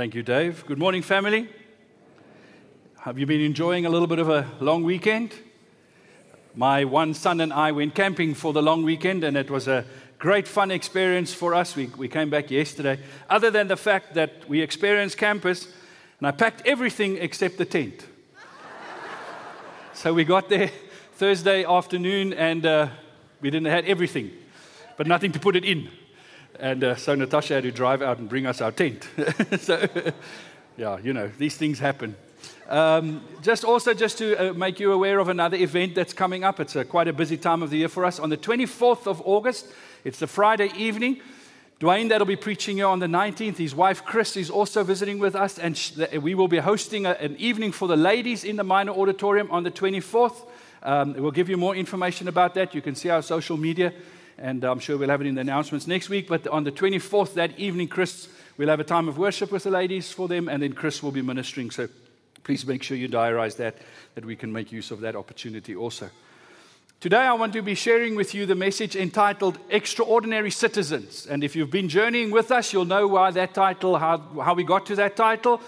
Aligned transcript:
Thank 0.00 0.14
you, 0.14 0.22
Dave. 0.22 0.64
Good 0.64 0.78
morning, 0.78 1.02
family. 1.02 1.46
Have 3.00 3.18
you 3.18 3.26
been 3.26 3.42
enjoying 3.42 3.84
a 3.84 3.90
little 3.90 4.06
bit 4.06 4.18
of 4.18 4.30
a 4.30 4.48
long 4.58 4.82
weekend? 4.82 5.34
My 6.54 6.86
one 6.86 7.12
son 7.12 7.38
and 7.42 7.52
I 7.52 7.72
went 7.72 7.94
camping 7.94 8.32
for 8.32 8.54
the 8.54 8.62
long 8.62 8.82
weekend, 8.82 9.24
and 9.24 9.36
it 9.36 9.50
was 9.50 9.68
a 9.68 9.84
great 10.18 10.48
fun 10.48 10.70
experience 10.70 11.34
for 11.34 11.54
us. 11.54 11.76
We, 11.76 11.88
we 11.98 12.08
came 12.08 12.30
back 12.30 12.50
yesterday. 12.50 12.98
Other 13.28 13.50
than 13.50 13.68
the 13.68 13.76
fact 13.76 14.14
that 14.14 14.48
we 14.48 14.62
experienced 14.62 15.18
campus, 15.18 15.68
and 16.18 16.26
I 16.26 16.30
packed 16.30 16.66
everything 16.66 17.18
except 17.18 17.58
the 17.58 17.66
tent. 17.66 18.06
so 19.92 20.14
we 20.14 20.24
got 20.24 20.48
there 20.48 20.70
Thursday 21.16 21.62
afternoon, 21.66 22.32
and 22.32 22.64
uh, 22.64 22.88
we 23.42 23.50
didn't 23.50 23.70
have 23.70 23.84
everything, 23.84 24.30
but 24.96 25.06
nothing 25.06 25.32
to 25.32 25.38
put 25.38 25.56
it 25.56 25.64
in. 25.66 25.90
And 26.58 26.84
uh, 26.84 26.94
so 26.96 27.14
Natasha 27.14 27.54
had 27.54 27.62
to 27.62 27.72
drive 27.72 28.02
out 28.02 28.18
and 28.18 28.28
bring 28.28 28.46
us 28.46 28.60
our 28.60 28.72
tent. 28.72 29.08
so, 29.58 29.88
yeah, 30.76 30.98
you 30.98 31.12
know, 31.12 31.30
these 31.38 31.56
things 31.56 31.78
happen. 31.78 32.14
Um, 32.68 33.22
just 33.42 33.64
also, 33.64 33.94
just 33.94 34.18
to 34.18 34.50
uh, 34.50 34.52
make 34.52 34.78
you 34.78 34.92
aware 34.92 35.18
of 35.18 35.28
another 35.28 35.56
event 35.56 35.94
that's 35.94 36.12
coming 36.12 36.44
up. 36.44 36.60
It's 36.60 36.76
a, 36.76 36.84
quite 36.84 37.08
a 37.08 37.12
busy 37.12 37.36
time 37.36 37.62
of 37.62 37.70
the 37.70 37.78
year 37.78 37.88
for 37.88 38.04
us. 38.04 38.20
On 38.20 38.30
the 38.30 38.36
24th 38.36 39.06
of 39.06 39.20
August, 39.24 39.66
it's 40.04 40.18
the 40.18 40.26
Friday 40.26 40.70
evening. 40.76 41.20
Dwayne, 41.80 42.10
that'll 42.10 42.26
be 42.26 42.36
preaching 42.36 42.76
here 42.76 42.86
on 42.86 42.98
the 42.98 43.06
19th. 43.06 43.56
His 43.56 43.74
wife, 43.74 44.04
Chris, 44.04 44.36
is 44.36 44.50
also 44.50 44.84
visiting 44.84 45.18
with 45.18 45.34
us, 45.34 45.58
and 45.58 45.76
sh- 45.76 45.92
we 46.20 46.34
will 46.34 46.46
be 46.46 46.58
hosting 46.58 47.06
a, 47.06 47.12
an 47.12 47.36
evening 47.38 47.72
for 47.72 47.88
the 47.88 47.96
ladies 47.96 48.44
in 48.44 48.56
the 48.56 48.64
minor 48.64 48.92
auditorium 48.92 49.50
on 49.50 49.64
the 49.64 49.70
24th. 49.70 50.46
Um, 50.82 51.14
we'll 51.14 51.30
give 51.30 51.48
you 51.48 51.56
more 51.56 51.74
information 51.74 52.28
about 52.28 52.54
that. 52.54 52.74
You 52.74 52.82
can 52.82 52.94
see 52.94 53.08
our 53.08 53.22
social 53.22 53.56
media 53.56 53.92
and 54.40 54.64
uh, 54.64 54.72
I'm 54.72 54.78
sure 54.78 54.96
we'll 54.96 55.10
have 55.10 55.20
it 55.20 55.26
in 55.26 55.34
the 55.34 55.42
announcements 55.42 55.86
next 55.86 56.08
week. 56.08 56.26
But 56.26 56.48
on 56.48 56.64
the 56.64 56.72
24th, 56.72 57.34
that 57.34 57.58
evening, 57.58 57.88
Chris, 57.88 58.28
we'll 58.56 58.68
have 58.68 58.80
a 58.80 58.84
time 58.84 59.06
of 59.06 59.18
worship 59.18 59.52
with 59.52 59.64
the 59.64 59.70
ladies 59.70 60.10
for 60.10 60.28
them, 60.28 60.48
and 60.48 60.62
then 60.62 60.72
Chris 60.72 61.02
will 61.02 61.12
be 61.12 61.22
ministering. 61.22 61.70
So 61.70 61.88
please 62.42 62.66
make 62.66 62.82
sure 62.82 62.96
you 62.96 63.08
diarize 63.08 63.56
that, 63.56 63.76
that 64.14 64.24
we 64.24 64.34
can 64.34 64.52
make 64.52 64.72
use 64.72 64.90
of 64.90 65.00
that 65.00 65.14
opportunity 65.14 65.76
also. 65.76 66.08
Today, 67.00 67.18
I 67.18 67.32
want 67.34 67.52
to 67.52 67.62
be 67.62 67.74
sharing 67.74 68.14
with 68.14 68.34
you 68.34 68.44
the 68.46 68.54
message 68.54 68.96
entitled 68.96 69.58
Extraordinary 69.70 70.50
Citizens. 70.50 71.26
And 71.26 71.44
if 71.44 71.54
you've 71.54 71.70
been 71.70 71.88
journeying 71.88 72.30
with 72.30 72.50
us, 72.50 72.72
you'll 72.72 72.84
know 72.84 73.06
why 73.06 73.30
that 73.30 73.54
title, 73.54 73.98
how, 73.98 74.18
how 74.18 74.54
we 74.54 74.64
got 74.64 74.86
to 74.86 74.96
that 74.96 75.16
title. 75.16 75.60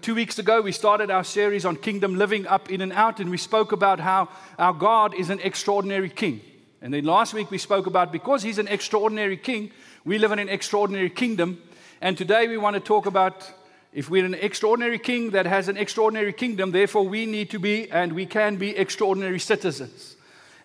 Two 0.00 0.14
weeks 0.14 0.38
ago, 0.38 0.62
we 0.62 0.72
started 0.72 1.10
our 1.10 1.24
series 1.24 1.64
on 1.64 1.76
kingdom 1.76 2.16
living 2.16 2.46
up, 2.46 2.70
in, 2.70 2.80
and 2.80 2.92
out, 2.92 3.20
and 3.20 3.30
we 3.30 3.36
spoke 3.36 3.72
about 3.72 4.00
how 4.00 4.28
our 4.58 4.72
God 4.72 5.14
is 5.14 5.30
an 5.30 5.40
extraordinary 5.40 6.08
king. 6.08 6.40
And 6.84 6.92
then 6.92 7.06
last 7.06 7.32
week 7.32 7.50
we 7.50 7.56
spoke 7.56 7.86
about 7.86 8.12
because 8.12 8.42
he's 8.42 8.58
an 8.58 8.68
extraordinary 8.68 9.38
king, 9.38 9.72
we 10.04 10.18
live 10.18 10.32
in 10.32 10.38
an 10.38 10.50
extraordinary 10.50 11.08
kingdom. 11.08 11.62
And 12.02 12.14
today 12.14 12.46
we 12.46 12.58
want 12.58 12.74
to 12.74 12.80
talk 12.80 13.06
about 13.06 13.50
if 13.94 14.10
we're 14.10 14.26
an 14.26 14.34
extraordinary 14.34 14.98
king 14.98 15.30
that 15.30 15.46
has 15.46 15.68
an 15.68 15.78
extraordinary 15.78 16.34
kingdom, 16.34 16.72
therefore 16.72 17.08
we 17.08 17.24
need 17.24 17.48
to 17.52 17.58
be 17.58 17.90
and 17.90 18.12
we 18.12 18.26
can 18.26 18.56
be 18.56 18.76
extraordinary 18.76 19.38
citizens. 19.38 20.16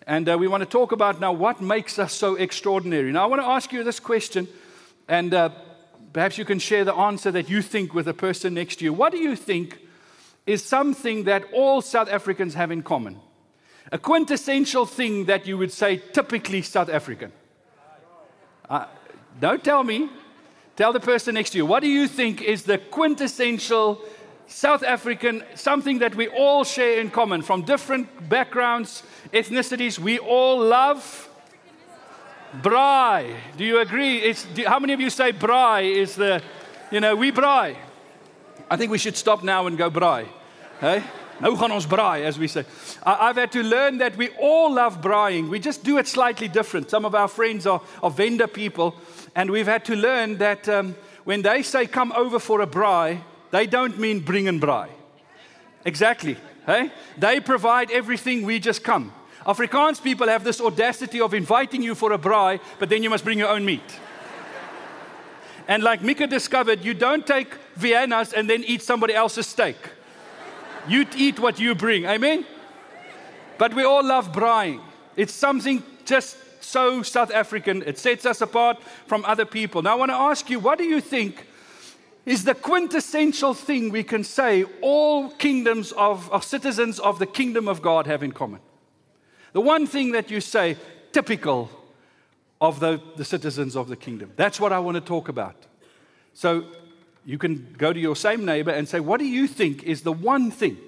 And 0.06 0.28
uh, 0.28 0.36
we 0.36 0.46
want 0.46 0.60
to 0.60 0.68
talk 0.68 0.92
about 0.92 1.20
now 1.20 1.32
what 1.32 1.62
makes 1.62 1.98
us 1.98 2.12
so 2.12 2.34
extraordinary. 2.34 3.10
Now 3.12 3.24
I 3.24 3.26
want 3.26 3.40
to 3.40 3.48
ask 3.48 3.72
you 3.72 3.82
this 3.82 3.98
question, 3.98 4.46
and 5.08 5.32
uh, 5.32 5.48
perhaps 6.12 6.36
you 6.36 6.44
can 6.44 6.58
share 6.58 6.84
the 6.84 6.94
answer 6.94 7.30
that 7.30 7.48
you 7.48 7.62
think 7.62 7.94
with 7.94 8.04
the 8.04 8.12
person 8.12 8.52
next 8.52 8.80
to 8.80 8.84
you. 8.84 8.92
What 8.92 9.12
do 9.12 9.18
you 9.18 9.36
think 9.36 9.78
is 10.44 10.62
something 10.62 11.24
that 11.24 11.44
all 11.54 11.80
South 11.80 12.10
Africans 12.10 12.52
have 12.52 12.70
in 12.70 12.82
common? 12.82 13.20
A 13.92 13.98
quintessential 13.98 14.86
thing 14.86 15.24
that 15.24 15.46
you 15.46 15.58
would 15.58 15.72
say 15.72 15.96
typically 15.96 16.62
South 16.62 16.88
African. 16.88 17.32
Uh, 18.68 18.86
don't 19.40 19.64
tell 19.64 19.82
me. 19.82 20.08
Tell 20.76 20.92
the 20.92 21.00
person 21.00 21.34
next 21.34 21.50
to 21.50 21.58
you. 21.58 21.66
What 21.66 21.80
do 21.80 21.88
you 21.88 22.06
think 22.06 22.40
is 22.40 22.62
the 22.62 22.78
quintessential 22.78 24.00
South 24.46 24.82
African, 24.82 25.44
something 25.54 25.98
that 25.98 26.14
we 26.14 26.28
all 26.28 26.64
share 26.64 27.00
in 27.00 27.10
common 27.10 27.42
from 27.42 27.62
different 27.62 28.28
backgrounds, 28.28 29.02
ethnicities? 29.32 29.98
We 29.98 30.18
all 30.18 30.58
love 30.58 31.28
braai. 32.62 33.36
Do 33.56 33.64
you 33.64 33.80
agree? 33.80 34.18
It's, 34.18 34.44
do, 34.44 34.64
how 34.66 34.78
many 34.78 34.92
of 34.92 35.00
you 35.00 35.10
say 35.10 35.32
braai 35.32 35.94
is 35.94 36.14
the, 36.14 36.42
you 36.90 37.00
know, 37.00 37.14
we 37.14 37.32
braai? 37.32 37.76
I 38.70 38.76
think 38.76 38.90
we 38.90 38.98
should 38.98 39.16
stop 39.16 39.42
now 39.42 39.66
and 39.66 39.76
go 39.76 39.90
braai. 39.90 40.26
Hey? 40.80 41.02
Nou 41.40 41.56
gaan 41.56 41.72
ons 41.72 41.86
braai, 41.86 42.24
as 42.26 42.38
we 42.38 42.46
say. 42.48 42.64
I've 43.02 43.36
had 43.36 43.52
to 43.52 43.62
learn 43.62 43.98
that 43.98 44.16
we 44.16 44.28
all 44.38 44.74
love 44.74 45.00
braaiing. 45.00 45.48
We 45.48 45.58
just 45.58 45.82
do 45.82 45.96
it 45.98 46.06
slightly 46.06 46.48
different. 46.48 46.90
Some 46.90 47.06
of 47.06 47.14
our 47.14 47.28
friends 47.28 47.66
are, 47.66 47.80
Venda 48.10 48.46
people, 48.46 48.94
and 49.34 49.50
we've 49.50 49.66
had 49.66 49.84
to 49.86 49.96
learn 49.96 50.36
that 50.38 50.68
um, 50.68 50.94
when 51.24 51.42
they 51.42 51.62
say 51.62 51.86
come 51.86 52.12
over 52.12 52.38
for 52.38 52.60
a 52.60 52.66
braai, 52.66 53.20
they 53.50 53.66
don't 53.66 53.98
mean 53.98 54.20
bring 54.20 54.48
and 54.48 54.60
braai. 54.60 54.88
Exactly. 55.84 56.36
Hey? 56.66 56.92
They 57.16 57.40
provide 57.40 57.90
everything, 57.90 58.42
we 58.42 58.58
just 58.58 58.84
come. 58.84 59.12
Afrikaans 59.46 60.02
people 60.02 60.28
have 60.28 60.44
this 60.44 60.60
audacity 60.60 61.22
of 61.22 61.32
inviting 61.32 61.82
you 61.82 61.94
for 61.94 62.12
a 62.12 62.18
braai, 62.18 62.60
but 62.78 62.90
then 62.90 63.02
you 63.02 63.08
must 63.08 63.24
bring 63.24 63.38
your 63.38 63.48
own 63.48 63.64
meat. 63.64 63.98
and 65.66 65.82
like 65.82 66.02
Mika 66.02 66.26
discovered, 66.26 66.84
you 66.84 66.92
don't 66.92 67.26
take 67.26 67.54
Vienna's 67.76 68.34
and 68.34 68.48
then 68.50 68.62
eat 68.64 68.82
somebody 68.82 69.14
else's 69.14 69.46
steak. 69.46 69.76
You 70.88 71.06
eat 71.16 71.38
what 71.38 71.58
you 71.58 71.74
bring. 71.74 72.06
Amen? 72.06 72.44
But 73.58 73.74
we 73.74 73.84
all 73.84 74.04
love 74.04 74.32
braaiing. 74.32 74.80
It's 75.16 75.34
something 75.34 75.82
just 76.04 76.36
so 76.62 77.02
South 77.02 77.30
African. 77.32 77.82
It 77.84 77.98
sets 77.98 78.24
us 78.24 78.40
apart 78.40 78.82
from 79.06 79.24
other 79.24 79.44
people. 79.44 79.82
Now, 79.82 79.92
I 79.92 79.94
want 79.96 80.10
to 80.10 80.16
ask 80.16 80.48
you 80.48 80.58
what 80.58 80.78
do 80.78 80.84
you 80.84 81.00
think 81.00 81.46
is 82.26 82.44
the 82.44 82.54
quintessential 82.54 83.54
thing 83.54 83.90
we 83.90 84.02
can 84.02 84.24
say 84.24 84.64
all 84.82 85.30
kingdoms 85.30 85.92
of, 85.92 86.30
of 86.30 86.44
citizens 86.44 86.98
of 87.00 87.18
the 87.18 87.26
kingdom 87.26 87.66
of 87.68 87.82
God 87.82 88.06
have 88.06 88.22
in 88.22 88.32
common? 88.32 88.60
The 89.52 89.60
one 89.60 89.86
thing 89.86 90.12
that 90.12 90.30
you 90.30 90.40
say, 90.40 90.76
typical 91.12 91.70
of 92.60 92.78
the, 92.78 93.00
the 93.16 93.24
citizens 93.24 93.74
of 93.74 93.88
the 93.88 93.96
kingdom. 93.96 94.32
That's 94.36 94.60
what 94.60 94.72
I 94.72 94.78
want 94.78 94.96
to 94.96 95.00
talk 95.00 95.28
about. 95.28 95.56
So, 96.34 96.66
you 97.24 97.38
can 97.38 97.74
go 97.76 97.92
to 97.92 98.00
your 98.00 98.16
same 98.16 98.44
neighbor 98.44 98.70
and 98.70 98.88
say, 98.88 99.00
What 99.00 99.20
do 99.20 99.26
you 99.26 99.46
think 99.46 99.82
is 99.84 100.02
the 100.02 100.12
one 100.12 100.50
thing 100.50 100.78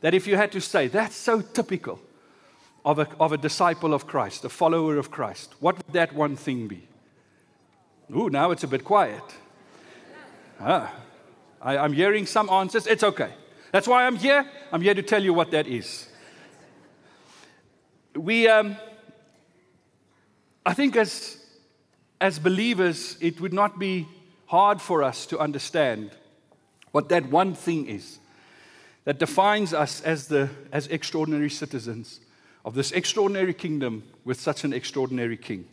that 0.00 0.14
if 0.14 0.26
you 0.26 0.36
had 0.36 0.52
to 0.52 0.60
say, 0.60 0.88
that's 0.88 1.16
so 1.16 1.40
typical 1.40 2.00
of 2.84 2.98
a, 2.98 3.08
of 3.18 3.32
a 3.32 3.36
disciple 3.36 3.92
of 3.92 4.06
Christ, 4.06 4.44
a 4.44 4.48
follower 4.48 4.96
of 4.96 5.10
Christ, 5.10 5.54
what 5.60 5.76
would 5.76 5.94
that 5.94 6.12
one 6.14 6.36
thing 6.36 6.68
be? 6.68 6.86
Ooh, 8.14 8.30
now 8.30 8.52
it's 8.52 8.62
a 8.62 8.68
bit 8.68 8.84
quiet. 8.84 9.22
Ah, 10.60 10.92
I, 11.60 11.76
I'm 11.78 11.92
hearing 11.92 12.26
some 12.26 12.48
answers. 12.48 12.86
It's 12.86 13.02
okay. 13.02 13.32
That's 13.72 13.88
why 13.88 14.06
I'm 14.06 14.16
here. 14.16 14.48
I'm 14.72 14.80
here 14.80 14.94
to 14.94 15.02
tell 15.02 15.22
you 15.22 15.34
what 15.34 15.50
that 15.50 15.66
is. 15.66 16.08
We, 18.14 18.48
um, 18.48 18.76
I 20.64 20.72
think 20.72 20.96
as, 20.96 21.44
as 22.20 22.38
believers, 22.38 23.18
it 23.20 23.40
would 23.40 23.52
not 23.52 23.78
be 23.78 24.06
hard 24.46 24.80
for 24.80 25.02
us 25.02 25.26
to 25.26 25.38
understand 25.38 26.10
what 26.92 27.08
that 27.08 27.30
one 27.30 27.54
thing 27.54 27.86
is 27.86 28.18
that 29.04 29.18
defines 29.18 29.72
us 29.72 30.00
as, 30.02 30.28
the, 30.28 30.50
as 30.72 30.86
extraordinary 30.88 31.50
citizens 31.50 32.20
of 32.64 32.74
this 32.74 32.90
extraordinary 32.92 33.54
kingdom 33.54 34.02
with 34.24 34.40
such 34.40 34.64
an 34.64 34.72
extraordinary 34.72 35.36
king. 35.36 35.66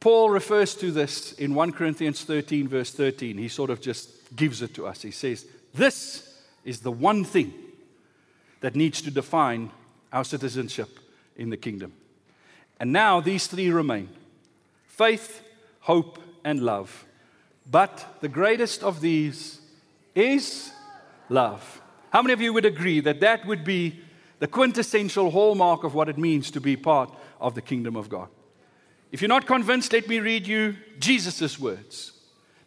Paul 0.00 0.30
refers 0.30 0.74
to 0.76 0.90
this 0.90 1.32
in 1.32 1.54
1 1.54 1.72
Corinthians 1.72 2.24
13, 2.24 2.68
verse 2.68 2.90
13. 2.92 3.38
He 3.38 3.48
sort 3.48 3.70
of 3.70 3.80
just 3.80 4.34
gives 4.36 4.60
it 4.60 4.74
to 4.74 4.86
us. 4.86 5.00
He 5.00 5.12
says, 5.12 5.46
This 5.72 6.36
is 6.64 6.80
the 6.80 6.92
one 6.92 7.24
thing 7.24 7.54
that 8.60 8.76
needs 8.76 9.00
to 9.02 9.10
define 9.10 9.70
our 10.12 10.24
citizenship 10.24 10.98
in 11.36 11.50
the 11.50 11.56
kingdom. 11.56 11.92
And 12.80 12.92
now 12.92 13.20
these 13.20 13.46
three 13.46 13.70
remain 13.70 14.08
faith, 14.86 15.42
hope, 15.80 16.18
and 16.44 16.60
love. 16.60 17.06
But 17.70 18.04
the 18.20 18.28
greatest 18.28 18.82
of 18.82 19.00
these 19.00 19.60
is 20.14 20.72
love. 21.28 21.80
How 22.10 22.22
many 22.22 22.32
of 22.32 22.40
you 22.40 22.52
would 22.52 22.64
agree 22.64 23.00
that 23.00 23.20
that 23.20 23.46
would 23.46 23.64
be 23.64 24.00
the 24.38 24.46
quintessential 24.46 25.30
hallmark 25.30 25.84
of 25.84 25.94
what 25.94 26.08
it 26.08 26.18
means 26.18 26.50
to 26.50 26.60
be 26.60 26.76
part 26.76 27.12
of 27.40 27.54
the 27.54 27.62
kingdom 27.62 27.96
of 27.96 28.08
God? 28.08 28.28
If 29.10 29.20
you're 29.20 29.28
not 29.28 29.46
convinced, 29.46 29.92
let 29.92 30.08
me 30.08 30.20
read 30.20 30.46
you 30.46 30.76
Jesus' 30.98 31.58
words. 31.58 32.12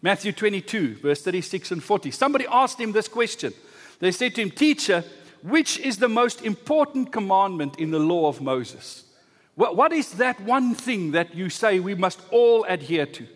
Matthew 0.01 0.31
22, 0.31 0.97
verse 0.97 1.21
36 1.21 1.71
and 1.71 1.83
40. 1.83 2.11
Somebody 2.11 2.45
asked 2.49 2.79
him 2.79 2.91
this 2.91 3.07
question. 3.07 3.53
They 3.99 4.11
said 4.11 4.35
to 4.35 4.41
him, 4.41 4.51
Teacher, 4.51 5.03
which 5.41 5.79
is 5.79 5.97
the 5.97 6.09
most 6.09 6.43
important 6.43 7.11
commandment 7.11 7.79
in 7.79 7.91
the 7.91 7.99
law 7.99 8.27
of 8.27 8.41
Moses? 8.41 9.03
What 9.55 9.93
is 9.93 10.11
that 10.13 10.39
one 10.41 10.75
thing 10.75 11.11
that 11.11 11.33
you 11.33 11.49
say 11.49 11.79
we 11.79 11.95
must 11.95 12.19
all 12.29 12.65
adhere 12.65 13.05
to? 13.05 13.27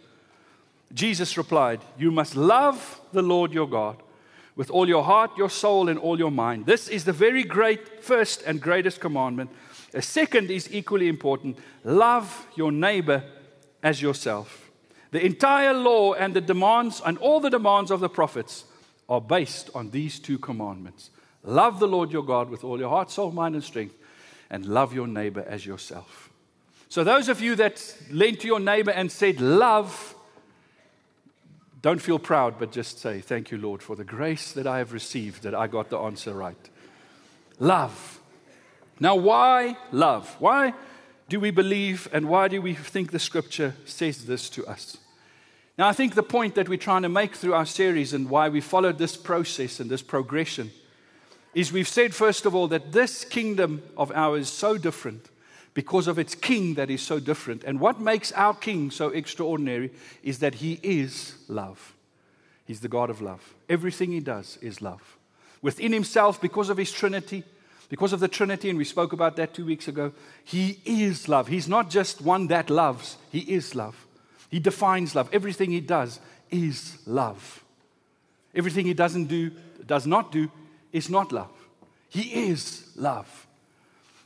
Jesus 0.94 1.38
replied, 1.38 1.82
You 1.98 2.12
must 2.12 2.36
love 2.36 3.02
the 3.12 3.22
Lord 3.22 3.54
your 3.54 3.68
God 3.68 4.02
with 4.56 4.70
all 4.72 4.88
your 4.88 5.04
heart, 5.04 5.32
your 5.38 5.50
soul, 5.50 5.88
and 5.90 5.98
all 6.00 6.20
your 6.20 6.32
mind. 6.32 6.66
This 6.66 6.88
is 6.88 7.06
the 7.06 7.14
very 7.14 7.44
great 7.44 8.04
first 8.04 8.42
and 8.44 8.62
greatest 8.62 9.00
commandment. 9.00 9.52
A 9.94 10.02
second 10.02 10.52
is 10.52 10.74
equally 10.74 11.08
important 11.08 11.58
love 11.84 12.48
your 12.56 12.72
neighbor 12.72 13.24
as 13.82 14.02
yourself. 14.02 14.70
The 15.12 15.26
entire 15.26 15.74
law 15.74 16.14
and 16.14 16.34
the 16.34 16.42
demands 16.42 17.02
and 17.04 17.18
all 17.20 17.40
the 17.40 17.50
demands 17.50 17.90
of 17.90 18.00
the 18.00 18.10
prophets 18.10 18.66
are 19.08 19.22
based 19.22 19.70
on 19.74 19.90
these 19.90 20.20
two 20.20 20.38
commandments. 20.38 21.10
Love 21.44 21.80
the 21.80 21.88
Lord 21.88 22.12
your 22.12 22.24
God 22.24 22.50
with 22.50 22.64
all 22.64 22.80
your 22.80 22.90
heart, 22.90 23.10
soul, 23.10 23.32
mind, 23.32 23.56
and 23.56 23.64
strength, 23.64 23.96
and 24.50 24.66
love 24.66 24.94
your 24.94 25.08
neighbor 25.08 25.44
as 25.48 25.66
yourself. 25.66 26.30
So, 26.90 27.04
those 27.04 27.30
of 27.30 27.40
you 27.40 27.56
that 27.56 27.96
leaned 28.12 28.40
to 28.42 28.48
your 28.48 28.60
neighbor 28.60 28.92
and 28.92 29.12
said, 29.12 29.40
Love, 29.40 30.16
don't 31.82 32.02
feel 32.02 32.20
proud, 32.20 32.60
but 32.60 32.72
just 32.72 33.00
say, 33.00 33.22
Thank 33.22 33.52
you, 33.52 33.58
Lord, 33.58 33.82
for 33.82 33.96
the 33.96 34.04
grace 34.04 34.52
that 34.54 34.68
I 34.68 34.80
have 34.80 34.94
received, 34.94 35.44
that 35.44 35.56
I 35.56 35.68
got 35.68 35.90
the 35.90 35.98
answer 35.98 36.34
right. 36.34 36.70
Love. 37.60 38.22
Now, 39.00 39.16
why 39.16 39.78
love? 39.92 40.36
Why 40.40 40.74
do 41.30 41.40
we 41.40 41.52
believe 41.52 42.10
and 42.12 42.28
why 42.28 42.48
do 42.48 42.62
we 42.62 42.74
think 42.74 43.12
the 43.12 43.20
scripture 43.20 43.76
says 43.86 44.26
this 44.26 44.50
to 44.50 44.66
us? 44.66 44.98
Now, 45.78 45.88
I 45.88 45.94
think 45.94 46.16
the 46.16 46.24
point 46.24 46.56
that 46.56 46.68
we're 46.68 46.78
trying 46.78 47.04
to 47.04 47.10
make 47.10 47.36
through 47.36 47.54
our 47.54 47.66
series 47.66 48.14
and 48.14 48.30
why 48.30 48.50
we 48.50 48.60
followed 48.60 48.98
this 48.98 49.16
process 49.16 49.80
and 49.80 49.90
this 49.90 50.02
progression 50.02 50.72
is 51.54 51.72
we've 51.72 51.88
said, 51.88 52.14
first 52.14 52.46
of 52.46 52.54
all, 52.54 52.68
that 52.68 52.92
this 52.92 53.24
kingdom 53.24 53.82
of 53.96 54.12
ours 54.12 54.42
is 54.42 54.50
so 54.50 54.78
different 54.78 55.30
because 55.74 56.08
of 56.08 56.20
its 56.20 56.36
king 56.36 56.76
that 56.76 56.90
is 56.90 57.02
so 57.02 57.20
different. 57.20 57.64
And 57.64 57.80
what 57.80 58.00
makes 58.00 58.32
our 58.34 58.54
king 58.54 58.92
so 58.92 59.10
extraordinary 59.10 59.92
is 60.24 60.40
that 60.40 60.56
he 60.56 60.80
is 60.84 61.36
love. 61.48 61.96
He's 62.66 62.82
the 62.82 62.88
God 62.88 63.10
of 63.10 63.22
love. 63.22 63.56
Everything 63.68 64.12
he 64.12 64.20
does 64.20 64.58
is 64.62 64.82
love. 64.82 65.18
Within 65.62 65.92
himself, 65.92 66.40
because 66.40 66.70
of 66.70 66.78
his 66.78 66.92
Trinity, 66.92 67.44
because 67.90 68.14
of 68.14 68.20
the 68.20 68.28
Trinity, 68.28 68.70
and 68.70 68.78
we 68.78 68.86
spoke 68.86 69.14
about 69.14 69.36
that 69.38 69.54
two 69.54 69.66
weeks 69.66 69.88
ago, 69.88 70.14
he 70.44 70.80
is 70.86 71.28
love. 71.28 71.48
He's 71.48 71.68
not 71.68 71.90
just 71.90 72.22
one 72.22 72.48
that 72.48 72.70
loves, 72.70 73.18
he 73.32 73.40
is 73.40 73.74
love. 73.74 74.08
He 74.50 74.60
defines 74.60 75.16
love. 75.16 75.30
Everything 75.34 75.72
he 75.72 75.82
does 75.82 76.20
is 76.52 76.98
love. 77.06 77.64
Everything 78.54 78.86
he 78.86 78.94
doesn't 78.94 79.26
do, 79.26 79.52
does 79.86 80.06
not 80.06 80.32
do, 80.32 80.52
is 80.92 81.10
not 81.10 81.32
love. 81.32 81.52
He 82.10 82.50
is 82.50 82.92
love. 82.96 83.48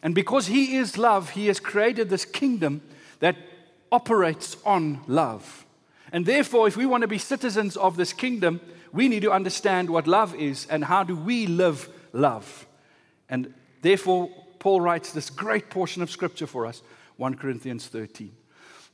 And 0.04 0.14
because 0.14 0.48
He 0.48 0.76
is 0.76 0.98
love, 0.98 1.32
He 1.32 1.48
has 1.48 1.60
created 1.60 2.10
this 2.10 2.26
kingdom 2.26 2.82
that 3.20 3.38
operates 3.92 4.58
on 4.66 5.00
love. 5.08 5.66
And 6.12 6.26
therefore, 6.26 6.68
if 6.68 6.78
we 6.78 6.86
want 6.86 7.02
to 7.02 7.08
be 7.08 7.18
citizens 7.18 7.76
of 7.78 7.96
this 7.96 8.14
kingdom, 8.14 8.62
we 8.92 9.08
need 9.08 9.24
to 9.24 9.32
understand 9.32 9.90
what 9.90 10.06
love 10.06 10.36
is 10.36 10.68
and 10.70 10.84
how 10.84 11.04
do 11.04 11.16
we 11.16 11.48
live 11.48 11.90
love. 12.12 12.68
And 13.30 13.54
therefore, 13.82 14.30
Paul 14.60 14.82
writes 14.82 15.12
this 15.12 15.30
great 15.30 15.70
portion 15.70 16.04
of 16.04 16.12
scripture 16.12 16.48
for 16.48 16.68
us 16.68 16.84
1 17.18 17.36
Corinthians 17.36 17.88
13. 17.88 18.32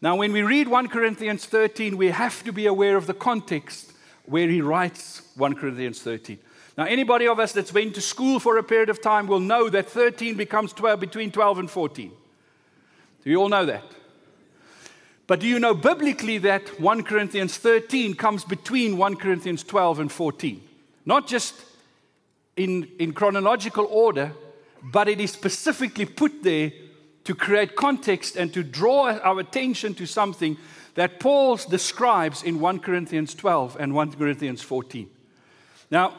Now, 0.02 0.16
when 0.16 0.32
we 0.32 0.44
read 0.44 0.70
1 0.70 0.88
Corinthians 0.88 1.46
13, 1.46 1.98
we 1.98 2.08
have 2.08 2.44
to 2.46 2.54
be 2.54 2.68
aware 2.68 2.96
of 2.96 3.06
the 3.06 3.14
context 3.14 3.92
where 4.26 4.48
he 4.48 4.62
writes 4.62 5.22
1 5.36 5.56
Corinthians 5.56 6.02
13. 6.02 6.40
Now, 6.77 6.86
anybody 6.86 7.27
of 7.27 7.39
us 7.39 7.51
that's 7.51 7.71
been 7.71 7.92
to 7.94 8.01
school 8.01 8.39
for 8.39 8.57
a 8.57 8.63
period 8.63 8.89
of 8.89 9.01
time 9.01 9.27
will 9.27 9.39
know 9.39 9.69
that 9.69 9.89
13 9.89 10.36
becomes 10.36 10.71
12, 10.74 11.00
between 11.00 11.31
12 11.31 11.60
and 11.60 11.69
14. 11.69 12.12
Do 13.24 13.30
you 13.30 13.38
all 13.38 13.50
know 13.50 13.66
that? 13.66 13.83
But 15.27 15.42
do 15.42 15.48
you 15.48 15.60
know 15.60 15.75
biblically 15.75 16.38
that 16.39 16.80
1 16.80 17.04
Corinthians 17.04 17.57
13 17.57 18.16
comes 18.16 18.44
between 18.44 18.98
1 18.98 19.16
Corinthians 19.18 19.63
12 19.63 20.00
and 20.00 20.12
14? 20.12 20.62
Not 21.06 21.27
just 21.27 21.54
in, 22.56 22.88
in 22.98 23.13
chronological 23.13 23.86
order, 23.86 24.31
but 24.81 25.07
it 25.07 25.19
is 25.19 25.31
specifically 25.31 26.06
put 26.06 26.44
there 26.44 26.71
to 27.25 27.36
create 27.36 27.75
context 27.75 28.38
and 28.38 28.54
to 28.54 28.63
draw 28.63 29.12
our 29.19 29.39
attention 29.39 29.94
to 29.95 30.07
something 30.07 30.57
that 30.95 31.19
Paul 31.19 31.57
describes 31.57 32.42
in 32.42 32.60
1 32.60 32.80
Corinthians 32.80 33.36
12 33.36 33.77
and 33.80 33.94
1 33.94 34.13
Corinthians 34.13 34.62
14. 34.62 35.10
Now, 35.92 36.16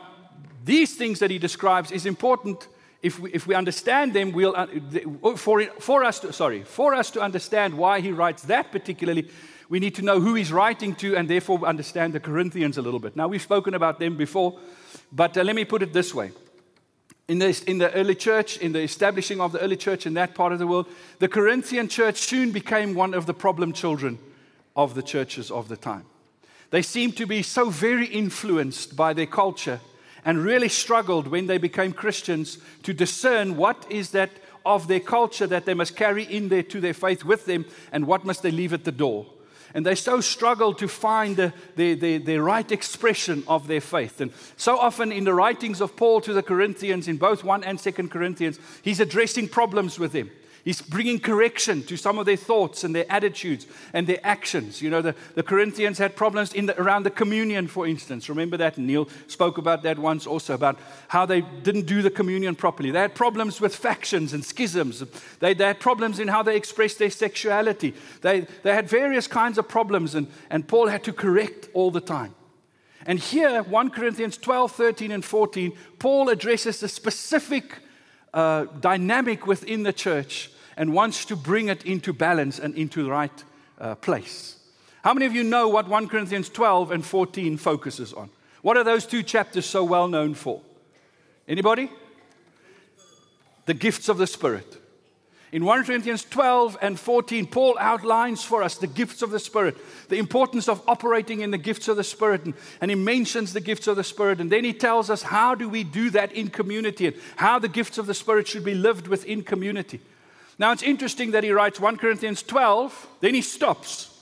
these 0.65 0.95
things 0.95 1.19
that 1.21 1.31
he 1.31 1.39
describes 1.39 1.91
is 1.91 2.07
important. 2.07 2.69
If 3.03 3.19
we, 3.19 3.33
if 3.33 3.47
we 3.47 3.55
understand 3.55 4.13
them 4.13 4.33
we'll 4.33 4.55
uh, 4.55 5.37
for, 5.37 5.63
for 5.79 6.05
us 6.05 6.21
to, 6.21 6.35
sorry 6.35 6.65
for 6.65 6.95
us 6.95 7.11
to 7.13 7.23
understand 7.23 7.73
why 7.73 8.01
he 8.01 8.13
writes 8.13 8.43
that 8.43 8.71
particularly 8.71 9.31
we 9.71 9.81
need 9.81 9.95
to 9.95 10.03
know 10.03 10.21
who 10.21 10.35
he's 10.35 10.53
writing 10.53 10.95
to 10.97 11.17
and 11.17 11.27
therefore 11.27 11.65
understand 11.65 12.13
the 12.13 12.21
corinthians 12.21 12.77
a 12.77 12.83
little 12.83 13.01
bit. 13.01 13.17
Now 13.17 13.27
we've 13.27 13.41
spoken 13.41 13.73
about 13.73 14.01
them 14.01 14.19
before 14.19 14.59
but 15.11 15.37
uh, 15.37 15.43
let 15.43 15.57
me 15.57 15.65
put 15.65 15.83
it 15.83 15.93
this 15.93 16.15
way. 16.15 16.33
In 17.27 17.39
the, 17.39 17.63
in 17.67 17.79
the 17.79 17.93
early 17.93 18.17
church, 18.17 18.59
in 18.59 18.73
the 18.73 18.81
establishing 18.81 19.41
of 19.41 19.53
the 19.53 19.61
early 19.61 19.77
church 19.77 20.05
in 20.05 20.15
that 20.15 20.35
part 20.35 20.53
of 20.53 20.59
the 20.59 20.67
world, 20.67 20.87
the 21.21 21.29
Corinthian 21.29 21.89
church 21.89 22.17
soon 22.17 22.51
became 22.51 22.95
one 22.95 23.15
of 23.15 23.27
the 23.27 23.35
problem 23.35 23.73
children 23.73 24.19
of 24.75 24.95
the 24.95 25.03
churches 25.03 25.51
of 25.51 25.69
the 25.69 25.77
time. 25.77 26.05
They 26.71 26.83
seemed 26.83 27.17
to 27.19 27.27
be 27.27 27.43
so 27.43 27.71
very 27.71 28.07
influenced 28.07 28.97
by 28.97 29.13
their 29.13 29.27
culture 29.27 29.81
and 30.25 30.45
really 30.45 30.69
struggled 30.69 31.29
when 31.29 31.47
they 31.47 31.59
became 31.59 31.93
Christians 31.93 32.59
to 32.83 32.93
discern 32.93 33.57
what 33.57 33.87
is 33.91 34.11
that 34.11 34.31
of 34.65 34.89
their 34.89 35.01
culture 35.01 35.47
that 35.47 35.65
they 35.65 35.75
must 35.75 35.97
carry 35.97 36.25
in 36.25 36.49
there 36.49 36.63
to 36.63 36.81
their 36.81 36.95
faith 36.95 37.25
with 37.25 37.47
them 37.47 37.65
and 37.93 38.07
what 38.07 38.25
must 38.25 38.43
they 38.43 38.51
leave 38.51 38.73
at 38.73 38.85
the 38.85 38.93
door. 38.93 39.27
And 39.73 39.87
they 39.87 39.95
so 39.95 40.21
struggled 40.21 40.79
to 40.79 40.89
find 40.89 41.37
the, 41.37 41.53
the, 41.77 41.95
the, 41.95 42.19
the, 42.19 42.39
right 42.39 42.71
expression 42.73 43.45
of 43.47 43.69
their 43.69 43.81
faith. 43.81 44.21
And 44.21 44.33
so 44.57 44.77
often 44.77 45.13
in 45.13 45.25
the 45.25 45.35
writings 45.35 45.81
of 45.81 45.95
Paul 45.97 46.21
to 46.23 46.33
the 46.33 46.43
Corinthians, 46.43 47.07
in 47.07 47.19
both 47.19 47.45
1 47.45 47.63
and 47.63 47.79
2 47.79 47.93
Corinthians, 48.09 48.59
he's 48.83 48.99
addressing 48.99 49.49
problems 49.49 49.99
with 49.99 50.11
them. 50.13 50.31
He's 50.65 50.83
bringing 50.83 51.21
correction 51.21 51.83
to 51.85 51.97
some 51.97 52.19
of 52.19 52.27
their 52.27 52.37
thoughts 52.37 52.85
and 52.85 52.95
their 52.95 53.11
attitudes 53.11 53.67
and 53.95 54.07
their 54.07 54.21
actions. 54.23 54.83
You 54.83 54.91
know, 54.91 55.01
the, 55.01 55.15
the 55.35 55.43
Corinthians 55.43 55.99
had 55.99 56.17
problems 56.17 56.53
in 56.53 56.67
the, 56.67 56.81
around 56.81 57.05
the 57.05 57.11
communion, 57.11 57.67
for 57.67 57.87
instance. 57.87 58.29
Remember 58.29 58.57
that? 58.59 58.77
Neil 58.77 59.09
spoke 59.27 59.57
about 59.57 59.83
that 59.85 59.99
once 59.99 60.27
also, 60.27 60.55
about 60.55 60.79
how 61.09 61.25
they 61.25 61.41
didn't 61.41 61.87
do 61.87 62.03
the 62.03 62.11
communion 62.11 62.55
properly. 62.55 62.91
They 62.91 63.01
had 63.01 63.15
problems 63.15 63.61
with 63.61 63.75
factions 63.75 64.33
and 64.33 64.45
schisms. 64.45 65.03
They, 65.39 65.55
they 65.55 65.67
had 65.67 65.81
problems 65.81 66.19
in 66.19 66.29
how 66.29 66.43
they 66.43 66.57
expressed 66.57 66.99
their 66.99 67.11
sexuality. 67.11 67.95
They, 68.21 68.41
they 68.63 68.75
had 68.75 68.89
various 68.89 69.27
kinds 69.27 69.57
of 69.57 69.67
problems, 69.67 70.15
and, 70.15 70.27
and 70.51 70.69
Paul 70.69 70.89
had 70.89 71.05
to 71.05 71.13
correct 71.13 71.69
all 71.73 71.91
the 71.91 72.01
time. 72.01 72.35
And 73.07 73.19
here, 73.19 73.63
1 73.63 73.91
Corinthians 73.91 74.37
12, 74.37 74.73
13, 74.73 75.11
and 75.11 75.25
14, 75.25 75.73
Paul 75.99 76.29
addresses 76.29 76.81
the 76.81 76.89
specific 76.89 77.79
uh, 78.33 78.65
dynamic 78.81 79.47
within 79.47 79.83
the 79.83 79.93
church 79.93 80.51
and 80.77 80.93
wants 80.93 81.25
to 81.27 81.37
bring 81.37 81.69
it 81.69 81.85
into 81.85 82.13
balance 82.13 82.59
and 82.59 82.75
into 82.75 83.03
the 83.03 83.11
right 83.11 83.45
uh, 83.79 83.95
place. 83.97 84.57
How 85.03 85.15
many 85.15 85.27
of 85.27 85.35
you 85.35 85.43
know 85.43 85.69
what 85.69 85.89
1 85.89 86.09
Corinthians 86.09 86.49
12 86.49 86.91
and 86.91 87.05
14 87.05 87.57
focuses 87.57 88.13
on? 88.13 88.31
What 88.63 88.77
are 88.77 88.85
those 88.85 89.07
two 89.07 89.23
chapters 89.23 89.67
so 89.67 89.83
well 89.83 90.09
known 90.09 90.35
for? 90.35 90.61
Anybody? 91.49 91.91
The 93.67 93.75
gifts 93.75 94.09
of 94.09 94.19
the 94.19 94.27
Spirit. 94.27 94.79
In 95.53 95.65
1 95.65 95.85
Corinthians 95.85 96.25
12 96.25 96.79
and 96.81 96.99
14, 96.99 97.47
Paul 97.47 97.77
outlines 97.81 98.45
for 98.45 98.63
us 98.63 98.77
the 98.77 98.87
gifts 98.87 99.21
of 99.21 99.31
the 99.31 99.41
Spirit, 99.41 99.77
the 100.09 100.19
importance 100.19 100.69
of 100.69 100.81
operating 100.87 101.41
in 101.41 101.51
the 101.51 101.59
gifts 101.59 101.89
of 101.89 101.97
the 101.97 102.05
Spirit, 102.05 102.45
and, 102.45 102.55
and, 102.81 102.89
he 102.91 102.95
mentions 102.95 103.53
the 103.53 103.61
gifts 103.61 103.89
of 103.89 103.97
the 103.97 104.05
Spirit. 104.05 104.41
And 104.41 104.51
then 104.51 104.63
he 104.63 104.73
tells 104.73 105.11
us 105.11 105.23
how 105.23 105.57
do 105.57 105.69
we 105.69 105.83
do 105.83 106.11
that 106.11 106.31
in 106.33 106.51
community 106.51 107.09
and 107.09 107.17
how 107.35 107.59
the 107.59 107.69
gifts 107.69 107.99
of 107.99 108.07
the 108.07 108.15
Spirit 108.15 108.47
should 108.47 108.65
be 108.65 108.75
lived 108.75 109.09
within 109.09 109.43
community. 109.43 110.01
Now 110.57 110.71
it's 110.71 110.85
interesting 110.85 111.33
that 111.33 111.43
he 111.43 111.51
writes 111.51 111.81
1 111.81 111.97
Corinthians 111.97 112.45
12, 112.45 113.09
then 113.21 113.35
he 113.35 113.43
stops, 113.43 114.17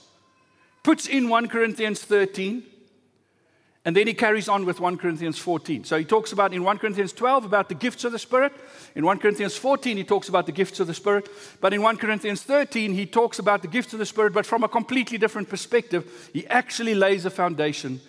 puts 0.81 1.05
in 1.05 1.29
1 1.29 1.47
Corinthians 1.47 2.01
13, 2.01 2.63
and 3.85 3.95
then 3.95 4.07
he 4.07 4.13
carries 4.13 4.49
on 4.49 4.65
with 4.65 4.81
1 4.81 4.97
Corinthians 4.97 5.39
14. 5.39 5.85
So 5.85 5.97
he 5.97 6.03
talks 6.03 6.33
about 6.33 6.53
in 6.53 6.63
1 6.63 6.79
Corinthians 6.79 7.13
12 7.13 7.45
about 7.45 7.69
the 7.69 7.75
gifts 7.75 8.03
of 8.03 8.11
the 8.11 8.19
Spirit. 8.19 8.51
In 8.93 9.05
1 9.05 9.19
Corinthians 9.19 9.55
14, 9.55 9.95
he 9.95 10.03
talks 10.03 10.27
about 10.27 10.45
the 10.45 10.51
gifts 10.51 10.81
of 10.81 10.87
the 10.87 10.93
Spirit. 10.93 11.29
But 11.61 11.73
in 11.73 11.81
1 11.81 11.97
Corinthians 11.97 12.43
13, 12.43 12.93
he 12.93 13.05
talks 13.05 13.39
about 13.39 13.61
the 13.61 13.69
gifts 13.69 13.93
of 13.93 13.99
the 13.99 14.05
Spirit, 14.05 14.33
but 14.33 14.45
from 14.45 14.63
a 14.63 14.67
completely 14.67 15.17
different 15.17 15.47
perspective. 15.47 16.29
He 16.33 16.45
actually 16.47 16.93
lays 16.93 17.25
a 17.25 17.29
foundation 17.29 18.01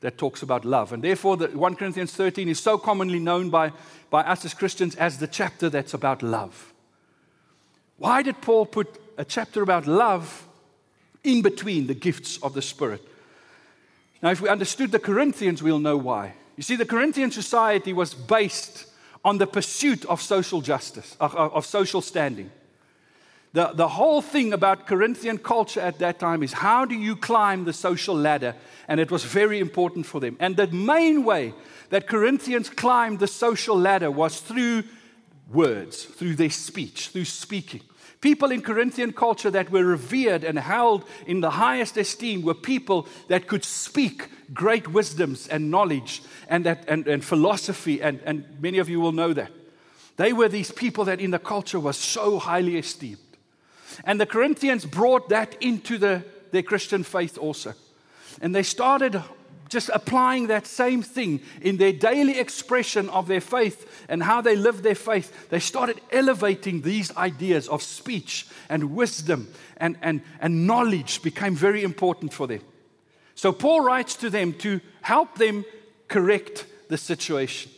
that 0.00 0.18
talks 0.18 0.42
about 0.42 0.64
love. 0.64 0.92
And 0.92 1.04
therefore, 1.04 1.36
the 1.36 1.46
1 1.46 1.76
Corinthians 1.76 2.12
13 2.12 2.48
is 2.48 2.58
so 2.58 2.76
commonly 2.76 3.20
known 3.20 3.48
by, 3.48 3.72
by 4.10 4.22
us 4.22 4.44
as 4.44 4.54
Christians 4.54 4.96
as 4.96 5.18
the 5.18 5.28
chapter 5.28 5.70
that's 5.70 5.94
about 5.94 6.24
love. 6.24 6.72
Why 7.98 8.22
did 8.22 8.40
Paul 8.40 8.66
put 8.66 9.00
a 9.16 9.24
chapter 9.24 9.62
about 9.62 9.86
love 9.86 10.48
in 11.22 11.42
between 11.42 11.86
the 11.86 11.94
gifts 11.94 12.38
of 12.42 12.54
the 12.54 12.62
Spirit? 12.62 13.06
Now, 14.22 14.30
if 14.30 14.40
we 14.40 14.48
understood 14.48 14.92
the 14.92 15.00
Corinthians, 15.00 15.62
we'll 15.62 15.80
know 15.80 15.96
why. 15.96 16.34
You 16.56 16.62
see, 16.62 16.76
the 16.76 16.86
Corinthian 16.86 17.30
society 17.30 17.92
was 17.92 18.14
based 18.14 18.86
on 19.24 19.38
the 19.38 19.46
pursuit 19.46 20.04
of 20.04 20.22
social 20.22 20.60
justice, 20.60 21.16
of, 21.20 21.34
of 21.34 21.66
social 21.66 22.00
standing. 22.00 22.50
The, 23.52 23.72
the 23.74 23.88
whole 23.88 24.22
thing 24.22 24.52
about 24.52 24.86
Corinthian 24.86 25.38
culture 25.38 25.80
at 25.80 25.98
that 25.98 26.18
time 26.18 26.42
is 26.42 26.52
how 26.52 26.84
do 26.84 26.94
you 26.94 27.16
climb 27.16 27.64
the 27.64 27.72
social 27.72 28.14
ladder? 28.14 28.54
And 28.88 28.98
it 28.98 29.10
was 29.10 29.24
very 29.24 29.60
important 29.60 30.06
for 30.06 30.20
them. 30.20 30.36
And 30.40 30.56
the 30.56 30.68
main 30.68 31.24
way 31.24 31.52
that 31.90 32.06
Corinthians 32.06 32.70
climbed 32.70 33.18
the 33.18 33.26
social 33.26 33.78
ladder 33.78 34.10
was 34.10 34.40
through 34.40 34.84
words, 35.52 36.04
through 36.04 36.36
their 36.36 36.50
speech, 36.50 37.08
through 37.08 37.26
speaking. 37.26 37.82
People 38.22 38.52
in 38.52 38.62
Corinthian 38.62 39.12
culture 39.12 39.50
that 39.50 39.70
were 39.70 39.84
revered 39.84 40.44
and 40.44 40.56
held 40.56 41.04
in 41.26 41.40
the 41.40 41.50
highest 41.50 41.96
esteem 41.96 42.42
were 42.42 42.54
people 42.54 43.08
that 43.26 43.48
could 43.48 43.64
speak 43.64 44.28
great 44.54 44.86
wisdoms 44.86 45.48
and 45.48 45.72
knowledge 45.72 46.22
and, 46.48 46.64
that, 46.64 46.84
and, 46.86 47.08
and 47.08 47.24
philosophy, 47.24 48.00
and, 48.00 48.20
and 48.24 48.44
many 48.60 48.78
of 48.78 48.88
you 48.88 49.00
will 49.00 49.10
know 49.10 49.32
that. 49.32 49.50
They 50.18 50.32
were 50.32 50.48
these 50.48 50.70
people 50.70 51.04
that 51.06 51.20
in 51.20 51.32
the 51.32 51.40
culture 51.40 51.80
was 51.80 51.96
so 51.96 52.38
highly 52.38 52.76
esteemed. 52.76 53.18
And 54.04 54.20
the 54.20 54.26
Corinthians 54.26 54.84
brought 54.84 55.28
that 55.30 55.60
into 55.60 55.98
the, 55.98 56.22
their 56.52 56.62
Christian 56.62 57.02
faith 57.02 57.36
also. 57.36 57.74
And 58.40 58.54
they 58.54 58.62
started 58.62 59.20
just 59.72 59.90
applying 59.92 60.46
that 60.48 60.66
same 60.66 61.02
thing 61.02 61.40
in 61.60 61.78
their 61.78 61.92
daily 61.92 62.38
expression 62.38 63.08
of 63.08 63.26
their 63.26 63.40
faith 63.40 64.06
and 64.08 64.22
how 64.22 64.40
they 64.40 64.54
live 64.54 64.82
their 64.82 64.94
faith, 64.94 65.48
they 65.48 65.58
started 65.58 66.00
elevating 66.10 66.82
these 66.82 67.14
ideas 67.16 67.68
of 67.68 67.82
speech 67.82 68.46
and 68.68 68.94
wisdom 68.94 69.48
and, 69.78 69.96
and, 70.02 70.20
and 70.40 70.66
knowledge 70.66 71.22
became 71.22 71.56
very 71.56 71.82
important 71.82 72.32
for 72.32 72.46
them. 72.46 72.60
So 73.34 73.52
Paul 73.52 73.80
writes 73.80 74.14
to 74.16 74.30
them 74.30 74.52
to 74.54 74.80
help 75.00 75.36
them 75.36 75.64
correct 76.08 76.66
the 76.88 76.98
situation. 76.98 77.72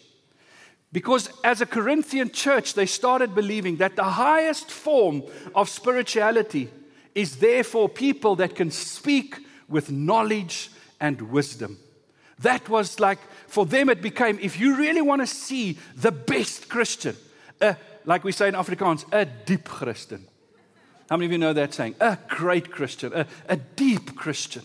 Because 0.92 1.28
as 1.42 1.60
a 1.60 1.66
Corinthian 1.66 2.30
church, 2.30 2.74
they 2.74 2.86
started 2.86 3.34
believing 3.34 3.76
that 3.76 3.96
the 3.96 4.04
highest 4.04 4.70
form 4.70 5.22
of 5.54 5.68
spirituality 5.68 6.68
is 7.14 7.36
therefore 7.36 7.88
people 7.88 8.36
that 8.36 8.54
can 8.54 8.70
speak 8.70 9.38
with 9.68 9.90
knowledge 9.90 10.70
and 11.04 11.20
wisdom. 11.20 11.78
That 12.38 12.66
was 12.70 12.98
like, 12.98 13.18
for 13.46 13.66
them, 13.66 13.90
it 13.90 14.00
became 14.00 14.38
if 14.40 14.58
you 14.58 14.76
really 14.76 15.02
want 15.02 15.20
to 15.20 15.26
see 15.26 15.78
the 15.94 16.10
best 16.10 16.70
Christian, 16.70 17.14
uh, 17.60 17.74
like 18.06 18.24
we 18.24 18.32
say 18.32 18.48
in 18.48 18.54
Afrikaans, 18.54 19.04
a 19.12 19.26
deep 19.26 19.64
Christian. 19.64 20.24
How 21.10 21.18
many 21.18 21.26
of 21.26 21.32
you 21.32 21.38
know 21.38 21.52
that 21.52 21.74
saying? 21.74 21.96
A 22.00 22.16
great 22.28 22.70
Christian, 22.70 23.12
a, 23.12 23.26
a 23.50 23.56
deep 23.56 24.16
Christian. 24.16 24.62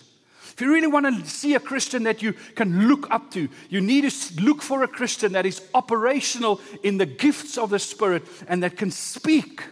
If 0.54 0.62
you 0.62 0.74
really 0.74 0.88
want 0.88 1.06
to 1.06 1.30
see 1.30 1.56
a 1.56 1.60
Christian 1.60 2.04
that 2.04 2.22
you 2.22 2.32
can 2.56 2.88
look 2.88 3.12
up 3.12 3.32
to, 3.32 3.50
you 3.70 3.82
need 3.82 4.10
to 4.10 4.42
look 4.42 4.62
for 4.62 4.82
a 4.84 4.88
Christian 4.88 5.34
that 5.34 5.46
is 5.46 5.62
operational 5.74 6.62
in 6.84 6.98
the 6.98 7.06
gifts 7.06 7.58
of 7.58 7.70
the 7.70 7.80
Spirit 7.80 8.24
and 8.48 8.64
that 8.64 8.78
can 8.78 8.92
speak 8.92 9.64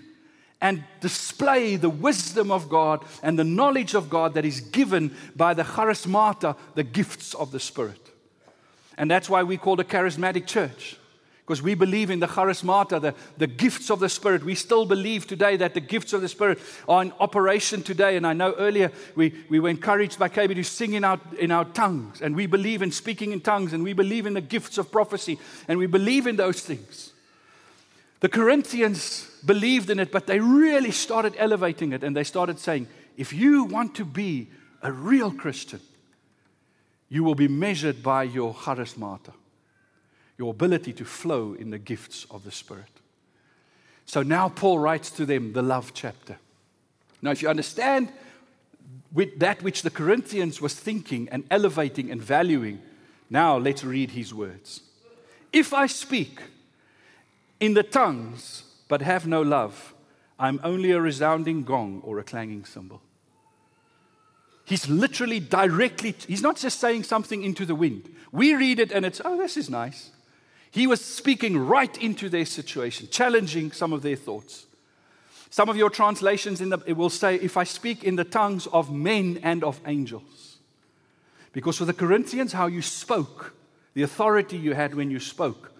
and 0.61 0.83
display 1.01 1.75
the 1.75 1.89
wisdom 1.89 2.51
of 2.51 2.69
God 2.69 3.05
and 3.21 3.37
the 3.37 3.43
knowledge 3.43 3.93
of 3.93 4.09
God 4.09 4.33
that 4.33 4.45
is 4.45 4.59
given 4.61 5.15
by 5.35 5.53
the 5.53 5.63
charismata, 5.63 6.57
the 6.75 6.83
gifts 6.83 7.33
of 7.33 7.51
the 7.51 7.59
Spirit. 7.59 8.11
And 8.97 9.09
that's 9.09 9.29
why 9.29 9.43
we 9.43 9.57
call 9.57 9.79
a 9.79 9.83
charismatic 9.83 10.47
church. 10.47 10.97
Because 11.45 11.61
we 11.61 11.75
believe 11.75 12.09
in 12.09 12.19
the 12.19 12.27
charismata, 12.27 12.99
the, 12.99 13.15
the 13.37 13.47
gifts 13.47 13.89
of 13.89 14.01
the 14.01 14.09
Spirit. 14.09 14.43
We 14.43 14.55
still 14.55 14.85
believe 14.85 15.27
today 15.27 15.55
that 15.57 15.75
the 15.75 15.79
gifts 15.79 16.11
of 16.11 16.19
the 16.19 16.27
Spirit 16.27 16.59
are 16.89 17.03
in 17.03 17.13
operation 17.21 17.83
today. 17.83 18.17
And 18.17 18.27
I 18.27 18.33
know 18.33 18.53
earlier 18.55 18.91
we, 19.15 19.33
we 19.49 19.61
were 19.61 19.69
encouraged 19.69 20.19
by 20.19 20.27
KB 20.27 20.55
to 20.55 20.63
sing 20.63 20.93
in 20.93 21.05
our, 21.05 21.21
in 21.39 21.51
our 21.51 21.63
tongues. 21.63 22.21
And 22.21 22.35
we 22.35 22.47
believe 22.47 22.81
in 22.81 22.91
speaking 22.91 23.31
in 23.31 23.39
tongues. 23.39 23.71
And 23.71 23.81
we 23.81 23.93
believe 23.93 24.25
in 24.25 24.33
the 24.33 24.41
gifts 24.41 24.77
of 24.77 24.91
prophecy. 24.91 25.39
And 25.69 25.79
we 25.79 25.85
believe 25.85 26.27
in 26.27 26.35
those 26.35 26.59
things. 26.59 27.13
The 28.19 28.29
Corinthians 28.29 29.29
believed 29.47 29.89
in 29.89 29.99
it, 29.99 30.11
but 30.11 30.27
they 30.27 30.39
really 30.39 30.91
started 30.91 31.33
elevating 31.37 31.93
it 31.93 32.03
and 32.03 32.15
they 32.15 32.23
started 32.23 32.59
saying, 32.59 32.87
if 33.15 33.33
you 33.33 33.63
want 33.63 33.95
to 33.95 34.05
be 34.05 34.49
a 34.83 34.91
real 34.91 35.31
Christian, 35.31 35.79
you 37.09 37.23
will 37.23 37.33
be 37.33 37.47
measured 37.47 38.03
by 38.03 38.23
your 38.23 38.53
charismata, 38.53 39.33
your 40.37 40.51
ability 40.51 40.93
to 40.93 41.05
flow 41.05 41.53
in 41.53 41.71
the 41.71 41.79
gifts 41.79 42.27
of 42.29 42.43
the 42.43 42.51
Spirit. 42.51 42.91
So 44.05 44.21
now 44.21 44.49
Paul 44.49 44.79
writes 44.79 45.09
to 45.11 45.25
them 45.25 45.53
the 45.53 45.63
love 45.63 45.93
chapter. 45.93 46.37
Now, 47.21 47.31
if 47.31 47.41
you 47.41 47.49
understand 47.49 48.11
with 49.11 49.39
that 49.39 49.63
which 49.63 49.81
the 49.81 49.89
Corinthians 49.89 50.61
was 50.61 50.75
thinking 50.75 51.27
and 51.29 51.43
elevating 51.49 52.11
and 52.11 52.21
valuing, 52.21 52.81
now 53.29 53.57
let's 53.57 53.83
read 53.83 54.11
his 54.11 54.33
words. 54.33 54.81
If 55.51 55.73
I 55.73 55.87
speak 55.87 56.41
in 57.59 57.73
the 57.73 57.83
tongues 57.83 58.63
but 58.88 59.01
have 59.01 59.27
no 59.27 59.41
love, 59.41 59.94
I'm 60.39 60.60
only 60.63 60.91
a 60.91 61.01
resounding 61.01 61.63
gong 61.63 62.01
or 62.03 62.20
a 62.20 62.24
clanging 62.24 62.65
cymbal. 62.65 63.01
He's 64.65 64.89
literally 64.89 65.39
directly, 65.39 66.13
he's 66.27 66.41
not 66.41 66.58
just 66.58 66.79
saying 66.79 67.03
something 67.03 67.44
into 67.44 67.65
the 67.65 67.75
wind. 67.75 68.13
We 68.32 68.53
read 68.53 68.79
it 68.79 68.91
and 68.91 69.06
it's, 69.06 69.22
oh, 69.24 69.38
this 69.38 69.56
is 69.58 69.70
nice. 69.70 70.12
He 70.72 70.86
was 70.86 71.03
speaking 71.03 71.58
right 71.58 71.98
into 72.01 72.29
their 72.29 72.46
situation, 72.46 73.08
challenging 73.10 73.72
some 73.72 73.94
of 73.94 74.01
their 74.01 74.17
thoughts. 74.17 74.65
Some 75.50 75.70
of 75.70 75.77
your 75.77 75.89
translations 75.89 76.60
in 76.60 76.70
the, 76.70 76.79
it 76.86 76.98
will 76.98 77.10
say, 77.10 77.36
if 77.36 77.56
I 77.56 77.63
speak 77.63 78.03
in 78.03 78.17
the 78.17 78.25
tongues 78.25 78.67
of 78.67 78.94
men 78.94 79.39
and 79.41 79.63
of 79.63 79.79
angels. 79.86 80.58
Because 81.53 81.77
for 81.77 81.86
the 81.86 81.94
Corinthians, 81.94 82.51
how 82.51 82.67
you 82.67 82.82
spoke, 82.82 83.53
the 83.94 84.03
authority 84.03 84.58
you 84.58 84.74
had 84.74 84.94
when 84.94 85.10
you 85.10 85.20
spoke, 85.20 85.72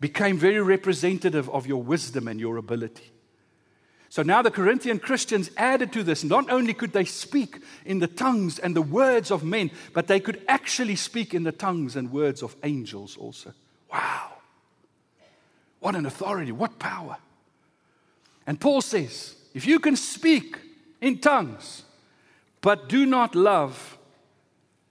became 0.00 0.38
very 0.38 0.60
representative 0.60 1.48
of 1.50 1.66
your 1.66 1.82
wisdom 1.82 2.28
and 2.28 2.38
your 2.38 2.56
ability. 2.56 3.10
So 4.10 4.22
now 4.22 4.40
the 4.40 4.50
Corinthian 4.50 5.00
Christians 5.00 5.50
added 5.56 5.92
to 5.92 6.02
this. 6.02 6.24
Not 6.24 6.50
only 6.50 6.72
could 6.72 6.92
they 6.92 7.04
speak 7.04 7.58
in 7.84 7.98
the 7.98 8.06
tongues 8.06 8.58
and 8.58 8.74
the 8.74 8.82
words 8.82 9.30
of 9.30 9.44
men, 9.44 9.70
but 9.92 10.06
they 10.06 10.18
could 10.18 10.42
actually 10.48 10.96
speak 10.96 11.34
in 11.34 11.42
the 11.42 11.52
tongues 11.52 11.94
and 11.94 12.10
words 12.10 12.42
of 12.42 12.56
angels 12.62 13.16
also. 13.18 13.52
Wow. 13.92 14.32
What 15.80 15.94
an 15.94 16.06
authority, 16.06 16.52
what 16.52 16.78
power. 16.78 17.18
And 18.46 18.58
Paul 18.58 18.80
says, 18.80 19.36
if 19.52 19.66
you 19.66 19.78
can 19.78 19.94
speak 19.94 20.58
in 21.02 21.18
tongues, 21.18 21.84
but 22.62 22.88
do 22.88 23.04
not 23.04 23.34
love, 23.34 23.98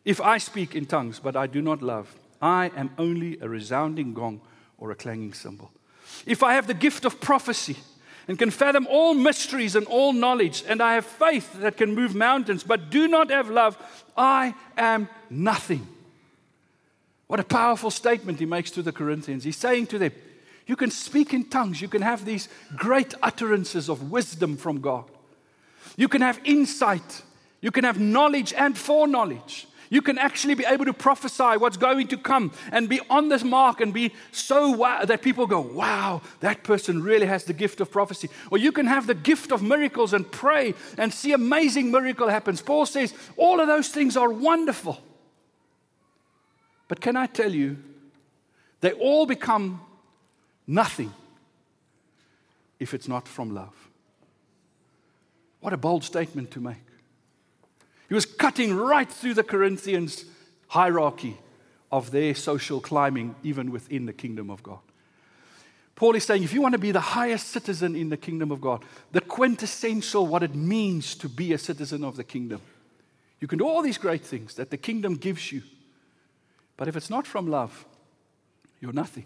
if 0.06 0.22
I 0.22 0.38
speak 0.38 0.76
in 0.76 0.86
tongues, 0.86 1.20
but 1.20 1.36
I 1.36 1.48
do 1.48 1.62
not 1.62 1.82
love, 1.82 2.16
I 2.40 2.72
am 2.76 2.92
only 3.00 3.40
a 3.42 3.50
resounding 3.50 4.14
gong 4.14 4.42
or 4.78 4.92
a 4.92 4.96
clanging 4.96 5.34
cymbal. 5.34 5.72
If 6.26 6.44
I 6.44 6.54
have 6.54 6.68
the 6.68 6.74
gift 6.74 7.06
of 7.06 7.20
prophecy 7.20 7.78
and 8.28 8.38
can 8.38 8.52
fathom 8.52 8.88
all 8.90 9.14
mysteries 9.14 9.76
and 9.76 9.86
all 9.88 10.14
knowledge, 10.14 10.64
and 10.68 10.82
I 10.82 10.96
have 10.96 11.06
faith 11.06 11.60
that 11.62 11.78
can 11.78 11.96
move 11.96 12.16
mountains, 12.16 12.64
but 12.64 12.90
do 12.90 13.08
not 13.08 13.30
have 13.30 13.50
love, 13.50 13.78
I 14.16 14.54
am 14.78 15.08
nothing. 15.30 15.88
What 17.28 17.40
a 17.40 17.44
powerful 17.44 17.92
statement 17.92 18.40
he 18.40 18.46
makes 18.46 18.72
to 18.72 18.82
the 18.82 18.92
Corinthians. 18.92 19.44
He's 19.44 19.58
saying 19.58 19.88
to 19.88 20.00
them, 20.00 20.12
You 20.66 20.76
can 20.76 20.92
speak 20.92 21.34
in 21.34 21.46
tongues, 21.46 21.82
you 21.82 21.88
can 21.88 22.02
have 22.02 22.26
these 22.26 22.50
great 22.76 23.14
utterances 23.22 23.90
of 23.90 24.12
wisdom 24.12 24.58
from 24.58 24.82
God, 24.82 25.06
you 25.96 26.08
can 26.08 26.22
have 26.22 26.40
insight, 26.44 27.24
you 27.62 27.72
can 27.72 27.84
have 27.84 28.00
knowledge 28.00 28.54
and 28.54 28.78
foreknowledge. 28.78 29.68
You 29.90 30.02
can 30.02 30.18
actually 30.18 30.56
be 30.56 30.66
able 30.66 30.86
to 30.86 30.94
prophesy 30.94 31.58
what's 31.58 31.78
going 31.78 32.08
to 32.10 32.18
come 32.18 32.52
and 32.72 32.90
be 32.90 33.00
on 33.10 33.30
this 33.30 33.44
mark 33.44 33.80
and 33.80 33.94
be 33.94 34.14
so 34.32 34.72
wow 34.72 35.06
that 35.06 35.22
people 35.22 35.48
go, 35.48 35.62
wow, 35.62 36.22
that 36.42 36.64
person 36.64 37.02
really 37.02 37.26
has 37.26 37.46
the 37.46 37.54
gift 37.54 37.80
of 37.80 37.92
prophecy. 37.92 38.30
Or 38.52 38.58
you 38.58 38.72
can 38.72 38.86
have 38.86 39.08
the 39.08 39.16
gift 39.16 39.52
of 39.52 39.62
miracles 39.62 40.14
and 40.14 40.30
pray 40.30 40.74
and 40.98 41.14
see 41.14 41.32
amazing 41.32 41.92
miracle 41.92 42.28
happens. 42.28 42.62
Paul 42.62 42.86
says 42.86 43.14
all 43.38 43.60
of 43.60 43.68
those 43.68 43.90
things 43.90 44.18
are 44.18 44.32
wonderful. 44.32 45.02
But 46.88 47.02
can 47.02 47.16
I 47.16 47.28
tell 47.28 47.52
you, 47.52 47.78
they 48.82 48.92
all 48.92 49.26
become 49.26 49.82
nothing 50.66 51.14
if 52.80 52.94
it's 52.94 53.08
not 53.08 53.28
from 53.28 53.54
love. 53.54 53.74
What 55.60 55.74
a 55.74 55.78
bold 55.78 56.04
statement 56.04 56.52
to 56.52 56.60
make. 56.60 56.87
He 58.08 58.16
was 58.16 58.26
cutting 58.26 58.76
right 58.76 59.12
through 59.12 59.34
the 59.34 59.44
Corinthians' 59.44 60.26
hierarchy 60.68 61.38
of 61.92 62.12
their 62.12 62.36
social 62.36 62.80
climbing, 62.80 63.36
even 63.44 63.72
within 63.72 64.06
the 64.06 64.14
kingdom 64.14 64.50
of 64.50 64.64
God. 64.64 64.80
Paul 65.96 66.16
is 66.16 66.26
saying 66.26 66.44
if 66.44 66.54
you 66.54 66.62
want 66.62 66.74
to 66.74 66.80
be 66.80 66.92
the 66.92 67.00
highest 67.00 67.48
citizen 67.48 67.96
in 67.96 68.10
the 68.10 68.18
kingdom 68.18 68.52
of 68.52 68.62
God, 68.62 68.86
the 69.12 69.22
quintessential 69.22 70.28
what 70.28 70.44
it 70.44 70.54
means 70.54 71.16
to 71.16 71.28
be 71.28 71.54
a 71.54 71.58
citizen 71.58 72.04
of 72.04 72.16
the 72.16 72.24
kingdom, 72.24 72.62
you 73.40 73.48
can 73.48 73.58
do 73.58 73.68
all 73.68 73.82
these 73.82 73.98
great 73.98 74.24
things 74.24 74.54
that 74.56 74.70
the 74.70 74.78
kingdom 74.78 75.16
gives 75.16 75.52
you. 75.52 75.64
But 76.76 76.88
if 76.88 76.96
it's 76.96 77.10
not 77.10 77.26
from 77.26 77.48
love, 77.50 77.86
you're 78.80 78.94
nothing. 78.94 79.26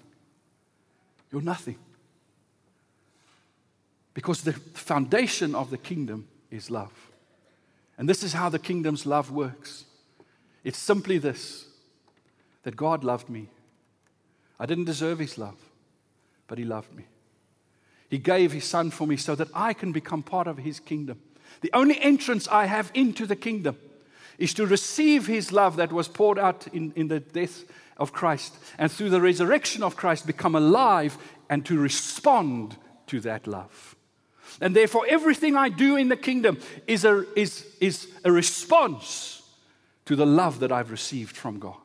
You're 1.31 1.41
nothing. 1.41 1.77
Because 4.13 4.41
the 4.41 4.53
foundation 4.53 5.55
of 5.55 5.71
the 5.71 5.77
kingdom 5.77 6.27
is 6.49 6.69
love. 6.69 7.10
And 7.97 8.09
this 8.09 8.23
is 8.23 8.33
how 8.33 8.49
the 8.49 8.59
kingdom's 8.59 9.05
love 9.05 9.31
works 9.31 9.85
it's 10.63 10.77
simply 10.77 11.17
this 11.17 11.65
that 12.63 12.75
God 12.75 13.03
loved 13.03 13.29
me. 13.29 13.49
I 14.59 14.67
didn't 14.67 14.85
deserve 14.85 15.17
his 15.17 15.37
love, 15.37 15.57
but 16.47 16.59
he 16.59 16.63
loved 16.63 16.93
me. 16.93 17.05
He 18.09 18.19
gave 18.19 18.51
his 18.51 18.65
son 18.65 18.91
for 18.91 19.07
me 19.07 19.17
so 19.17 19.33
that 19.35 19.47
I 19.53 19.73
can 19.73 19.91
become 19.91 20.21
part 20.21 20.45
of 20.45 20.59
his 20.59 20.79
kingdom. 20.79 21.19
The 21.61 21.71
only 21.73 21.99
entrance 21.99 22.47
I 22.47 22.65
have 22.65 22.91
into 22.93 23.25
the 23.25 23.35
kingdom 23.35 23.77
is 24.37 24.53
to 24.55 24.67
receive 24.67 25.25
his 25.25 25.51
love 25.51 25.77
that 25.77 25.91
was 25.91 26.07
poured 26.07 26.37
out 26.37 26.67
in, 26.67 26.93
in 26.95 27.07
the 27.07 27.19
death 27.19 27.63
of 27.97 28.13
Christ 28.13 28.55
and 28.77 28.91
through 28.91 29.09
the 29.09 29.21
resurrection 29.21 29.81
of 29.81 29.95
Christ 29.95 30.27
become 30.27 30.55
alive 30.55 31.17
and 31.49 31.65
to 31.65 31.79
respond 31.79 32.77
to 33.07 33.19
that 33.21 33.47
love. 33.47 33.95
And 34.59 34.75
therefore, 34.75 35.05
everything 35.07 35.55
I 35.55 35.69
do 35.69 35.95
in 35.95 36.09
the 36.09 36.17
kingdom 36.17 36.59
is 36.87 37.05
a, 37.05 37.25
is, 37.39 37.65
is 37.79 38.07
a 38.23 38.31
response 38.31 39.41
to 40.05 40.15
the 40.15 40.25
love 40.25 40.59
that 40.59 40.71
I've 40.71 40.91
received 40.91 41.37
from 41.37 41.59
God. 41.59 41.75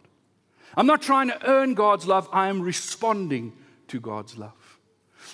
I'm 0.77 0.87
not 0.87 1.03
trying 1.03 1.29
to 1.29 1.47
earn 1.47 1.75
God's 1.75 2.07
love, 2.07 2.29
I 2.33 2.49
am 2.49 2.61
responding 2.61 3.53
to 3.89 4.01
God's 4.01 4.37
love. 4.37 4.53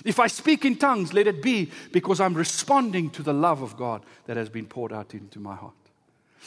If 0.05 0.19
I 0.19 0.27
speak 0.27 0.65
in 0.65 0.77
tongues, 0.77 1.13
let 1.13 1.27
it 1.27 1.41
be 1.41 1.71
because 1.91 2.19
I'm 2.19 2.33
responding 2.33 3.09
to 3.11 3.23
the 3.23 3.33
love 3.33 3.61
of 3.61 3.77
God 3.77 4.03
that 4.25 4.37
has 4.37 4.49
been 4.49 4.65
poured 4.65 4.93
out 4.93 5.13
into 5.13 5.39
my 5.39 5.55
heart. 5.55 5.73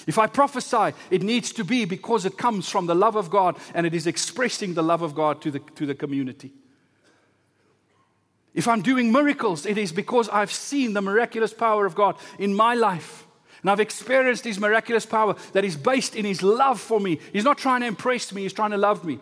If 0.06 0.18
I 0.18 0.26
prophesy, 0.26 0.94
it 1.10 1.22
needs 1.22 1.52
to 1.52 1.64
be 1.64 1.84
because 1.84 2.26
it 2.26 2.36
comes 2.36 2.68
from 2.68 2.86
the 2.86 2.94
love 2.94 3.16
of 3.16 3.30
God 3.30 3.56
and 3.72 3.86
it 3.86 3.94
is 3.94 4.06
expressing 4.06 4.74
the 4.74 4.82
love 4.82 5.02
of 5.02 5.14
God 5.14 5.40
to 5.42 5.50
the, 5.50 5.60
to 5.76 5.86
the 5.86 5.94
community. 5.94 6.52
If 8.56 8.66
I'm 8.66 8.80
doing 8.80 9.12
miracles, 9.12 9.66
it 9.66 9.76
is 9.76 9.92
because 9.92 10.30
I've 10.30 10.50
seen 10.50 10.94
the 10.94 11.02
miraculous 11.02 11.52
power 11.52 11.84
of 11.84 11.94
God 11.94 12.16
in 12.38 12.54
my 12.54 12.74
life. 12.74 13.26
And 13.60 13.70
I've 13.70 13.80
experienced 13.80 14.44
His 14.44 14.58
miraculous 14.58 15.04
power 15.04 15.36
that 15.52 15.64
is 15.64 15.76
based 15.76 16.16
in 16.16 16.24
His 16.24 16.42
love 16.42 16.80
for 16.80 16.98
me. 16.98 17.20
He's 17.34 17.44
not 17.44 17.58
trying 17.58 17.82
to 17.82 17.86
impress 17.86 18.32
me, 18.32 18.42
He's 18.42 18.54
trying 18.54 18.70
to 18.70 18.78
love 18.78 19.04
me. 19.04 19.20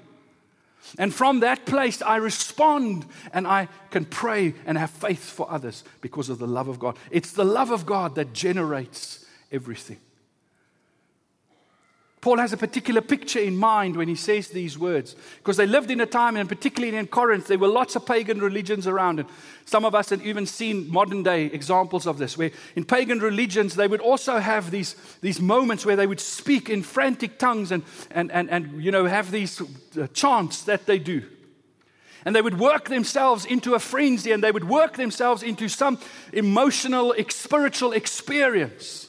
And 0.99 1.12
from 1.12 1.41
that 1.41 1.67
place, 1.67 2.00
I 2.00 2.17
respond 2.17 3.07
and 3.33 3.47
I 3.47 3.69
can 3.91 4.05
pray 4.05 4.55
and 4.67 4.79
have 4.79 4.91
faith 4.91 5.25
for 5.31 5.50
others 5.50 5.83
because 6.00 6.29
of 6.29 6.38
the 6.38 6.47
love 6.47 6.69
of 6.69 6.79
God. 6.79 6.97
It's 7.11 7.33
the 7.33 7.45
love 7.45 7.71
of 7.71 7.87
God 7.87 8.14
that 8.14 8.33
generates 8.33 9.26
everything. 9.50 9.99
Paul 12.25 12.38
has 12.38 12.54
a 12.54 12.57
particular 12.57 13.02
picture 13.02 13.38
in 13.38 13.54
mind 13.54 13.97
when 13.97 14.09
he 14.09 14.14
says 14.14 14.49
these 14.49 14.78
words 14.78 15.14
because 15.37 15.59
they 15.59 15.66
lived 15.66 15.90
in 15.90 16.00
a 16.00 16.07
time, 16.07 16.38
and 16.38 16.49
particularly 16.49 16.97
in 16.97 17.07
Corinth, 17.07 17.49
there 17.49 17.59
were 17.59 17.69
lots 17.69 17.97
of 17.97 18.07
pagan 18.07 18.38
religions 18.38 18.87
around. 18.87 19.21
And 19.21 19.28
some 19.66 19.85
of 19.85 19.95
us 19.95 20.09
have 20.09 20.25
even 20.25 20.47
seen 20.47 20.90
modern 20.90 21.23
day 21.23 21.45
examples 21.45 22.07
of 22.07 22.16
this, 22.16 22.38
where 22.38 22.50
in 22.76 22.87
pagan 22.87 23.19
religions, 23.19 23.75
they 23.75 23.87
would 23.87 24.00
also 24.00 24.38
have 24.38 24.71
these, 24.71 24.97
these 25.21 25.38
moments 25.38 25.85
where 25.85 25.97
they 25.97 26.07
would 26.07 26.19
speak 26.19 26.71
in 26.71 26.83
frantic 26.83 27.38
tongues 27.38 27.71
and, 27.71 27.83
and, 28.11 28.33
and, 28.33 28.49
and 28.49 28.83
you 28.83 28.90
know, 28.90 29.04
have 29.04 29.31
these 29.31 29.61
uh, 29.61 30.07
chants 30.14 30.62
that 30.62 30.87
they 30.87 30.99
do. 30.99 31.25
And 32.25 32.35
they 32.35 32.40
would 32.40 32.59
work 32.59 32.88
themselves 32.88 33.45
into 33.45 33.75
a 33.75 33.78
frenzy 33.78 34.33
and 34.33 34.43
they 34.43 34.50
would 34.50 34.66
work 34.66 34.97
themselves 34.97 35.43
into 35.43 35.69
some 35.69 35.99
emotional, 36.33 37.14
spiritual 37.28 37.93
experience. 37.93 39.03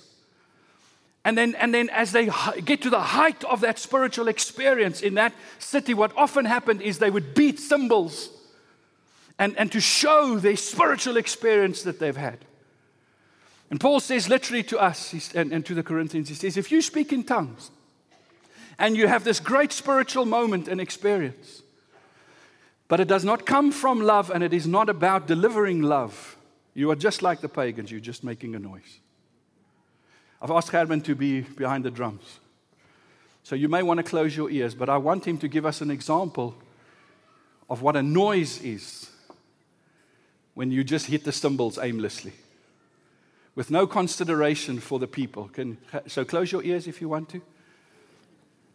And 1.25 1.35
then, 1.35 1.55
and 1.55 1.73
then, 1.73 1.89
as 1.89 2.11
they 2.11 2.29
get 2.63 2.83
to 2.83 2.91
the 2.91 3.01
height 3.01 3.43
of 3.45 3.61
that 3.61 3.79
spiritual 3.79 4.27
experience 4.27 5.01
in 5.01 5.15
that 5.15 5.33
city, 5.57 5.95
what 5.95 6.15
often 6.15 6.45
happened 6.45 6.83
is 6.83 6.99
they 6.99 7.09
would 7.09 7.33
beat 7.33 7.59
cymbals 7.59 8.29
and, 9.39 9.57
and 9.57 9.71
to 9.71 9.81
show 9.81 10.37
their 10.37 10.55
spiritual 10.55 11.17
experience 11.17 11.81
that 11.81 11.99
they've 11.99 12.15
had. 12.15 12.45
And 13.71 13.79
Paul 13.79 13.99
says 13.99 14.29
literally 14.29 14.61
to 14.63 14.79
us 14.79 15.33
and, 15.33 15.51
and 15.51 15.65
to 15.65 15.73
the 15.73 15.81
Corinthians, 15.81 16.29
he 16.29 16.35
says, 16.35 16.57
if 16.57 16.71
you 16.71 16.79
speak 16.79 17.11
in 17.11 17.23
tongues 17.23 17.71
and 18.77 18.95
you 18.95 19.07
have 19.07 19.23
this 19.23 19.39
great 19.39 19.71
spiritual 19.71 20.25
moment 20.25 20.67
and 20.67 20.79
experience, 20.79 21.63
but 22.87 22.99
it 22.99 23.07
does 23.07 23.25
not 23.25 23.47
come 23.47 23.71
from 23.71 23.99
love 23.99 24.29
and 24.29 24.43
it 24.43 24.53
is 24.53 24.67
not 24.67 24.89
about 24.89 25.25
delivering 25.25 25.81
love, 25.81 26.37
you 26.75 26.91
are 26.91 26.95
just 26.95 27.23
like 27.23 27.41
the 27.41 27.49
pagans, 27.49 27.89
you're 27.89 27.99
just 27.99 28.23
making 28.23 28.53
a 28.53 28.59
noise. 28.59 28.99
I've 30.41 30.51
asked 30.51 30.69
Herman 30.69 31.01
to 31.01 31.15
be 31.15 31.41
behind 31.41 31.85
the 31.85 31.91
drums. 31.91 32.39
So 33.43 33.55
you 33.55 33.69
may 33.69 33.83
want 33.83 33.99
to 33.99 34.03
close 34.03 34.35
your 34.35 34.49
ears, 34.49 34.73
but 34.73 34.89
I 34.89 34.97
want 34.97 35.25
him 35.25 35.37
to 35.39 35.47
give 35.47 35.65
us 35.65 35.81
an 35.81 35.91
example 35.91 36.55
of 37.69 37.81
what 37.81 37.95
a 37.95 38.03
noise 38.03 38.61
is 38.61 39.09
when 40.53 40.71
you 40.71 40.83
just 40.83 41.07
hit 41.07 41.23
the 41.23 41.31
cymbals 41.31 41.77
aimlessly 41.77 42.33
with 43.55 43.71
no 43.71 43.87
consideration 43.87 44.79
for 44.79 44.99
the 44.99 45.07
people. 45.07 45.49
Can, 45.49 45.77
so 46.07 46.25
close 46.25 46.51
your 46.51 46.63
ears 46.63 46.87
if 46.87 47.01
you 47.01 47.09
want 47.09 47.29
to. 47.29 47.41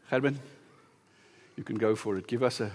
Herman, 0.08 0.40
you 1.56 1.64
can 1.64 1.76
go 1.76 1.94
for 1.94 2.16
it. 2.16 2.26
Give 2.26 2.42
us 2.42 2.60
a. 2.60 2.72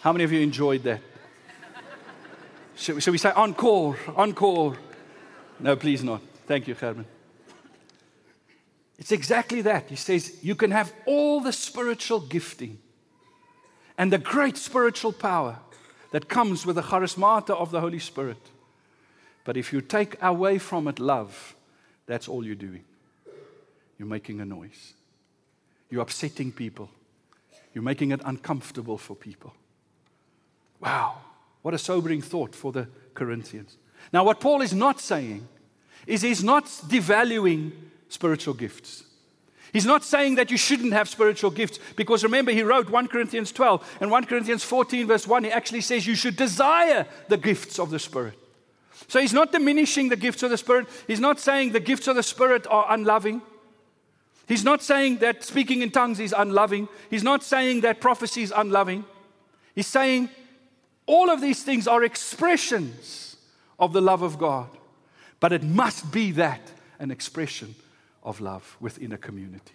How 0.00 0.12
many 0.12 0.24
of 0.24 0.32
you 0.32 0.40
enjoyed 0.40 0.82
that? 0.84 1.00
Should 2.74 3.12
we, 3.12 3.18
say 3.18 3.30
encore? 3.32 3.96
Encore. 4.16 4.76
No, 5.58 5.76
please 5.76 6.02
not. 6.02 6.22
Thank 6.46 6.66
you, 6.66 6.74
Herman. 6.74 7.04
It's 8.98 9.12
exactly 9.12 9.60
that. 9.62 9.90
He 9.90 9.96
says 9.96 10.38
you 10.42 10.54
can 10.54 10.70
have 10.70 10.92
all 11.04 11.40
the 11.40 11.52
spiritual 11.52 12.20
gifting 12.20 12.78
and 13.98 14.10
the 14.10 14.18
great 14.18 14.56
spiritual 14.56 15.12
power 15.12 15.58
that 16.12 16.28
comes 16.28 16.64
with 16.64 16.76
the 16.76 16.82
charismata 16.82 17.50
of 17.50 17.70
the 17.70 17.80
Holy 17.80 17.98
Spirit. 17.98 18.40
But 19.44 19.58
if 19.58 19.70
you 19.72 19.82
take 19.82 20.16
away 20.22 20.58
from 20.58 20.88
it 20.88 20.98
love, 20.98 21.54
that's 22.06 22.28
all 22.28 22.44
you're 22.44 22.54
doing. 22.54 22.84
You're 23.98 24.08
making 24.08 24.40
a 24.40 24.46
noise. 24.46 24.94
You're 25.90 26.02
upsetting 26.02 26.52
people. 26.52 26.88
You're 27.74 27.84
making 27.84 28.12
it 28.12 28.22
uncomfortable 28.24 28.96
for 28.96 29.14
people. 29.14 29.52
Wow, 30.80 31.18
what 31.62 31.74
a 31.74 31.78
sobering 31.78 32.22
thought 32.22 32.54
for 32.54 32.72
the 32.72 32.88
Corinthians. 33.14 33.76
Now, 34.12 34.24
what 34.24 34.40
Paul 34.40 34.62
is 34.62 34.72
not 34.72 35.00
saying 35.00 35.46
is 36.06 36.22
he's 36.22 36.42
not 36.42 36.64
devaluing 36.64 37.72
spiritual 38.08 38.54
gifts. 38.54 39.04
He's 39.72 39.86
not 39.86 40.02
saying 40.02 40.34
that 40.34 40.50
you 40.50 40.56
shouldn't 40.56 40.92
have 40.92 41.08
spiritual 41.08 41.50
gifts 41.50 41.78
because 41.94 42.24
remember, 42.24 42.50
he 42.50 42.62
wrote 42.62 42.90
1 42.90 43.06
Corinthians 43.06 43.52
12 43.52 43.98
and 44.00 44.10
1 44.10 44.24
Corinthians 44.24 44.64
14, 44.64 45.06
verse 45.06 45.28
1. 45.28 45.44
He 45.44 45.52
actually 45.52 45.82
says 45.82 46.06
you 46.06 46.16
should 46.16 46.36
desire 46.36 47.06
the 47.28 47.36
gifts 47.36 47.78
of 47.78 47.90
the 47.90 47.98
Spirit. 47.98 48.34
So 49.06 49.20
he's 49.20 49.32
not 49.32 49.52
diminishing 49.52 50.08
the 50.08 50.16
gifts 50.16 50.42
of 50.42 50.50
the 50.50 50.58
Spirit. 50.58 50.88
He's 51.06 51.20
not 51.20 51.38
saying 51.38 51.72
the 51.72 51.80
gifts 51.80 52.08
of 52.08 52.16
the 52.16 52.22
Spirit 52.22 52.66
are 52.68 52.86
unloving. 52.90 53.42
He's 54.48 54.64
not 54.64 54.82
saying 54.82 55.18
that 55.18 55.44
speaking 55.44 55.82
in 55.82 55.92
tongues 55.92 56.18
is 56.18 56.34
unloving. 56.36 56.88
He's 57.08 57.22
not 57.22 57.44
saying 57.44 57.82
that 57.82 58.00
prophecy 58.00 58.42
is 58.42 58.52
unloving. 58.54 59.04
He's 59.76 59.86
saying 59.86 60.30
all 61.06 61.30
of 61.30 61.40
these 61.40 61.62
things 61.62 61.88
are 61.88 62.04
expressions 62.04 63.36
of 63.78 63.92
the 63.92 64.00
love 64.00 64.22
of 64.22 64.38
God, 64.38 64.68
but 65.40 65.52
it 65.52 65.62
must 65.62 66.12
be 66.12 66.32
that 66.32 66.60
an 66.98 67.10
expression 67.10 67.74
of 68.22 68.40
love 68.40 68.76
within 68.80 69.12
a 69.12 69.18
community. 69.18 69.74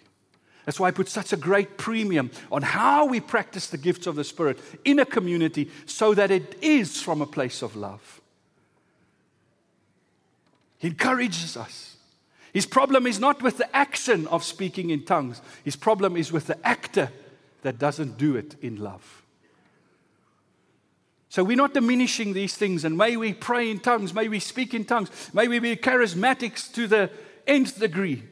That's 0.64 0.80
why 0.80 0.88
I 0.88 0.92
put 0.92 1.08
such 1.08 1.32
a 1.32 1.36
great 1.36 1.78
premium 1.78 2.30
on 2.50 2.62
how 2.62 3.06
we 3.06 3.20
practice 3.20 3.68
the 3.68 3.78
gifts 3.78 4.06
of 4.06 4.16
the 4.16 4.24
Spirit 4.24 4.58
in 4.84 4.98
a 4.98 5.06
community 5.06 5.70
so 5.86 6.12
that 6.14 6.30
it 6.30 6.56
is 6.60 7.00
from 7.00 7.22
a 7.22 7.26
place 7.26 7.62
of 7.62 7.76
love. 7.76 8.20
He 10.78 10.88
encourages 10.88 11.56
us. 11.56 11.96
His 12.52 12.66
problem 12.66 13.06
is 13.06 13.20
not 13.20 13.42
with 13.42 13.58
the 13.58 13.76
action 13.76 14.26
of 14.28 14.42
speaking 14.42 14.90
in 14.90 15.04
tongues, 15.04 15.40
his 15.64 15.76
problem 15.76 16.16
is 16.16 16.32
with 16.32 16.46
the 16.46 16.66
actor 16.66 17.10
that 17.62 17.78
doesn't 17.78 18.18
do 18.18 18.36
it 18.36 18.56
in 18.62 18.76
love. 18.76 19.22
So 21.36 21.44
we're 21.44 21.54
not 21.54 21.74
diminishing 21.74 22.32
these 22.32 22.54
things, 22.54 22.82
and 22.82 22.96
may 22.96 23.18
we 23.18 23.34
pray 23.34 23.70
in 23.70 23.80
tongues, 23.80 24.14
may 24.14 24.26
we 24.26 24.40
speak 24.40 24.72
in 24.72 24.86
tongues, 24.86 25.10
may 25.34 25.48
we 25.48 25.58
be 25.58 25.76
charismatics 25.76 26.72
to 26.72 26.86
the 26.86 27.10
nth 27.46 27.78
degree. 27.78 28.22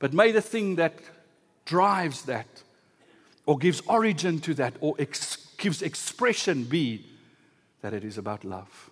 But 0.00 0.12
may 0.12 0.32
the 0.32 0.40
thing 0.40 0.74
that 0.74 0.94
drives 1.64 2.22
that, 2.22 2.48
or 3.46 3.58
gives 3.58 3.80
origin 3.86 4.40
to 4.40 4.54
that, 4.54 4.74
or 4.80 4.96
ex- 4.98 5.36
gives 5.56 5.82
expression 5.82 6.64
be 6.64 7.06
that 7.80 7.94
it 7.94 8.02
is 8.02 8.18
about 8.18 8.42
love. 8.42 8.90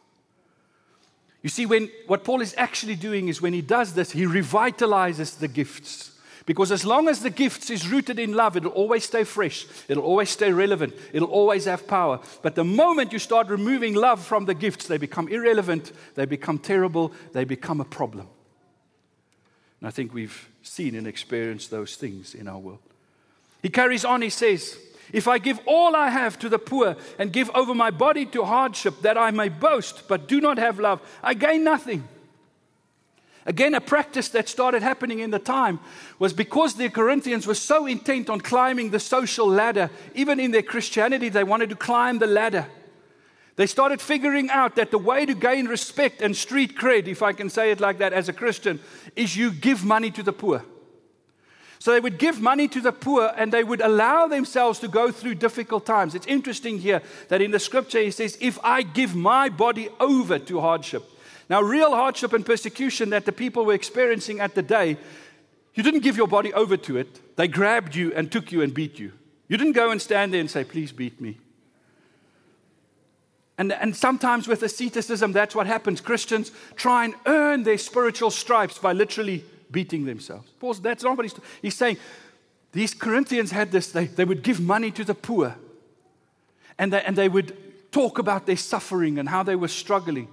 You 1.42 1.50
see, 1.50 1.66
when 1.66 1.90
what 2.06 2.22
Paul 2.22 2.40
is 2.40 2.54
actually 2.56 2.94
doing 2.94 3.26
is 3.26 3.42
when 3.42 3.52
he 3.52 3.62
does 3.62 3.94
this, 3.94 4.12
he 4.12 4.26
revitalizes 4.26 5.40
the 5.40 5.48
gifts. 5.48 6.11
Because 6.44 6.72
as 6.72 6.84
long 6.84 7.08
as 7.08 7.20
the 7.20 7.30
gifts 7.30 7.70
is 7.70 7.88
rooted 7.88 8.18
in 8.18 8.32
love, 8.32 8.56
it'll 8.56 8.72
always 8.72 9.04
stay 9.04 9.24
fresh. 9.24 9.66
It'll 9.88 10.02
always 10.02 10.30
stay 10.30 10.52
relevant. 10.52 10.94
It'll 11.12 11.28
always 11.28 11.66
have 11.66 11.86
power. 11.86 12.20
But 12.42 12.54
the 12.54 12.64
moment 12.64 13.12
you 13.12 13.18
start 13.18 13.48
removing 13.48 13.94
love 13.94 14.24
from 14.24 14.46
the 14.46 14.54
gifts, 14.54 14.86
they 14.86 14.98
become 14.98 15.28
irrelevant, 15.28 15.92
they 16.14 16.24
become 16.24 16.58
terrible, 16.58 17.12
they 17.32 17.44
become 17.44 17.80
a 17.80 17.84
problem. 17.84 18.28
And 19.80 19.88
I 19.88 19.90
think 19.90 20.12
we've 20.12 20.48
seen 20.62 20.94
and 20.94 21.06
experienced 21.06 21.70
those 21.70 21.96
things 21.96 22.34
in 22.34 22.48
our 22.48 22.58
world. 22.58 22.80
He 23.62 23.68
carries 23.68 24.04
on, 24.04 24.22
he 24.22 24.30
says, 24.30 24.76
If 25.12 25.28
I 25.28 25.38
give 25.38 25.60
all 25.66 25.94
I 25.94 26.08
have 26.08 26.38
to 26.40 26.48
the 26.48 26.58
poor 26.58 26.96
and 27.18 27.32
give 27.32 27.50
over 27.50 27.74
my 27.74 27.90
body 27.90 28.26
to 28.26 28.44
hardship 28.44 29.02
that 29.02 29.16
I 29.16 29.30
may 29.30 29.48
boast, 29.48 30.08
but 30.08 30.26
do 30.26 30.40
not 30.40 30.58
have 30.58 30.80
love, 30.80 31.00
I 31.22 31.34
gain 31.34 31.62
nothing. 31.62 32.08
Again, 33.44 33.74
a 33.74 33.80
practice 33.80 34.28
that 34.30 34.48
started 34.48 34.82
happening 34.82 35.18
in 35.18 35.30
the 35.30 35.38
time 35.38 35.80
was 36.18 36.32
because 36.32 36.74
the 36.74 36.88
Corinthians 36.88 37.46
were 37.46 37.54
so 37.54 37.86
intent 37.86 38.30
on 38.30 38.40
climbing 38.40 38.90
the 38.90 39.00
social 39.00 39.46
ladder, 39.48 39.90
even 40.14 40.38
in 40.38 40.52
their 40.52 40.62
Christianity, 40.62 41.28
they 41.28 41.42
wanted 41.42 41.70
to 41.70 41.76
climb 41.76 42.18
the 42.18 42.26
ladder. 42.26 42.66
They 43.56 43.66
started 43.66 44.00
figuring 44.00 44.48
out 44.48 44.76
that 44.76 44.90
the 44.90 44.98
way 44.98 45.26
to 45.26 45.34
gain 45.34 45.66
respect 45.66 46.22
and 46.22 46.36
street 46.36 46.76
cred, 46.76 47.06
if 47.06 47.22
I 47.22 47.32
can 47.32 47.50
say 47.50 47.70
it 47.70 47.80
like 47.80 47.98
that 47.98 48.12
as 48.12 48.28
a 48.28 48.32
Christian, 48.32 48.80
is 49.16 49.36
you 49.36 49.50
give 49.50 49.84
money 49.84 50.10
to 50.12 50.22
the 50.22 50.32
poor. 50.32 50.64
So 51.80 51.90
they 51.90 52.00
would 52.00 52.18
give 52.18 52.40
money 52.40 52.68
to 52.68 52.80
the 52.80 52.92
poor 52.92 53.32
and 53.36 53.52
they 53.52 53.64
would 53.64 53.80
allow 53.80 54.28
themselves 54.28 54.78
to 54.78 54.88
go 54.88 55.10
through 55.10 55.34
difficult 55.34 55.84
times. 55.84 56.14
It's 56.14 56.28
interesting 56.28 56.78
here 56.78 57.02
that 57.28 57.42
in 57.42 57.50
the 57.50 57.58
scripture 57.58 58.00
he 58.00 58.12
says, 58.12 58.38
If 58.40 58.56
I 58.62 58.82
give 58.82 59.16
my 59.16 59.48
body 59.48 59.88
over 59.98 60.38
to 60.38 60.60
hardship. 60.60 61.11
Now, 61.52 61.60
real 61.60 61.90
hardship 61.90 62.32
and 62.32 62.46
persecution 62.46 63.10
that 63.10 63.26
the 63.26 63.30
people 63.30 63.66
were 63.66 63.74
experiencing 63.74 64.40
at 64.40 64.54
the 64.54 64.62
day, 64.62 64.96
you 65.74 65.82
didn't 65.82 66.00
give 66.00 66.16
your 66.16 66.26
body 66.26 66.50
over 66.54 66.78
to 66.78 66.96
it. 66.96 67.36
They 67.36 67.46
grabbed 67.46 67.94
you 67.94 68.10
and 68.14 68.32
took 68.32 68.52
you 68.52 68.62
and 68.62 68.72
beat 68.72 68.98
you. 68.98 69.12
You 69.48 69.58
didn't 69.58 69.74
go 69.74 69.90
and 69.90 70.00
stand 70.00 70.32
there 70.32 70.40
and 70.40 70.50
say, 70.50 70.64
Please 70.64 70.92
beat 70.92 71.20
me. 71.20 71.36
And, 73.58 73.70
and 73.70 73.94
sometimes 73.94 74.48
with 74.48 74.62
asceticism, 74.62 75.32
that's 75.32 75.54
what 75.54 75.66
happens. 75.66 76.00
Christians 76.00 76.52
try 76.74 77.04
and 77.04 77.14
earn 77.26 77.64
their 77.64 77.76
spiritual 77.76 78.30
stripes 78.30 78.78
by 78.78 78.94
literally 78.94 79.44
beating 79.70 80.06
themselves. 80.06 80.48
Paul, 80.58 80.72
that's 80.72 81.04
not 81.04 81.18
what 81.18 81.26
he's, 81.26 81.34
he's 81.60 81.76
saying. 81.76 81.98
These 82.72 82.94
Corinthians 82.94 83.50
had 83.50 83.72
this, 83.72 83.92
they, 83.92 84.06
they 84.06 84.24
would 84.24 84.42
give 84.42 84.58
money 84.58 84.90
to 84.92 85.04
the 85.04 85.14
poor, 85.14 85.56
and 86.78 86.94
they, 86.94 87.02
and 87.02 87.14
they 87.14 87.28
would 87.28 87.92
talk 87.92 88.18
about 88.18 88.46
their 88.46 88.56
suffering 88.56 89.18
and 89.18 89.28
how 89.28 89.42
they 89.42 89.54
were 89.54 89.68
struggling. 89.68 90.28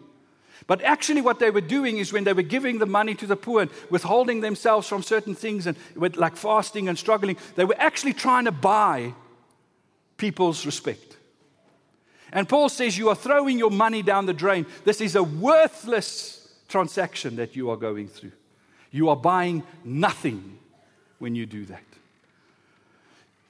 But 0.70 0.84
actually, 0.84 1.22
what 1.22 1.40
they 1.40 1.50
were 1.50 1.62
doing 1.62 1.98
is 1.98 2.14
when 2.14 2.26
they 2.26 2.34
were 2.34 2.44
giving 2.44 2.78
the 2.78 2.86
money 2.86 3.16
to 3.16 3.26
the 3.26 3.36
poor 3.36 3.64
and 3.64 3.72
withholding 3.90 4.42
themselves 4.42 4.88
from 4.88 5.02
certain 5.02 5.34
things 5.34 5.66
and 5.66 5.76
with, 5.96 6.16
like 6.16 6.36
fasting 6.36 6.88
and 6.88 6.96
struggling, 6.96 7.38
they 7.56 7.66
were 7.66 7.76
actually 7.80 8.14
trying 8.14 8.46
to 8.46 8.52
buy 8.52 9.16
people's 10.18 10.68
respect. 10.68 11.18
And 12.32 12.48
Paul 12.48 12.70
says, 12.70 13.00
You 13.00 13.10
are 13.10 13.16
throwing 13.16 13.58
your 13.58 13.72
money 13.72 14.04
down 14.04 14.28
the 14.28 14.34
drain. 14.34 14.68
This 14.86 15.02
is 15.02 15.16
a 15.16 15.24
worthless 15.24 16.48
transaction 16.68 17.38
that 17.38 17.56
you 17.56 17.72
are 17.72 17.78
going 17.78 18.08
through. 18.08 18.34
You 18.92 19.10
are 19.10 19.16
buying 19.16 19.64
nothing 19.84 20.60
when 21.18 21.34
you 21.34 21.48
do 21.48 21.66
that. 21.66 21.82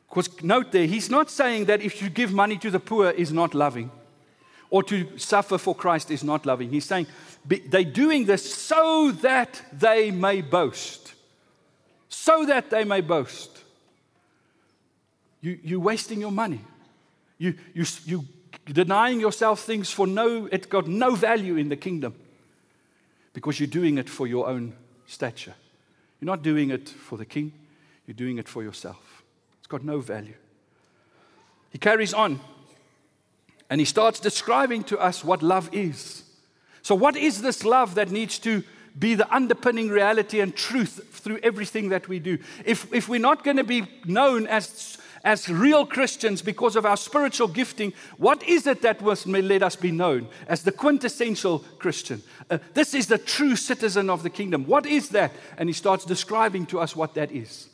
Because 0.08 0.42
note 0.42 0.72
there, 0.72 0.86
he's 0.86 1.10
not 1.10 1.30
saying 1.30 1.66
that 1.66 1.82
if 1.82 2.02
you 2.02 2.10
give 2.10 2.32
money 2.32 2.58
to 2.60 2.72
the 2.72 2.80
poor 2.80 3.10
is 3.10 3.34
not 3.34 3.54
loving 3.54 3.92
or 4.70 4.84
to 4.84 5.18
suffer 5.18 5.58
for 5.58 5.74
Christ 5.76 6.12
is 6.12 6.24
not 6.24 6.46
loving. 6.46 6.70
He's 6.70 6.86
saying 6.86 7.08
they're 7.46 7.84
doing 7.84 8.26
this 8.26 8.54
so 8.54 9.12
that 9.22 9.62
they 9.74 10.12
may 10.12 10.42
boast. 10.42 11.14
So 12.10 12.46
that 12.46 12.70
they 12.70 12.84
may 12.84 13.02
boast. 13.02 13.64
You, 15.42 15.58
you're 15.64 15.80
wasting 15.80 16.20
your 16.20 16.32
money. 16.32 16.62
You, 17.38 17.56
you, 17.74 17.86
you 18.06 18.26
denying 18.66 19.20
yourself 19.20 19.62
things 19.62 19.90
for 19.90 20.06
no, 20.06 20.48
it's 20.52 20.68
got 20.68 20.88
no 20.88 21.16
value 21.16 21.56
in 21.56 21.70
the 21.70 21.78
kingdom 21.78 22.14
because 23.34 23.60
you're 23.60 23.68
doing 23.68 23.98
it 23.98 24.10
for 24.10 24.28
your 24.28 24.48
own 24.48 24.74
stature. 25.08 25.54
You're 26.20 26.28
not 26.28 26.44
doing 26.44 26.70
it 26.70 26.90
for 26.90 27.18
the 27.18 27.26
king, 27.26 27.54
you're 28.06 28.16
doing 28.16 28.38
it 28.38 28.48
for 28.48 28.62
yourself. 28.62 29.24
It's 29.60 29.68
got 29.68 29.84
no 29.84 30.00
value. 30.00 30.36
He 31.72 31.78
carries 31.78 32.14
on 32.14 32.40
and 33.70 33.80
he 33.80 33.86
starts 33.86 34.20
describing 34.20 34.84
to 34.86 34.98
us 34.98 35.24
what 35.24 35.44
love 35.44 35.70
is. 35.72 36.24
So, 36.82 36.96
what 36.96 37.16
is 37.16 37.42
this 37.42 37.64
love 37.64 37.96
that 37.96 38.12
needs 38.12 38.40
to 38.40 38.64
be 38.98 39.16
the 39.16 39.32
underpinning 39.34 39.90
reality 39.90 40.40
and 40.40 40.56
truth 40.56 41.08
through 41.12 41.40
everything 41.44 41.90
that 41.90 42.08
we 42.08 42.20
do? 42.20 42.40
If, 42.66 42.92
if 42.94 43.08
we're 43.08 43.20
not 43.20 43.44
going 43.44 43.58
to 43.58 43.64
be 43.64 43.88
known 44.06 44.48
as 44.48 44.98
as 45.24 45.50
real 45.50 45.86
Christians 45.86 46.42
because 46.42 46.76
of 46.76 46.86
our 46.86 46.98
spiritual 46.98 47.48
gifting, 47.48 47.94
what 48.18 48.42
is 48.44 48.68
it 48.68 48.82
that 48.82 49.02
was 49.02 49.26
let 49.28 49.64
us 49.64 49.76
be 49.76 49.92
known 49.92 50.28
as 50.48 50.64
the 50.64 50.72
quintessential 50.72 51.60
Christian? 51.78 52.22
Uh, 52.50 52.60
this 52.74 52.94
is 52.94 53.08
the 53.08 53.18
true 53.18 53.56
citizen 53.56 54.10
of 54.10 54.24
the 54.24 54.30
kingdom. 54.30 54.66
What 54.66 54.86
is 54.86 55.10
that? 55.10 55.32
And 55.58 55.68
he 55.68 55.74
starts 55.74 56.06
describing 56.06 56.66
to 56.68 56.80
us 56.80 56.96
what 56.96 57.16
that 57.16 57.32
is. 57.32 57.68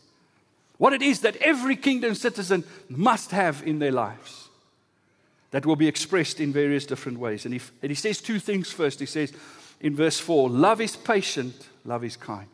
What 0.78 0.94
it 0.94 1.02
is 1.02 1.22
that 1.22 1.38
every 1.38 1.76
kingdom 1.76 2.16
citizen 2.16 2.64
must 2.90 3.32
have 3.32 3.64
in 3.66 3.80
their 3.80 3.92
lives. 3.92 4.45
That 5.56 5.66
will 5.66 5.78
be 5.78 5.88
expressed 5.88 6.42
in 6.42 6.52
various 6.52 6.86
different 6.86 7.18
ways. 7.18 7.46
And 7.46 7.54
he, 7.54 7.62
and 7.82 7.90
he 7.90 7.96
says 7.96 8.20
two 8.20 8.40
things 8.40 8.74
first. 8.74 9.00
He 9.00 9.06
says 9.06 9.32
in 9.80 9.96
verse 9.96 10.20
4 10.20 10.50
love 10.50 10.82
is 10.82 10.98
patient, 10.98 11.70
love 11.86 12.04
is 12.04 12.18
kind. 12.18 12.50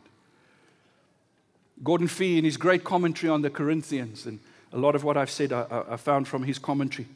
Gordon 1.84 2.08
Fee, 2.08 2.38
in 2.38 2.46
his 2.46 2.58
great 2.58 2.84
commentary 2.84 3.32
on 3.32 3.42
the 3.42 3.50
Corinthians, 3.50 4.28
and 4.28 4.40
a 4.72 4.78
lot 4.78 4.94
of 4.94 5.04
what 5.04 5.18
I've 5.18 5.32
said 5.32 5.52
I, 5.52 5.66
I 5.90 5.98
found 5.98 6.28
from 6.28 6.44
his 6.44 6.60
commentary. 6.60 7.08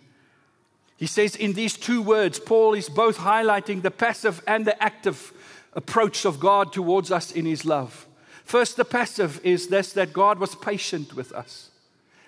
He 0.98 1.06
says 1.06 1.36
in 1.36 1.54
these 1.54 1.78
two 1.78 2.02
words, 2.02 2.40
Paul 2.40 2.74
is 2.74 2.90
both 2.90 3.20
highlighting 3.20 3.84
the 3.84 3.92
passive 3.92 4.42
and 4.48 4.66
the 4.66 4.82
active 4.82 5.34
approach 5.74 6.26
of 6.26 6.40
God 6.40 6.74
towards 6.74 7.12
us 7.12 7.32
in 7.32 7.46
his 7.46 7.64
love. 7.64 8.08
First, 8.44 8.76
the 8.76 8.86
passive 8.86 9.40
is 9.46 9.68
this 9.68 9.94
that 9.94 10.14
God 10.14 10.40
was 10.40 10.56
patient 10.56 11.14
with 11.14 11.32
us. 11.32 11.70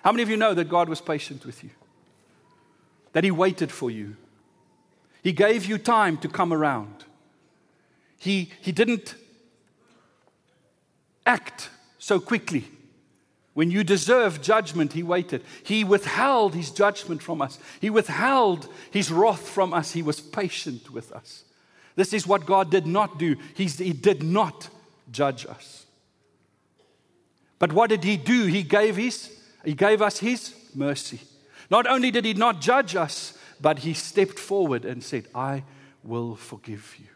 How 0.04 0.12
many 0.12 0.22
of 0.22 0.30
you 0.30 0.36
know 0.36 0.54
that 0.54 0.68
God 0.68 0.88
was 0.88 1.00
patient 1.00 1.44
with 1.44 1.64
you? 1.64 1.70
That 3.12 3.24
he 3.24 3.30
waited 3.30 3.72
for 3.72 3.90
you. 3.90 4.16
He 5.22 5.32
gave 5.32 5.66
you 5.66 5.78
time 5.78 6.16
to 6.18 6.28
come 6.28 6.52
around. 6.52 7.04
He, 8.18 8.50
he 8.60 8.72
didn't 8.72 9.14
act 11.26 11.70
so 11.98 12.18
quickly. 12.20 12.68
When 13.54 13.70
you 13.70 13.82
deserved 13.82 14.42
judgment, 14.42 14.92
he 14.92 15.02
waited. 15.02 15.42
He 15.64 15.82
withheld 15.82 16.54
his 16.54 16.70
judgment 16.70 17.22
from 17.22 17.42
us. 17.42 17.58
He 17.80 17.90
withheld 17.90 18.68
his 18.90 19.10
wrath 19.10 19.48
from 19.48 19.74
us. 19.74 19.92
He 19.92 20.02
was 20.02 20.20
patient 20.20 20.90
with 20.90 21.12
us. 21.12 21.44
This 21.96 22.12
is 22.12 22.26
what 22.26 22.46
God 22.46 22.70
did 22.70 22.86
not 22.86 23.18
do. 23.18 23.34
He's, 23.54 23.78
he 23.78 23.92
did 23.92 24.22
not 24.22 24.68
judge 25.10 25.44
us. 25.44 25.86
But 27.58 27.72
what 27.72 27.90
did 27.90 28.04
he 28.04 28.16
do? 28.16 28.46
He 28.46 28.62
gave, 28.62 28.94
his, 28.96 29.36
he 29.64 29.74
gave 29.74 30.00
us 30.00 30.18
his 30.18 30.54
mercy. 30.74 31.20
Not 31.70 31.86
only 31.86 32.10
did 32.10 32.24
he 32.24 32.34
not 32.34 32.60
judge 32.60 32.96
us, 32.96 33.36
but 33.60 33.80
he 33.80 33.94
stepped 33.94 34.38
forward 34.38 34.84
and 34.84 35.02
said, 35.02 35.26
I 35.34 35.64
will 36.02 36.36
forgive 36.36 36.96
you. 36.98 37.06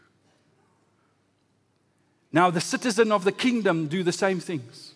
Now, 2.32 2.50
the 2.50 2.60
citizen 2.60 3.12
of 3.12 3.24
the 3.24 3.32
kingdom 3.32 3.88
do 3.88 4.02
the 4.02 4.12
same 4.12 4.40
things. 4.40 4.94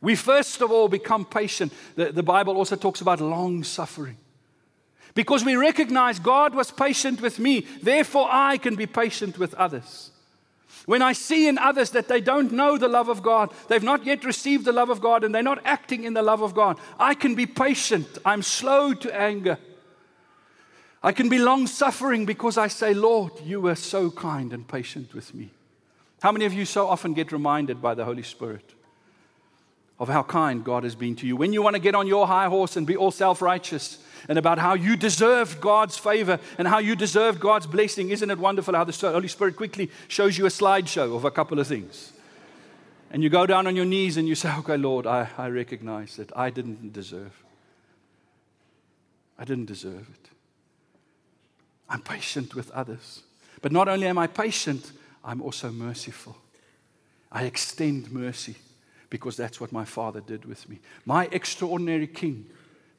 We 0.00 0.16
first 0.16 0.60
of 0.60 0.70
all 0.70 0.88
become 0.88 1.24
patient. 1.24 1.72
The, 1.94 2.12
the 2.12 2.22
Bible 2.22 2.56
also 2.56 2.76
talks 2.76 3.00
about 3.00 3.20
long 3.20 3.62
suffering. 3.62 4.16
Because 5.14 5.44
we 5.44 5.56
recognize 5.56 6.18
God 6.18 6.54
was 6.54 6.70
patient 6.70 7.20
with 7.20 7.38
me, 7.38 7.66
therefore 7.82 8.28
I 8.30 8.56
can 8.56 8.74
be 8.74 8.86
patient 8.86 9.38
with 9.38 9.52
others. 9.54 10.11
When 10.86 11.02
I 11.02 11.12
see 11.12 11.46
in 11.46 11.58
others 11.58 11.90
that 11.90 12.08
they 12.08 12.20
don't 12.20 12.52
know 12.52 12.76
the 12.76 12.88
love 12.88 13.08
of 13.08 13.22
God, 13.22 13.52
they've 13.68 13.82
not 13.82 14.04
yet 14.04 14.24
received 14.24 14.64
the 14.64 14.72
love 14.72 14.90
of 14.90 15.00
God, 15.00 15.22
and 15.24 15.34
they're 15.34 15.42
not 15.42 15.62
acting 15.64 16.04
in 16.04 16.14
the 16.14 16.22
love 16.22 16.42
of 16.42 16.54
God, 16.54 16.78
I 16.98 17.14
can 17.14 17.34
be 17.34 17.46
patient. 17.46 18.18
I'm 18.24 18.42
slow 18.42 18.92
to 18.94 19.14
anger. 19.14 19.58
I 21.02 21.12
can 21.12 21.28
be 21.28 21.38
long 21.38 21.66
suffering 21.66 22.26
because 22.26 22.56
I 22.58 22.68
say, 22.68 22.94
Lord, 22.94 23.32
you 23.44 23.60
were 23.60 23.74
so 23.74 24.10
kind 24.10 24.52
and 24.52 24.66
patient 24.66 25.14
with 25.14 25.34
me. 25.34 25.50
How 26.20 26.32
many 26.32 26.44
of 26.44 26.52
you 26.52 26.64
so 26.64 26.88
often 26.88 27.14
get 27.14 27.32
reminded 27.32 27.82
by 27.82 27.94
the 27.94 28.04
Holy 28.04 28.22
Spirit? 28.22 28.74
of 30.02 30.08
how 30.08 30.24
kind 30.24 30.64
God 30.64 30.82
has 30.82 30.96
been 30.96 31.14
to 31.14 31.28
you. 31.28 31.36
When 31.36 31.52
you 31.52 31.62
want 31.62 31.76
to 31.76 31.80
get 31.80 31.94
on 31.94 32.08
your 32.08 32.26
high 32.26 32.48
horse 32.48 32.76
and 32.76 32.84
be 32.84 32.96
all 32.96 33.12
self 33.12 33.40
righteous 33.40 33.98
and 34.28 34.38
about 34.38 34.58
how 34.58 34.74
you 34.74 34.96
deserve 34.96 35.60
God's 35.60 35.96
favor 35.96 36.38
and 36.58 36.68
how 36.68 36.78
you 36.78 36.94
deserve 36.94 37.40
God's 37.40 37.66
blessing, 37.66 38.10
isn't 38.10 38.30
it 38.30 38.38
wonderful 38.38 38.74
how 38.74 38.84
the 38.84 39.10
Holy 39.10 39.28
Spirit 39.28 39.56
quickly 39.56 39.90
shows 40.08 40.38
you 40.38 40.46
a 40.46 40.50
slideshow 40.50 41.16
of 41.16 41.24
a 41.24 41.30
couple 41.30 41.58
of 41.58 41.66
things? 41.66 42.12
And 43.10 43.22
you 43.22 43.28
go 43.28 43.46
down 43.46 43.66
on 43.66 43.76
your 43.76 43.84
knees 43.84 44.16
and 44.16 44.26
you 44.26 44.34
say, 44.34 44.50
Okay, 44.58 44.76
Lord, 44.76 45.06
I, 45.06 45.28
I 45.36 45.48
recognize 45.48 46.16
that 46.16 46.34
I 46.36 46.50
didn't 46.50 46.92
deserve. 46.92 47.32
I 49.38 49.44
didn't 49.44 49.66
deserve 49.66 50.08
it. 50.08 50.30
I'm 51.88 52.00
patient 52.00 52.54
with 52.54 52.70
others. 52.70 53.22
But 53.60 53.70
not 53.70 53.88
only 53.88 54.06
am 54.06 54.16
I 54.16 54.26
patient, 54.26 54.92
I'm 55.24 55.42
also 55.42 55.70
merciful. 55.70 56.36
I 57.30 57.44
extend 57.44 58.10
mercy 58.10 58.56
because 59.10 59.36
that's 59.36 59.60
what 59.60 59.72
my 59.72 59.84
father 59.84 60.20
did 60.20 60.46
with 60.46 60.68
me. 60.68 60.80
My 61.04 61.28
extraordinary 61.32 62.06
king 62.06 62.46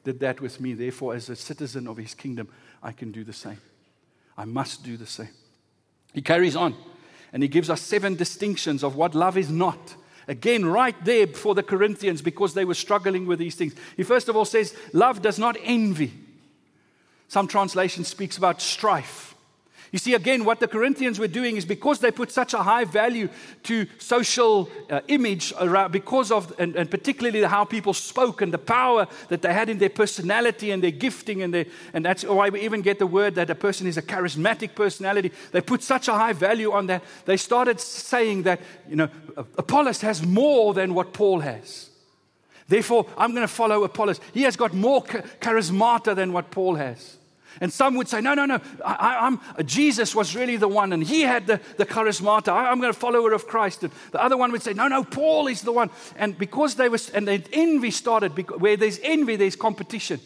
did 0.04 0.20
that 0.20 0.40
with 0.40 0.60
me. 0.60 0.74
Therefore, 0.74 1.14
as 1.14 1.28
a 1.28 1.36
citizen 1.36 1.88
of 1.88 1.96
his 1.96 2.14
kingdom, 2.14 2.48
I 2.82 2.92
can 2.92 3.10
do 3.10 3.24
the 3.24 3.32
same. 3.32 3.60
I 4.36 4.44
must 4.44 4.84
do 4.84 4.96
the 4.96 5.06
same. 5.06 5.30
He 6.12 6.22
carries 6.22 6.54
on 6.54 6.76
and 7.32 7.42
he 7.42 7.48
gives 7.48 7.68
us 7.68 7.80
seven 7.80 8.14
distinctions 8.14 8.84
of 8.84 8.94
what 8.94 9.14
love 9.14 9.36
is 9.36 9.50
not. 9.50 9.96
Again, 10.28 10.64
right 10.64 10.94
there 11.04 11.26
for 11.26 11.54
the 11.54 11.62
Corinthians 11.62 12.22
because 12.22 12.54
they 12.54 12.64
were 12.64 12.74
struggling 12.74 13.26
with 13.26 13.38
these 13.38 13.56
things. 13.56 13.74
He 13.96 14.04
first 14.04 14.28
of 14.28 14.36
all 14.36 14.44
says, 14.44 14.74
Love 14.92 15.20
does 15.20 15.38
not 15.38 15.56
envy. 15.62 16.12
Some 17.28 17.48
translation 17.48 18.04
speaks 18.04 18.36
about 18.38 18.62
strife. 18.62 19.33
You 19.94 19.98
see, 19.98 20.14
again, 20.14 20.44
what 20.44 20.58
the 20.58 20.66
Corinthians 20.66 21.20
were 21.20 21.28
doing 21.28 21.56
is 21.56 21.64
because 21.64 22.00
they 22.00 22.10
put 22.10 22.32
such 22.32 22.52
a 22.52 22.64
high 22.64 22.84
value 22.84 23.28
to 23.62 23.86
social 23.98 24.68
uh, 24.90 25.02
image 25.06 25.52
around, 25.60 25.92
because 25.92 26.32
of, 26.32 26.52
and, 26.58 26.74
and, 26.74 26.90
particularly 26.90 27.40
how 27.44 27.64
people 27.64 27.94
spoke 27.94 28.42
and 28.42 28.52
the 28.52 28.58
power 28.58 29.06
that 29.28 29.40
they 29.42 29.52
had 29.52 29.68
in 29.68 29.78
their 29.78 29.90
personality 29.90 30.72
and 30.72 30.82
their 30.82 30.90
gifting, 30.90 31.42
and, 31.42 31.54
their, 31.54 31.66
and 31.92 32.04
that's 32.04 32.24
why 32.24 32.48
we 32.48 32.62
even 32.62 32.82
get 32.82 32.98
the 32.98 33.06
word 33.06 33.36
that 33.36 33.48
a 33.50 33.54
person 33.54 33.86
is 33.86 33.96
a 33.96 34.02
charismatic 34.02 34.74
personality. 34.74 35.30
They 35.52 35.60
put 35.60 35.80
such 35.80 36.08
a 36.08 36.14
high 36.14 36.32
value 36.32 36.72
on 36.72 36.88
that. 36.88 37.04
They 37.24 37.36
started 37.36 37.78
saying 37.78 38.42
that, 38.42 38.60
you 38.88 38.96
know, 38.96 39.08
Apollos 39.36 40.00
has 40.00 40.26
more 40.26 40.74
than 40.74 40.92
what 40.94 41.12
Paul 41.12 41.38
has. 41.38 41.88
Therefore, 42.66 43.06
I'm 43.16 43.30
going 43.30 43.46
to 43.46 43.54
follow 43.54 43.84
Apollos. 43.84 44.18
He 44.32 44.42
has 44.42 44.56
got 44.56 44.74
more 44.74 45.04
charismata 45.04 46.16
than 46.16 46.32
what 46.32 46.50
Paul 46.50 46.74
has. 46.74 47.18
And 47.60 47.72
some 47.72 47.94
would 47.94 48.08
say, 48.08 48.20
no, 48.20 48.34
no, 48.34 48.46
no, 48.46 48.60
I, 48.84 49.26
am 49.26 49.40
Jesus 49.64 50.14
was 50.14 50.34
really 50.34 50.56
the 50.56 50.68
one, 50.68 50.92
and 50.92 51.02
he 51.02 51.22
had 51.22 51.46
the, 51.46 51.60
the 51.76 51.86
charismata. 51.86 52.48
I, 52.48 52.72
am 52.72 52.80
to 52.80 52.92
follower 52.92 53.32
of 53.32 53.46
Christ. 53.46 53.84
And 53.84 53.92
the 54.10 54.22
other 54.22 54.36
one 54.36 54.52
would 54.52 54.62
say, 54.62 54.74
no, 54.74 54.88
no, 54.88 55.04
Paul 55.04 55.46
is 55.46 55.62
the 55.62 55.72
one. 55.72 55.90
And 56.16 56.36
because 56.36 56.74
they 56.74 56.88
was, 56.88 57.10
and 57.10 57.28
then 57.28 57.44
envy 57.52 57.90
started, 57.90 58.32
where 58.60 58.76
there's 58.76 58.98
envy, 59.02 59.36
there's 59.36 59.56
competition. 59.56 60.20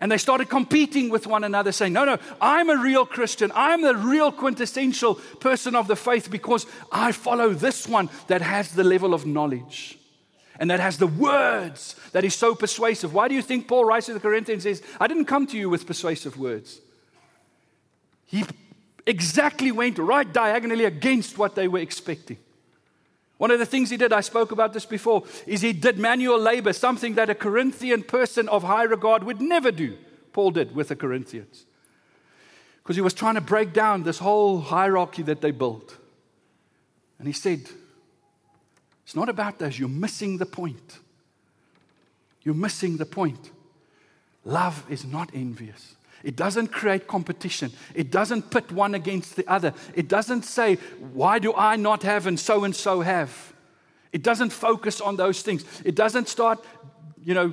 And 0.00 0.12
they 0.12 0.18
started 0.18 0.50
competing 0.50 1.08
with 1.08 1.26
one 1.26 1.42
another, 1.42 1.72
saying, 1.72 1.94
No, 1.94 2.04
no, 2.04 2.18
I'm 2.38 2.68
a 2.68 2.76
real 2.76 3.06
Christian. 3.06 3.50
I'm 3.54 3.80
the 3.80 3.96
real 3.96 4.30
quintessential 4.30 5.14
person 5.40 5.74
of 5.74 5.88
the 5.88 5.96
faith 5.96 6.30
because 6.30 6.66
I 6.92 7.12
follow 7.12 7.54
this 7.54 7.88
one 7.88 8.10
that 8.26 8.42
has 8.42 8.72
the 8.72 8.84
level 8.84 9.14
of 9.14 9.24
knowledge 9.24 9.98
and 10.58 10.70
that 10.70 10.80
has 10.80 10.98
the 10.98 11.06
words 11.06 11.96
that 12.12 12.24
is 12.24 12.34
so 12.34 12.54
persuasive. 12.54 13.12
Why 13.12 13.28
do 13.28 13.34
you 13.34 13.42
think 13.42 13.68
Paul 13.68 13.84
writes 13.84 14.06
to 14.06 14.14
the 14.14 14.20
Corinthians 14.20 14.62
says, 14.62 14.82
I 15.00 15.06
didn't 15.06 15.26
come 15.26 15.46
to 15.48 15.58
you 15.58 15.68
with 15.68 15.86
persuasive 15.86 16.38
words? 16.38 16.80
He 18.26 18.44
exactly 19.06 19.70
went 19.70 19.98
right 19.98 20.30
diagonally 20.30 20.84
against 20.84 21.38
what 21.38 21.54
they 21.54 21.68
were 21.68 21.78
expecting. 21.78 22.38
One 23.38 23.50
of 23.50 23.58
the 23.58 23.66
things 23.66 23.90
he 23.90 23.98
did, 23.98 24.12
I 24.12 24.22
spoke 24.22 24.50
about 24.50 24.72
this 24.72 24.86
before, 24.86 25.24
is 25.46 25.60
he 25.60 25.74
did 25.74 25.98
manual 25.98 26.38
labor, 26.38 26.72
something 26.72 27.14
that 27.14 27.28
a 27.28 27.34
Corinthian 27.34 28.02
person 28.02 28.48
of 28.48 28.62
high 28.62 28.84
regard 28.84 29.24
would 29.24 29.40
never 29.40 29.70
do. 29.70 29.96
Paul 30.32 30.52
did 30.52 30.74
with 30.74 30.88
the 30.88 30.96
Corinthians. 30.96 31.66
Because 32.82 32.96
he 32.96 33.02
was 33.02 33.14
trying 33.14 33.34
to 33.34 33.40
break 33.40 33.72
down 33.72 34.04
this 34.04 34.18
whole 34.18 34.60
hierarchy 34.60 35.22
that 35.24 35.42
they 35.42 35.50
built. 35.50 35.96
And 37.18 37.26
he 37.26 37.32
said, 37.32 37.68
it's 39.06 39.14
not 39.14 39.28
about 39.28 39.60
those. 39.60 39.78
You're 39.78 39.88
missing 39.88 40.38
the 40.38 40.46
point. 40.46 40.98
You're 42.42 42.56
missing 42.56 42.96
the 42.96 43.06
point. 43.06 43.52
Love 44.44 44.84
is 44.90 45.04
not 45.04 45.30
envious. 45.32 45.94
It 46.24 46.34
doesn't 46.34 46.72
create 46.72 47.06
competition. 47.06 47.70
It 47.94 48.10
doesn't 48.10 48.50
pit 48.50 48.72
one 48.72 48.96
against 48.96 49.36
the 49.36 49.48
other. 49.48 49.74
It 49.94 50.08
doesn't 50.08 50.44
say, 50.44 50.74
why 51.12 51.38
do 51.38 51.54
I 51.54 51.76
not 51.76 52.02
have 52.02 52.26
and 52.26 52.38
so 52.38 52.64
and 52.64 52.74
so 52.74 53.00
have? 53.00 53.52
It 54.12 54.24
doesn't 54.24 54.50
focus 54.50 55.00
on 55.00 55.14
those 55.14 55.40
things. 55.40 55.64
It 55.84 55.94
doesn't 55.94 56.28
start, 56.28 56.64
you 57.22 57.34
know, 57.34 57.52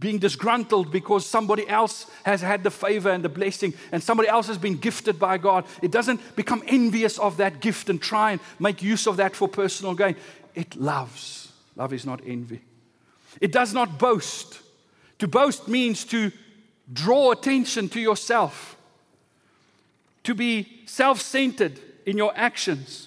being 0.00 0.18
disgruntled 0.18 0.92
because 0.92 1.26
somebody 1.26 1.68
else 1.68 2.06
has 2.22 2.40
had 2.40 2.62
the 2.62 2.70
favor 2.70 3.10
and 3.10 3.24
the 3.24 3.28
blessing 3.28 3.74
and 3.90 4.02
somebody 4.02 4.28
else 4.28 4.46
has 4.46 4.58
been 4.58 4.76
gifted 4.76 5.18
by 5.18 5.38
God. 5.38 5.64
It 5.82 5.90
doesn't 5.90 6.36
become 6.36 6.62
envious 6.66 7.18
of 7.18 7.36
that 7.38 7.60
gift 7.60 7.90
and 7.90 8.00
try 8.00 8.32
and 8.32 8.40
make 8.60 8.82
use 8.82 9.06
of 9.06 9.16
that 9.16 9.34
for 9.34 9.48
personal 9.48 9.94
gain. 9.94 10.16
It 10.58 10.74
loves. 10.74 11.52
Love 11.76 11.92
is 11.92 12.04
not 12.04 12.20
envy. 12.26 12.60
It 13.40 13.52
does 13.52 13.72
not 13.72 13.96
boast. 13.96 14.58
To 15.20 15.28
boast 15.28 15.68
means 15.68 16.04
to 16.06 16.32
draw 16.92 17.30
attention 17.30 17.88
to 17.90 18.00
yourself, 18.00 18.76
to 20.24 20.34
be 20.34 20.82
self 20.84 21.20
centered 21.20 21.78
in 22.06 22.18
your 22.18 22.32
actions, 22.34 23.06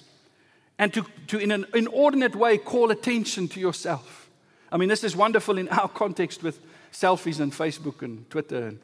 and 0.78 0.94
to, 0.94 1.04
to, 1.26 1.36
in 1.36 1.50
an 1.50 1.66
inordinate 1.74 2.34
way, 2.34 2.56
call 2.56 2.90
attention 2.90 3.48
to 3.48 3.60
yourself. 3.60 4.30
I 4.70 4.78
mean, 4.78 4.88
this 4.88 5.04
is 5.04 5.14
wonderful 5.14 5.58
in 5.58 5.68
our 5.68 5.88
context 5.88 6.42
with 6.42 6.58
selfies 6.90 7.38
and 7.38 7.52
Facebook 7.52 8.00
and 8.00 8.28
Twitter 8.30 8.68
and 8.68 8.80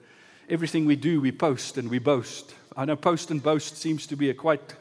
everything 0.50 0.84
we 0.84 0.96
do, 0.96 1.22
we 1.22 1.32
post 1.32 1.78
and 1.78 1.88
we 1.88 1.98
boast. 1.98 2.54
I 2.76 2.84
know 2.84 2.96
post 2.96 3.30
and 3.30 3.42
boast 3.42 3.78
seems 3.78 4.06
to 4.08 4.16
be 4.16 4.28
a 4.28 4.34
quite, 4.34 4.74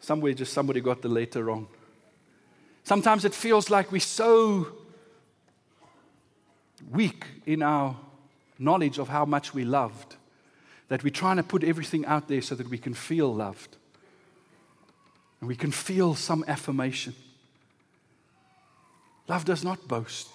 somewhere 0.00 0.32
just 0.32 0.54
somebody 0.54 0.80
got 0.80 1.02
the 1.02 1.10
letter 1.10 1.44
wrong. 1.44 1.68
Sometimes 2.84 3.24
it 3.24 3.34
feels 3.34 3.70
like 3.70 3.90
we're 3.90 4.00
so 4.00 4.68
weak 6.90 7.24
in 7.46 7.62
our 7.62 7.96
knowledge 8.58 8.98
of 8.98 9.08
how 9.08 9.24
much 9.24 9.54
we 9.54 9.64
loved 9.64 10.16
that 10.88 11.02
we're 11.02 11.10
trying 11.10 11.38
to 11.38 11.42
put 11.42 11.64
everything 11.64 12.04
out 12.04 12.28
there 12.28 12.42
so 12.42 12.54
that 12.54 12.68
we 12.68 12.76
can 12.76 12.92
feel 12.92 13.34
loved 13.34 13.78
and 15.40 15.48
we 15.48 15.56
can 15.56 15.70
feel 15.70 16.14
some 16.14 16.44
affirmation. 16.46 17.14
Love 19.28 19.46
does 19.46 19.64
not 19.64 19.88
boast. 19.88 20.28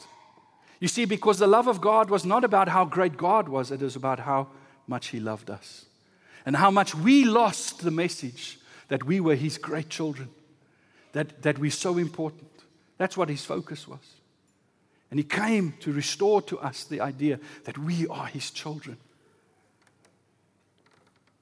You 0.80 0.88
see, 0.88 1.06
because 1.06 1.38
the 1.38 1.48
love 1.48 1.68
of 1.68 1.82
God 1.82 2.10
was 2.10 2.26
not 2.26 2.44
about 2.44 2.68
how 2.68 2.84
great 2.84 3.16
God 3.16 3.48
was, 3.48 3.70
it 3.70 3.84
is 3.84 3.96
about 3.96 4.22
how 4.22 4.48
much 4.88 5.08
He 5.10 5.20
loved 5.20 5.52
us 5.52 5.86
and 6.48 6.56
how 6.56 6.72
much 6.72 6.96
we 6.96 7.26
lost 7.26 7.82
the 7.82 7.92
message 7.92 8.58
that 8.88 9.04
we 9.04 9.20
were 9.20 9.36
His 9.36 9.60
great 9.60 9.90
children 9.90 10.30
that, 11.14 11.42
that 11.42 11.58
we're 11.58 11.72
so 11.72 11.98
important. 11.98 12.50
That's 12.98 13.18
what 13.18 13.30
his 13.30 13.46
focus 13.46 13.88
was. 13.88 14.00
And 15.10 15.20
he 15.20 15.24
came 15.24 15.74
to 15.80 15.92
restore 15.92 16.42
to 16.44 16.60
us 16.60 16.84
the 16.84 17.02
idea 17.02 17.40
that 17.64 17.78
we 17.78 18.08
are 18.08 18.28
his 18.28 18.52
children. 18.52 18.98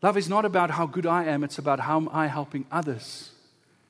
Love 0.01 0.15
is 0.15 0.29
not 0.29 0.45
about 0.45 0.71
how 0.71 0.85
good 0.85 1.05
I 1.05 1.25
am, 1.25 1.43
it's 1.43 1.57
about 1.57 1.81
how 1.81 1.97
am 1.97 2.09
I 2.11 2.27
helping 2.27 2.65
others 2.71 3.31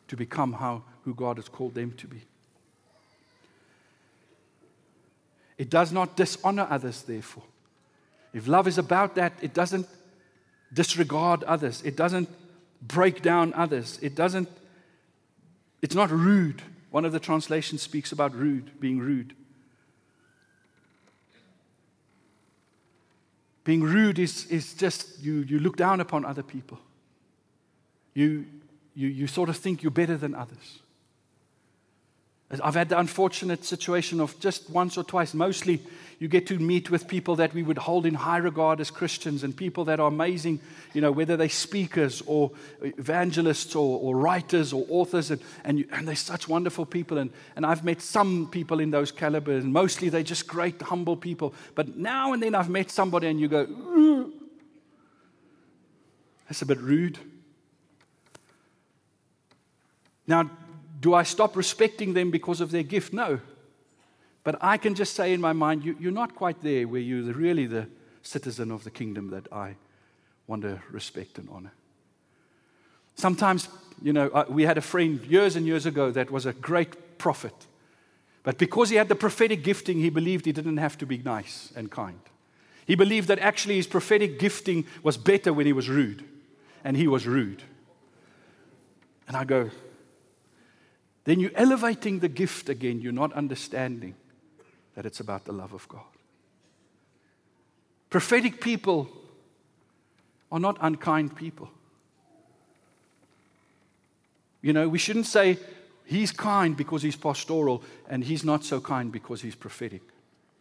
to 0.07 0.15
become 0.15 0.53
how, 0.53 0.83
who 1.03 1.13
God 1.13 1.37
has 1.37 1.49
called 1.49 1.75
them 1.75 1.91
to 1.97 2.07
be. 2.07 2.21
It 5.57 5.69
does 5.69 5.91
not 5.91 6.15
dishonor 6.15 6.67
others, 6.69 7.01
therefore. 7.03 7.43
If 8.33 8.47
love 8.47 8.67
is 8.67 8.77
about 8.77 9.15
that, 9.15 9.33
it 9.41 9.53
doesn't 9.53 9.87
disregard 10.73 11.43
others, 11.43 11.81
it 11.83 11.95
doesn't 11.95 12.29
break 12.81 13.21
down 13.21 13.53
others, 13.53 13.99
it 14.01 14.15
doesn't 14.15 14.49
it's 15.81 15.95
not 15.95 16.09
rude. 16.09 16.61
One 16.91 17.05
of 17.05 17.11
the 17.11 17.19
translations 17.19 17.81
speaks 17.81 18.11
about 18.11 18.33
rude, 18.33 18.79
being 18.79 18.99
rude. 18.99 19.35
Being 23.63 23.83
rude 23.83 24.17
is, 24.17 24.45
is 24.45 24.73
just 24.73 25.19
you, 25.19 25.39
you 25.41 25.59
look 25.59 25.75
down 25.75 25.99
upon 25.99 26.23
other 26.23 26.43
people. 26.43 26.79
You, 28.13 28.45
you, 28.95 29.09
you 29.09 29.27
sort 29.27 29.49
of 29.49 29.57
think 29.57 29.83
you're 29.83 29.91
better 29.91 30.15
than 30.15 30.33
others. 30.33 30.79
I've 32.49 32.75
had 32.75 32.89
the 32.89 32.97
unfortunate 32.97 33.65
situation 33.65 34.21
of 34.21 34.39
just 34.39 34.69
once 34.69 34.97
or 34.97 35.03
twice, 35.03 35.33
mostly 35.33 35.81
you 36.19 36.27
get 36.27 36.47
to 36.47 36.57
meet 36.57 36.89
with 36.89 37.07
people 37.07 37.36
that 37.36 37.53
we 37.53 37.62
would 37.62 37.77
hold 37.77 38.05
in 38.05 38.13
high 38.13 38.38
regard 38.38 38.79
as 38.79 38.89
Christians 38.89 39.43
and 39.43 39.55
people 39.55 39.86
that 39.86 39.99
are 39.99 40.07
amazing, 40.07 40.60
you 40.93 41.01
know, 41.01 41.12
whether 41.12 41.38
they're 41.38 41.49
speakers 41.49 42.23
or 42.25 42.51
evangelists 42.81 43.75
or, 43.75 43.99
or 43.99 44.15
writers 44.15 44.73
or 44.73 44.86
authors, 44.89 45.29
and, 45.29 45.41
and, 45.63 45.79
you, 45.79 45.88
and, 45.91 46.07
they're 46.07 46.15
such 46.15 46.47
wonderful 46.47 46.86
people. 46.86 47.19
And, 47.19 47.29
and 47.55 47.65
I've 47.65 47.83
met 47.83 48.01
some 48.01 48.47
people 48.49 48.79
in 48.79 48.89
those 48.89 49.12
calibers, 49.12 49.63
and 49.63 49.71
mostly 49.71 50.10
they're 50.10 50.23
just 50.23 50.47
great, 50.47 50.81
humble 50.81 51.17
people. 51.17 51.53
But 51.75 51.97
now 51.97 52.33
and 52.33 52.41
then 52.41 52.55
I've 52.55 52.69
met 52.69 52.89
somebody 52.89 53.27
and 53.27 53.39
you 53.39 53.47
go, 53.47 54.31
that's 56.47 56.62
a 56.62 56.65
bit 56.65 56.79
rude. 56.79 57.19
Now, 60.25 60.49
do 60.99 61.13
I 61.13 61.23
stop 61.23 61.55
respecting 61.55 62.13
them 62.13 62.31
because 62.31 62.62
of 62.62 62.71
their 62.71 62.83
gift? 62.83 63.13
No. 63.13 63.39
But 64.43 64.57
I 64.62 64.77
can 64.77 64.95
just 64.95 65.13
say 65.13 65.33
in 65.33 65.41
my 65.41 65.53
mind, 65.53 65.83
you, 65.83 66.07
are 66.07 66.12
not 66.12 66.36
quite 66.36 66.62
there 66.62 66.88
where 66.88 67.01
you're 67.01 67.33
really 67.33 67.65
the 67.65 67.88
citizen 68.21 68.71
of 68.71 68.83
the 68.83 68.91
kingdom 68.91 69.29
that 69.31 69.51
I 69.51 69.75
want 70.47 70.62
to 70.62 70.81
respect 70.91 71.38
and 71.38 71.49
honor. 71.51 71.73
Sometimes, 73.15 73.67
you 74.01 74.13
know, 74.13 74.45
we 74.47 74.63
had 74.63 74.77
a 74.77 74.81
friend 74.81 75.19
years 75.25 75.55
and 75.55 75.65
years 75.65 75.86
ago 75.86 76.12
that 76.12 76.31
was 76.31 76.45
a 76.45 76.53
great 76.53 77.17
prophet. 77.17 77.53
But 78.43 78.57
because 78.57 78.89
he 78.89 78.95
had 78.95 79.10
the 79.10 79.15
prophetic 79.15 79.63
gifting, 79.63 79.99
he 79.99 80.10
believed 80.10 80.45
he 80.45 80.53
didn't 80.53 80.77
have 80.77 80.97
to 80.99 81.05
be 81.05 81.17
nice 81.17 81.73
and 81.75 81.91
kind. 81.91 82.19
He 82.86 82.95
believed 82.95 83.27
that 83.27 83.39
actually 83.39 83.75
his 83.75 83.88
prophetic 83.88 84.39
gifting 84.39 84.86
was 85.03 85.17
better 85.17 85.51
when 85.51 85.65
he 85.65 85.73
was 85.73 85.89
rude. 85.89 86.23
And 86.86 86.95
he 86.95 87.07
was 87.07 87.27
rude. 87.27 87.62
And 89.27 89.36
I 89.36 89.43
go, 89.43 89.71
then 91.27 91.41
you're 91.41 91.51
elevating 91.55 92.19
the 92.19 92.29
gift 92.29 92.69
again. 92.69 93.01
You're 93.01 93.11
not 93.11 93.33
understanding 93.33 94.15
that 94.95 95.05
it's 95.05 95.19
about 95.19 95.43
the 95.43 95.51
love 95.51 95.73
of 95.73 95.85
God. 95.89 96.05
Prophetic 98.09 98.61
people 98.61 99.09
are 100.49 100.59
not 100.61 100.77
unkind 100.79 101.35
people. 101.35 101.69
You 104.61 104.71
know, 104.71 104.87
we 104.87 104.97
shouldn't 104.97 105.25
say 105.25 105.57
he's 106.05 106.31
kind 106.31 106.77
because 106.77 107.01
he's 107.01 107.17
pastoral 107.17 107.83
and 108.07 108.23
he's 108.23 108.45
not 108.45 108.63
so 108.63 108.79
kind 108.79 109.11
because 109.11 109.41
he's 109.41 109.55
prophetic. 109.55 110.03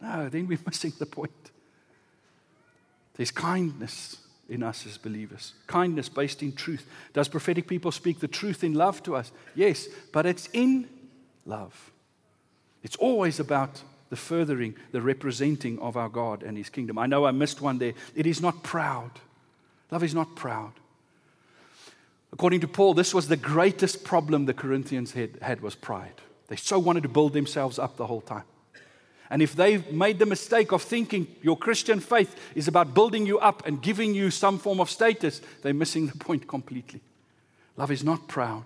No, 0.01 0.27
then 0.27 0.47
we're 0.47 0.59
missing 0.65 0.91
the 0.99 1.05
point. 1.05 1.31
There's 3.15 3.31
kindness 3.31 4.17
in 4.49 4.63
us 4.63 4.85
as 4.85 4.97
believers. 4.97 5.53
Kindness 5.67 6.09
based 6.09 6.41
in 6.41 6.53
truth. 6.53 6.85
Does 7.13 7.27
prophetic 7.27 7.67
people 7.67 7.91
speak 7.91 8.19
the 8.19 8.27
truth 8.27 8.63
in 8.63 8.73
love 8.73 9.03
to 9.03 9.15
us? 9.15 9.31
Yes, 9.55 9.87
but 10.11 10.25
it's 10.25 10.49
in 10.53 10.87
love. 11.45 11.91
It's 12.83 12.95
always 12.95 13.39
about 13.39 13.81
the 14.09 14.15
furthering, 14.15 14.75
the 14.91 15.01
representing 15.01 15.79
of 15.79 15.97
our 15.97 16.09
God 16.09 16.43
and 16.43 16.57
His 16.57 16.69
kingdom. 16.69 16.97
I 16.97 17.07
know 17.07 17.25
I 17.25 17.31
missed 17.31 17.61
one 17.61 17.77
there. 17.77 17.93
It 18.15 18.25
is 18.25 18.41
not 18.41 18.63
proud. 18.63 19.11
Love 19.91 20.03
is 20.03 20.15
not 20.15 20.35
proud. 20.35 20.73
According 22.31 22.61
to 22.61 22.67
Paul, 22.67 22.93
this 22.93 23.13
was 23.13 23.27
the 23.27 23.37
greatest 23.37 24.03
problem 24.03 24.45
the 24.45 24.53
Corinthians 24.53 25.13
had, 25.13 25.37
had 25.41 25.61
was 25.61 25.75
pride. 25.75 26.21
They 26.47 26.55
so 26.55 26.79
wanted 26.79 27.03
to 27.03 27.09
build 27.09 27.33
themselves 27.33 27.79
up 27.79 27.97
the 27.97 28.07
whole 28.07 28.21
time. 28.21 28.43
And 29.29 29.41
if 29.41 29.55
they've 29.55 29.91
made 29.91 30.19
the 30.19 30.25
mistake 30.25 30.71
of 30.71 30.81
thinking 30.81 31.27
your 31.41 31.57
Christian 31.57 31.99
faith 31.99 32.35
is 32.55 32.67
about 32.67 32.93
building 32.93 33.25
you 33.25 33.39
up 33.39 33.65
and 33.67 33.81
giving 33.81 34.15
you 34.15 34.31
some 34.31 34.57
form 34.57 34.79
of 34.79 34.89
status, 34.89 35.41
they're 35.61 35.73
missing 35.73 36.07
the 36.07 36.17
point 36.17 36.47
completely. 36.47 37.01
Love 37.75 37.91
is 37.91 38.03
not 38.03 38.27
proud. 38.27 38.65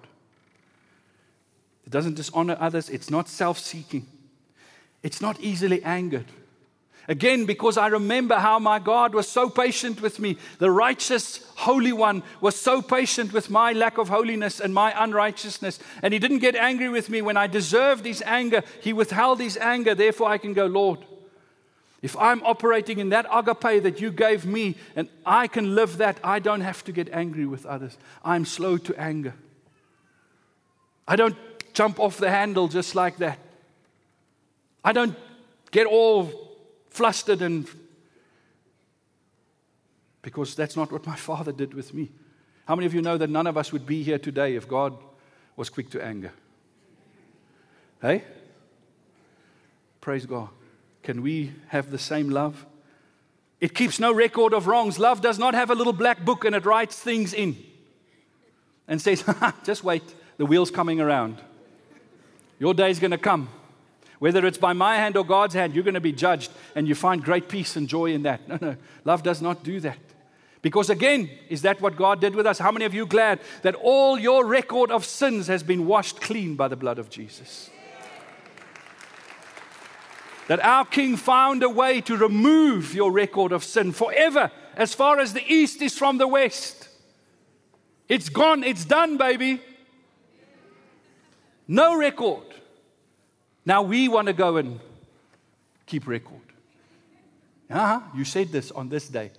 It 1.85 1.91
doesn't 1.91 2.15
dishonor 2.15 2.57
others. 2.59 2.89
It's 2.89 3.09
not 3.09 3.27
self 3.27 3.57
seeking. 3.59 4.05
It's 5.03 5.19
not 5.19 5.39
easily 5.39 5.83
angered. 5.83 6.27
Again, 7.07 7.45
because 7.45 7.77
I 7.77 7.87
remember 7.87 8.35
how 8.35 8.59
my 8.59 8.77
God 8.77 9.13
was 9.13 9.27
so 9.27 9.49
patient 9.49 10.01
with 10.01 10.19
me. 10.19 10.37
The 10.59 10.69
righteous, 10.69 11.43
holy 11.55 11.91
one 11.91 12.23
was 12.41 12.55
so 12.55 12.81
patient 12.81 13.33
with 13.33 13.49
my 13.49 13.73
lack 13.73 13.97
of 13.97 14.09
holiness 14.09 14.59
and 14.59 14.73
my 14.73 14.93
unrighteousness. 15.03 15.79
And 16.03 16.13
he 16.13 16.19
didn't 16.19 16.39
get 16.39 16.55
angry 16.55 16.89
with 16.89 17.09
me 17.09 17.21
when 17.21 17.37
I 17.37 17.47
deserved 17.47 18.05
his 18.05 18.21
anger. 18.25 18.61
He 18.81 18.93
withheld 18.93 19.39
his 19.39 19.57
anger. 19.57 19.95
Therefore, 19.95 20.29
I 20.29 20.37
can 20.37 20.53
go, 20.53 20.67
Lord, 20.67 20.99
if 22.01 22.15
I'm 22.17 22.43
operating 22.43 22.99
in 22.99 23.09
that 23.09 23.25
agape 23.31 23.83
that 23.83 23.99
you 23.99 24.11
gave 24.11 24.45
me 24.45 24.75
and 24.95 25.09
I 25.25 25.47
can 25.47 25.75
live 25.75 25.97
that, 25.97 26.19
I 26.23 26.39
don't 26.39 26.61
have 26.61 26.83
to 26.85 26.91
get 26.91 27.09
angry 27.09 27.45
with 27.45 27.65
others. 27.65 27.97
I'm 28.23 28.45
slow 28.45 28.77
to 28.77 28.99
anger. 28.99 29.33
I 31.07 31.15
don't 31.15 31.35
jump 31.73 31.99
off 31.99 32.17
the 32.17 32.29
handle 32.29 32.67
just 32.67 32.95
like 32.95 33.17
that. 33.17 33.39
I 34.83 34.93
don't 34.93 35.15
get 35.71 35.87
all 35.87 36.50
flustered 36.91 37.41
and 37.41 37.67
because 40.21 40.53
that's 40.53 40.75
not 40.75 40.91
what 40.91 41.05
my 41.07 41.15
father 41.29 41.51
did 41.51 41.73
with 41.73 41.93
me. 41.93 42.11
How 42.65 42.75
many 42.75 42.85
of 42.85 42.93
you 42.93 43.01
know 43.01 43.17
that 43.17 43.29
none 43.29 43.47
of 43.47 43.57
us 43.57 43.73
would 43.73 43.85
be 43.85 44.03
here 44.03 44.19
today 44.19 44.55
if 44.55 44.67
God 44.67 44.95
was 45.55 45.69
quick 45.69 45.89
to 45.91 46.03
anger? 46.03 46.31
Hey? 48.01 48.23
Praise 49.99 50.25
God. 50.25 50.49
Can 51.03 51.21
we 51.21 51.51
have 51.67 51.91
the 51.91 51.97
same 51.97 52.29
love? 52.29 52.65
It 53.59 53.75
keeps 53.75 53.99
no 53.99 54.13
record 54.13 54.53
of 54.53 54.67
wrongs. 54.67 54.99
Love 54.99 55.21
does 55.21 55.37
not 55.37 55.53
have 55.53 55.69
a 55.69 55.75
little 55.75 55.93
black 55.93 56.23
book 56.23 56.45
and 56.45 56.55
it 56.55 56.65
writes 56.65 56.99
things 56.99 57.33
in 57.33 57.57
and 58.87 59.01
says, 59.01 59.23
just 59.63 59.83
wait, 59.83 60.03
the 60.37 60.45
wheel's 60.45 60.71
coming 60.71 60.99
around. 60.99 61.41
Your 62.59 62.73
day's 62.73 62.99
going 62.99 63.11
to 63.11 63.17
come. 63.17 63.49
Whether 64.21 64.45
it's 64.45 64.59
by 64.59 64.73
my 64.73 64.97
hand 64.97 65.17
or 65.17 65.25
God's 65.25 65.55
hand, 65.55 65.73
you're 65.73 65.83
going 65.83 65.95
to 65.95 65.99
be 65.99 66.11
judged 66.11 66.51
and 66.75 66.87
you 66.87 66.93
find 66.93 67.23
great 67.23 67.49
peace 67.49 67.75
and 67.75 67.89
joy 67.89 68.13
in 68.13 68.21
that. 68.21 68.47
No, 68.47 68.59
no. 68.61 68.75
Love 69.03 69.23
does 69.23 69.41
not 69.41 69.63
do 69.63 69.79
that. 69.79 69.97
Because 70.61 70.91
again, 70.91 71.27
is 71.49 71.63
that 71.63 71.81
what 71.81 71.95
God 71.95 72.21
did 72.21 72.35
with 72.35 72.45
us? 72.45 72.59
How 72.59 72.71
many 72.71 72.85
of 72.85 72.93
you 72.93 73.07
glad 73.07 73.39
that 73.63 73.73
all 73.73 74.19
your 74.19 74.45
record 74.45 74.91
of 74.91 75.05
sins 75.05 75.47
has 75.47 75.63
been 75.63 75.87
washed 75.87 76.21
clean 76.21 76.55
by 76.55 76.67
the 76.67 76.75
blood 76.75 76.99
of 76.99 77.09
Jesus? 77.09 77.71
That 80.47 80.63
our 80.63 80.85
King 80.85 81.17
found 81.17 81.63
a 81.63 81.69
way 81.69 81.99
to 82.01 82.15
remove 82.15 82.93
your 82.93 83.11
record 83.11 83.51
of 83.51 83.63
sin 83.63 83.91
forever, 83.91 84.51
as 84.75 84.93
far 84.93 85.17
as 85.17 85.33
the 85.33 85.51
east 85.51 85.81
is 85.81 85.97
from 85.97 86.19
the 86.19 86.27
west. 86.27 86.89
It's 88.07 88.29
gone, 88.29 88.63
it's 88.63 88.85
done, 88.85 89.17
baby. 89.17 89.61
No 91.67 91.97
record. 91.97 92.43
Now 93.65 93.81
we 93.81 94.07
want 94.07 94.27
to 94.27 94.33
go 94.33 94.57
and 94.57 94.79
keep 95.85 96.07
record. 96.07 96.39
Uh-huh, 97.69 98.01
you 98.15 98.25
said 98.25 98.51
this 98.51 98.71
on 98.71 98.89
this 98.89 99.07
day. 99.07 99.31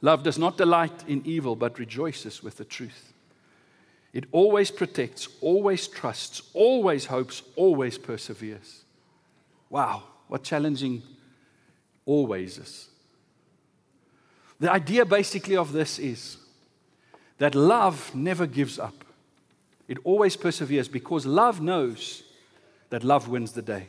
Love 0.00 0.22
does 0.22 0.38
not 0.38 0.56
delight 0.56 1.04
in 1.08 1.22
evil, 1.24 1.56
but 1.56 1.78
rejoices 1.78 2.42
with 2.42 2.56
the 2.56 2.64
truth. 2.64 3.12
It 4.12 4.26
always 4.32 4.70
protects, 4.70 5.28
always 5.40 5.88
trusts, 5.88 6.42
always 6.54 7.06
hopes, 7.06 7.42
always 7.56 7.98
perseveres. 7.98 8.84
Wow, 9.68 10.04
what 10.28 10.44
challenging 10.44 11.02
always 12.06 12.58
is. 12.58 12.88
The 14.60 14.72
idea 14.72 15.04
basically 15.04 15.56
of 15.56 15.72
this 15.72 15.98
is 15.98 16.38
that 17.38 17.54
love 17.54 18.14
never 18.14 18.46
gives 18.46 18.78
up. 18.78 19.04
It 19.86 19.98
always 20.04 20.36
perseveres 20.36 20.88
because 20.88 21.24
love 21.24 21.60
knows 21.60 22.22
that 22.90 23.04
love 23.04 23.28
wins 23.28 23.52
the 23.52 23.62
day. 23.62 23.86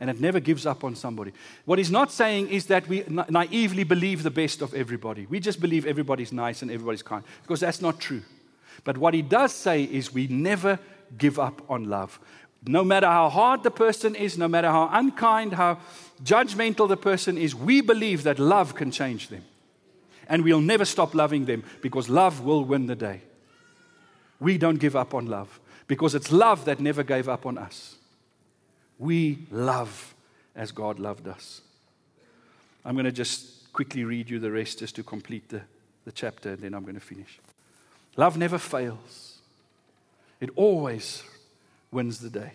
And 0.00 0.08
it 0.08 0.18
never 0.18 0.40
gives 0.40 0.64
up 0.64 0.82
on 0.82 0.96
somebody. 0.96 1.32
What 1.66 1.78
he's 1.78 1.90
not 1.90 2.10
saying 2.10 2.48
is 2.48 2.66
that 2.66 2.88
we 2.88 3.04
na- 3.06 3.26
naively 3.28 3.84
believe 3.84 4.22
the 4.22 4.30
best 4.30 4.62
of 4.62 4.72
everybody. 4.72 5.26
We 5.26 5.40
just 5.40 5.60
believe 5.60 5.86
everybody's 5.86 6.32
nice 6.32 6.62
and 6.62 6.70
everybody's 6.70 7.02
kind, 7.02 7.22
because 7.42 7.60
that's 7.60 7.82
not 7.82 8.00
true. 8.00 8.22
But 8.82 8.96
what 8.96 9.12
he 9.12 9.20
does 9.20 9.52
say 9.52 9.84
is 9.84 10.14
we 10.14 10.26
never 10.26 10.78
give 11.18 11.38
up 11.38 11.60
on 11.68 11.84
love. 11.84 12.18
No 12.66 12.82
matter 12.82 13.06
how 13.06 13.28
hard 13.28 13.62
the 13.62 13.70
person 13.70 14.14
is, 14.14 14.38
no 14.38 14.48
matter 14.48 14.68
how 14.68 14.88
unkind, 14.90 15.52
how 15.52 15.78
judgmental 16.24 16.88
the 16.88 16.96
person 16.96 17.36
is, 17.36 17.54
we 17.54 17.82
believe 17.82 18.22
that 18.22 18.38
love 18.38 18.74
can 18.74 18.90
change 18.90 19.28
them 19.28 19.44
and 20.30 20.44
we'll 20.44 20.60
never 20.60 20.86
stop 20.86 21.14
loving 21.14 21.44
them 21.44 21.64
because 21.82 22.08
love 22.08 22.40
will 22.42 22.64
win 22.64 22.86
the 22.86 22.94
day. 22.94 23.20
We 24.38 24.56
don't 24.56 24.78
give 24.78 24.96
up 24.96 25.12
on 25.12 25.26
love 25.26 25.60
because 25.88 26.14
it's 26.14 26.32
love 26.32 26.64
that 26.64 26.80
never 26.80 27.02
gave 27.02 27.28
up 27.28 27.44
on 27.44 27.58
us. 27.58 27.96
We 28.98 29.40
love 29.50 30.14
as 30.54 30.70
God 30.70 30.98
loved 31.00 31.26
us. 31.26 31.60
I'm 32.84 32.94
going 32.94 33.04
to 33.04 33.12
just 33.12 33.72
quickly 33.72 34.04
read 34.04 34.30
you 34.30 34.38
the 34.38 34.50
rest 34.50 34.78
just 34.78 34.94
to 34.96 35.02
complete 35.02 35.48
the, 35.48 35.62
the 36.04 36.12
chapter, 36.12 36.50
and 36.50 36.60
then 36.60 36.74
I'm 36.74 36.82
going 36.82 36.94
to 36.94 37.00
finish. 37.00 37.38
Love 38.16 38.38
never 38.38 38.58
fails, 38.58 39.38
it 40.40 40.50
always 40.54 41.22
wins 41.90 42.20
the 42.20 42.30
day. 42.30 42.52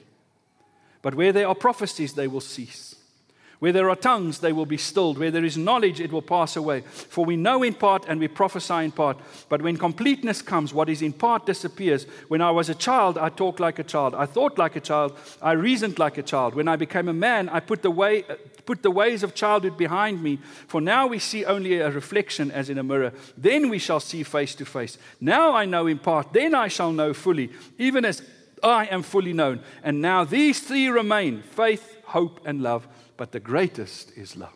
But 1.02 1.14
where 1.14 1.32
there 1.32 1.48
are 1.48 1.56
prophecies, 1.56 2.14
they 2.14 2.28
will 2.28 2.42
cease. 2.42 2.96
Where 3.60 3.72
there 3.72 3.90
are 3.90 3.96
tongues, 3.96 4.40
they 4.40 4.52
will 4.52 4.66
be 4.66 4.78
stilled. 4.78 5.18
Where 5.18 5.32
there 5.32 5.46
is 5.46 5.58
knowledge, 5.58 6.02
it 6.02 6.12
will 6.12 6.22
pass 6.22 6.56
away. 6.56 6.82
For 6.82 7.24
we 7.24 7.38
know 7.38 7.64
in 7.64 7.74
part 7.74 8.06
and 8.08 8.20
we 8.20 8.28
prophesy 8.28 8.84
in 8.84 8.92
part. 8.92 9.18
But 9.48 9.62
when 9.62 9.78
completeness 9.78 10.42
comes, 10.42 10.74
what 10.74 10.90
is 10.90 11.02
in 11.02 11.14
part 11.14 11.46
disappears. 11.46 12.06
When 12.28 12.42
I 12.42 12.52
was 12.52 12.70
a 12.70 12.76
child, 12.76 13.18
I 13.18 13.30
talked 13.30 13.62
like 13.62 13.80
a 13.80 13.84
child. 13.84 14.14
I 14.14 14.26
thought 14.26 14.58
like 14.58 14.76
a 14.76 14.82
child. 14.82 15.18
I 15.42 15.54
reasoned 15.54 16.00
like 16.00 16.18
a 16.18 16.24
child. 16.24 16.54
When 16.54 16.68
I 16.68 16.76
became 16.76 17.08
a 17.08 17.14
man, 17.14 17.48
I 17.48 17.62
put 17.62 17.82
the, 17.82 17.92
way, 17.92 18.26
put 18.66 18.84
the 18.84 18.92
ways 18.92 19.24
of 19.24 19.34
childhood 19.34 19.78
behind 19.78 20.22
me. 20.22 20.38
For 20.68 20.82
now 20.82 21.08
we 21.08 21.20
see 21.20 21.46
only 21.46 21.80
a 21.80 21.90
reflection 21.90 22.52
as 22.52 22.70
in 22.70 22.78
a 22.78 22.84
mirror. 22.84 23.14
Then 23.38 23.70
we 23.70 23.80
shall 23.80 24.02
see 24.02 24.24
face 24.24 24.54
to 24.56 24.66
face. 24.66 24.98
Now 25.22 25.56
I 25.56 25.64
know 25.64 25.88
in 25.88 26.00
part. 26.00 26.34
Then 26.34 26.54
I 26.54 26.68
shall 26.68 26.92
know 26.92 27.14
fully, 27.14 27.52
even 27.78 28.04
as 28.04 28.22
I 28.62 28.86
am 28.88 29.02
fully 29.02 29.32
known. 29.32 29.62
And 29.82 30.02
now 30.02 30.26
these 30.26 30.60
three 30.60 30.90
remain 30.90 31.42
faith, 31.42 31.96
hope, 32.04 32.42
and 32.46 32.62
love 32.62 32.86
but 33.18 33.32
the 33.32 33.40
greatest 33.40 34.12
is 34.18 34.36
love. 34.36 34.54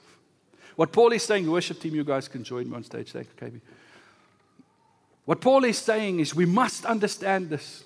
What 0.76 0.92
Paul 0.92 1.12
is 1.12 1.24
saying, 1.24 1.50
worship 1.50 1.80
team, 1.80 1.96
you 1.96 2.04
guys 2.04 2.28
can 2.28 2.44
join 2.44 2.70
me 2.70 2.76
on 2.76 2.84
stage. 2.84 3.12
Thank 3.12 3.28
you, 3.28 3.48
KB. 3.48 3.62
What 5.26 5.42
Paul 5.42 5.64
is 5.66 5.78
saying 5.78 6.20
is 6.20 6.34
we 6.34 6.46
must 6.46 6.86
understand 6.86 7.50
this 7.50 7.84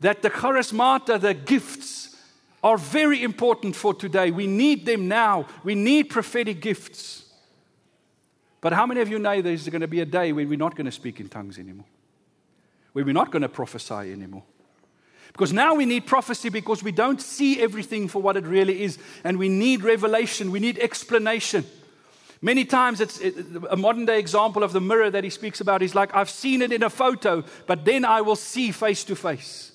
that 0.00 0.22
the 0.22 0.30
charismata, 0.30 1.20
the 1.20 1.34
gifts, 1.34 2.16
are 2.62 2.76
very 2.76 3.22
important 3.22 3.76
for 3.76 3.94
today. 3.94 4.30
We 4.30 4.46
need 4.46 4.86
them 4.86 5.08
now. 5.08 5.46
We 5.62 5.74
need 5.74 6.10
prophetic 6.10 6.60
gifts. 6.60 7.24
But 8.60 8.72
how 8.72 8.86
many 8.86 9.00
of 9.00 9.08
you 9.08 9.18
know 9.18 9.40
there's 9.40 9.68
going 9.68 9.80
to 9.80 9.88
be 9.88 10.00
a 10.00 10.06
day 10.06 10.32
when 10.32 10.48
we're 10.48 10.58
not 10.58 10.74
going 10.74 10.86
to 10.86 10.92
speak 10.92 11.20
in 11.20 11.28
tongues 11.28 11.58
anymore? 11.58 11.86
When 12.92 13.06
we're 13.06 13.12
not 13.12 13.30
going 13.30 13.42
to 13.42 13.48
prophesy 13.48 14.12
anymore? 14.12 14.42
Because 15.40 15.54
now 15.54 15.74
we 15.74 15.86
need 15.86 16.04
prophecy 16.04 16.50
because 16.50 16.82
we 16.82 16.92
don't 16.92 17.18
see 17.18 17.62
everything 17.62 18.08
for 18.08 18.20
what 18.20 18.36
it 18.36 18.44
really 18.44 18.82
is. 18.82 18.98
And 19.24 19.38
we 19.38 19.48
need 19.48 19.82
revelation, 19.82 20.50
we 20.50 20.60
need 20.60 20.78
explanation. 20.78 21.64
Many 22.42 22.66
times, 22.66 23.00
it's 23.00 23.18
a 23.70 23.76
modern 23.76 24.04
day 24.04 24.18
example 24.18 24.62
of 24.62 24.74
the 24.74 24.82
mirror 24.82 25.08
that 25.08 25.24
he 25.24 25.30
speaks 25.30 25.62
about 25.62 25.80
is 25.80 25.94
like, 25.94 26.14
I've 26.14 26.28
seen 26.28 26.60
it 26.60 26.74
in 26.74 26.82
a 26.82 26.90
photo, 26.90 27.42
but 27.66 27.86
then 27.86 28.04
I 28.04 28.20
will 28.20 28.36
see 28.36 28.70
face 28.70 29.02
to 29.04 29.16
face. 29.16 29.72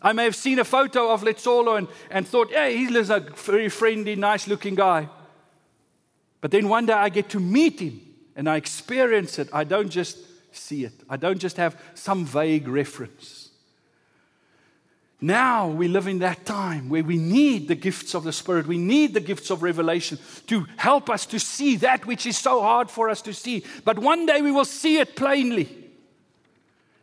I 0.00 0.12
may 0.12 0.22
have 0.22 0.36
seen 0.36 0.60
a 0.60 0.64
photo 0.64 1.10
of 1.10 1.22
Letsolo 1.22 1.76
and, 1.76 1.88
and 2.08 2.24
thought, 2.24 2.52
hey, 2.52 2.76
he's 2.76 3.10
a 3.10 3.18
very 3.18 3.70
friendly, 3.70 4.14
nice 4.14 4.46
looking 4.46 4.76
guy. 4.76 5.08
But 6.40 6.52
then 6.52 6.68
one 6.68 6.86
day 6.86 6.92
I 6.92 7.08
get 7.08 7.30
to 7.30 7.40
meet 7.40 7.80
him 7.80 8.00
and 8.36 8.48
I 8.48 8.58
experience 8.58 9.40
it. 9.40 9.48
I 9.52 9.64
don't 9.64 9.90
just 9.90 10.18
see 10.52 10.84
it, 10.84 10.94
I 11.10 11.16
don't 11.16 11.40
just 11.40 11.56
have 11.56 11.82
some 11.94 12.24
vague 12.24 12.68
reference. 12.68 13.43
Now 15.24 15.68
we 15.68 15.88
live 15.88 16.06
in 16.06 16.18
that 16.18 16.44
time 16.44 16.90
where 16.90 17.02
we 17.02 17.16
need 17.16 17.66
the 17.66 17.74
gifts 17.74 18.12
of 18.14 18.24
the 18.24 18.32
Spirit. 18.32 18.66
We 18.66 18.76
need 18.76 19.14
the 19.14 19.20
gifts 19.20 19.48
of 19.48 19.62
revelation 19.62 20.18
to 20.48 20.66
help 20.76 21.08
us 21.08 21.24
to 21.24 21.40
see 21.40 21.76
that 21.76 22.04
which 22.04 22.26
is 22.26 22.36
so 22.36 22.60
hard 22.60 22.90
for 22.90 23.08
us 23.08 23.22
to 23.22 23.32
see. 23.32 23.64
But 23.86 23.98
one 23.98 24.26
day 24.26 24.42
we 24.42 24.52
will 24.52 24.66
see 24.66 24.98
it 24.98 25.16
plainly. 25.16 25.66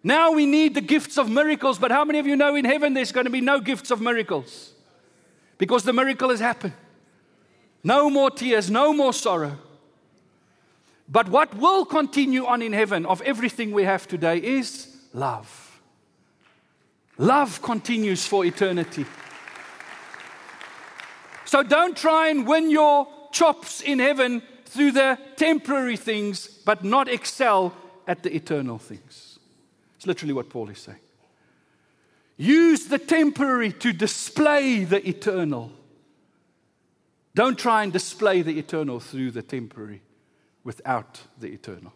Now 0.03 0.33
we 0.33 0.45
need 0.45 0.75
the 0.75 0.81
gifts 0.81 1.17
of 1.17 1.31
miracles, 1.31 1.79
but 1.79 1.89
how 1.89 2.05
many 2.05 2.19
of 2.19 2.27
you 2.27 2.35
know 2.35 2.53
in 2.53 2.63
heaven 2.63 2.93
there's 2.93 3.11
going 3.11 3.25
to 3.25 3.31
be 3.31 3.41
no 3.41 3.59
gifts 3.59 3.89
of 3.89 4.01
miracles? 4.01 4.73
Because 5.57 5.81
the 5.83 5.91
miracle 5.91 6.29
has 6.29 6.39
happened. 6.39 6.73
No 7.83 8.07
more 8.07 8.29
tears, 8.29 8.69
no 8.69 8.93
more 8.93 9.13
sorrow. 9.13 9.57
But 11.09 11.27
what 11.27 11.57
will 11.57 11.85
continue 11.85 12.45
on 12.45 12.61
in 12.61 12.73
heaven 12.73 13.07
of 13.07 13.23
everything 13.23 13.71
we 13.71 13.83
have 13.85 14.07
today 14.07 14.37
is 14.37 14.95
love. 15.11 15.60
Love 17.21 17.61
continues 17.61 18.25
for 18.25 18.43
eternity. 18.43 19.05
So 21.45 21.61
don't 21.61 21.95
try 21.95 22.29
and 22.29 22.47
win 22.47 22.71
your 22.71 23.07
chops 23.31 23.79
in 23.79 23.99
heaven 23.99 24.41
through 24.65 24.93
the 24.93 25.19
temporary 25.35 25.97
things, 25.97 26.47
but 26.47 26.83
not 26.83 27.07
excel 27.07 27.75
at 28.07 28.23
the 28.23 28.35
eternal 28.35 28.79
things. 28.79 29.37
It's 29.97 30.07
literally 30.07 30.33
what 30.33 30.49
Paul 30.49 30.69
is 30.69 30.79
saying. 30.79 30.97
Use 32.37 32.85
the 32.87 32.97
temporary 32.97 33.71
to 33.73 33.93
display 33.93 34.83
the 34.83 35.07
eternal. 35.07 35.71
Don't 37.35 37.59
try 37.59 37.83
and 37.83 37.93
display 37.93 38.41
the 38.41 38.57
eternal 38.57 38.99
through 38.99 39.29
the 39.29 39.43
temporary 39.43 40.01
without 40.63 41.21
the 41.39 41.49
eternal. 41.49 41.93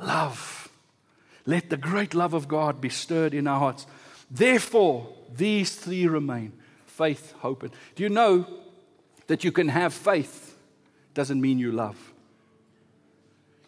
Love. 0.00 0.70
Let 1.44 1.68
the 1.68 1.76
great 1.76 2.14
love 2.14 2.32
of 2.32 2.48
God 2.48 2.80
be 2.80 2.88
stirred 2.88 3.34
in 3.34 3.46
our 3.46 3.58
hearts. 3.58 3.86
Therefore, 4.32 5.08
these 5.36 5.76
three 5.76 6.06
remain 6.06 6.54
faith, 6.86 7.32
hope, 7.40 7.62
and. 7.62 7.72
Do 7.94 8.02
you 8.02 8.08
know 8.08 8.46
that 9.26 9.44
you 9.44 9.52
can 9.52 9.68
have 9.68 9.92
faith? 9.92 10.56
Doesn't 11.12 11.40
mean 11.40 11.58
you 11.58 11.70
love. 11.70 12.12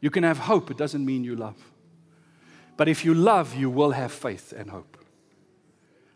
You 0.00 0.10
can 0.10 0.24
have 0.24 0.38
hope, 0.38 0.70
it 0.70 0.78
doesn't 0.78 1.04
mean 1.04 1.22
you 1.22 1.36
love. 1.36 1.56
But 2.76 2.88
if 2.88 3.04
you 3.04 3.14
love, 3.14 3.54
you 3.54 3.70
will 3.70 3.92
have 3.92 4.12
faith 4.12 4.52
and 4.56 4.70
hope. 4.70 4.98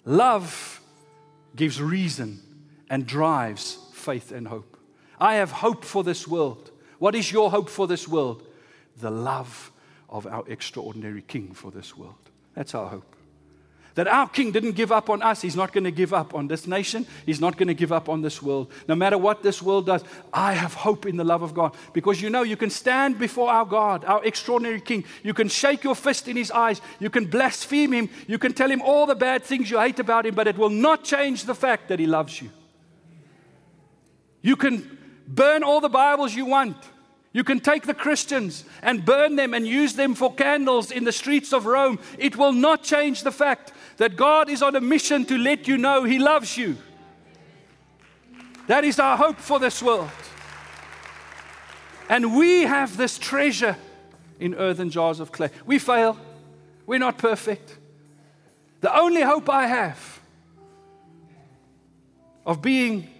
Love 0.04 0.80
gives 1.54 1.80
reason 1.80 2.40
and 2.90 3.06
drives 3.06 3.78
faith 3.92 4.32
and 4.32 4.48
hope. 4.48 4.76
I 5.20 5.34
have 5.34 5.50
hope 5.50 5.84
for 5.84 6.02
this 6.02 6.26
world. 6.26 6.70
What 6.98 7.14
is 7.14 7.30
your 7.30 7.50
hope 7.50 7.68
for 7.68 7.86
this 7.86 8.08
world? 8.08 8.46
The 9.00 9.10
love 9.10 9.70
of 10.08 10.26
our 10.26 10.44
extraordinary 10.48 11.22
King 11.22 11.52
for 11.52 11.70
this 11.70 11.96
world. 11.96 12.14
That's 12.54 12.74
our 12.74 12.88
hope. 12.88 13.17
That 13.98 14.06
our 14.06 14.28
King 14.28 14.52
didn't 14.52 14.76
give 14.76 14.92
up 14.92 15.10
on 15.10 15.22
us. 15.22 15.42
He's 15.42 15.56
not 15.56 15.72
going 15.72 15.82
to 15.82 15.90
give 15.90 16.14
up 16.14 16.32
on 16.32 16.46
this 16.46 16.68
nation. 16.68 17.04
He's 17.26 17.40
not 17.40 17.56
going 17.56 17.66
to 17.66 17.74
give 17.74 17.90
up 17.90 18.08
on 18.08 18.22
this 18.22 18.40
world. 18.40 18.70
No 18.86 18.94
matter 18.94 19.18
what 19.18 19.42
this 19.42 19.60
world 19.60 19.86
does, 19.86 20.04
I 20.32 20.52
have 20.52 20.72
hope 20.72 21.04
in 21.04 21.16
the 21.16 21.24
love 21.24 21.42
of 21.42 21.52
God. 21.52 21.74
Because 21.92 22.22
you 22.22 22.30
know, 22.30 22.44
you 22.44 22.56
can 22.56 22.70
stand 22.70 23.18
before 23.18 23.50
our 23.50 23.64
God, 23.64 24.04
our 24.04 24.24
extraordinary 24.24 24.80
King. 24.80 25.02
You 25.24 25.34
can 25.34 25.48
shake 25.48 25.82
your 25.82 25.96
fist 25.96 26.28
in 26.28 26.36
his 26.36 26.52
eyes. 26.52 26.80
You 27.00 27.10
can 27.10 27.24
blaspheme 27.24 27.90
him. 27.90 28.08
You 28.28 28.38
can 28.38 28.52
tell 28.52 28.70
him 28.70 28.82
all 28.82 29.04
the 29.04 29.16
bad 29.16 29.42
things 29.42 29.68
you 29.68 29.80
hate 29.80 29.98
about 29.98 30.26
him, 30.26 30.36
but 30.36 30.46
it 30.46 30.56
will 30.56 30.70
not 30.70 31.02
change 31.02 31.42
the 31.42 31.56
fact 31.56 31.88
that 31.88 31.98
he 31.98 32.06
loves 32.06 32.40
you. 32.40 32.50
You 34.42 34.54
can 34.54 34.96
burn 35.26 35.64
all 35.64 35.80
the 35.80 35.88
Bibles 35.88 36.36
you 36.36 36.46
want. 36.46 36.76
You 37.32 37.44
can 37.44 37.60
take 37.60 37.84
the 37.84 37.94
Christians 37.94 38.64
and 38.80 39.04
burn 39.04 39.36
them 39.36 39.54
and 39.54 39.66
use 39.66 39.94
them 39.94 40.14
for 40.14 40.32
candles 40.34 40.90
in 40.90 41.04
the 41.04 41.12
streets 41.12 41.52
of 41.52 41.66
Rome. 41.66 41.98
It 42.16 42.36
will 42.36 42.52
not 42.52 42.82
change 42.82 43.22
the 43.22 43.32
fact 43.32 43.72
that 43.98 44.16
God 44.16 44.48
is 44.48 44.62
on 44.62 44.74
a 44.74 44.80
mission 44.80 45.24
to 45.26 45.36
let 45.36 45.68
you 45.68 45.76
know 45.76 46.04
He 46.04 46.18
loves 46.18 46.56
you. 46.56 46.76
That 48.68 48.84
is 48.84 48.98
our 48.98 49.16
hope 49.16 49.38
for 49.38 49.58
this 49.58 49.82
world. 49.82 50.10
And 52.08 52.36
we 52.36 52.62
have 52.62 52.96
this 52.96 53.18
treasure 53.18 53.76
in 54.40 54.54
earthen 54.54 54.90
jars 54.90 55.20
of 55.20 55.32
clay. 55.32 55.50
We 55.66 55.78
fail, 55.78 56.18
we're 56.86 56.98
not 56.98 57.18
perfect. 57.18 57.76
The 58.80 58.96
only 58.96 59.22
hope 59.22 59.50
I 59.50 59.66
have 59.66 60.20
of 62.46 62.62
being 62.62 63.10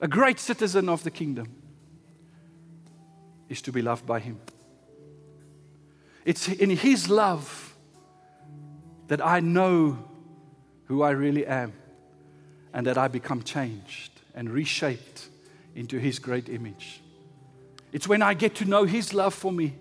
a 0.00 0.06
great 0.06 0.38
citizen 0.38 0.88
of 0.88 1.02
the 1.02 1.10
kingdom 1.10 1.48
is 3.48 3.60
to 3.62 3.72
be 3.72 3.82
loved 3.82 4.06
by 4.06 4.20
Him. 4.20 4.40
It's 6.24 6.48
in 6.48 6.70
His 6.70 7.10
love 7.10 7.73
that 9.08 9.24
I 9.24 9.40
know 9.40 9.98
who 10.86 11.02
I 11.02 11.10
really 11.10 11.46
am 11.46 11.72
and 12.72 12.86
that 12.86 12.98
I 12.98 13.08
become 13.08 13.42
changed 13.42 14.10
and 14.34 14.50
reshaped 14.50 15.28
into 15.74 15.98
His 15.98 16.18
great 16.18 16.48
image. 16.48 17.00
It's 17.92 18.08
when 18.08 18.22
I 18.22 18.34
get 18.34 18.56
to 18.56 18.64
know 18.64 18.84
His 18.84 19.14
love 19.14 19.34
for 19.34 19.52
me 19.52 19.74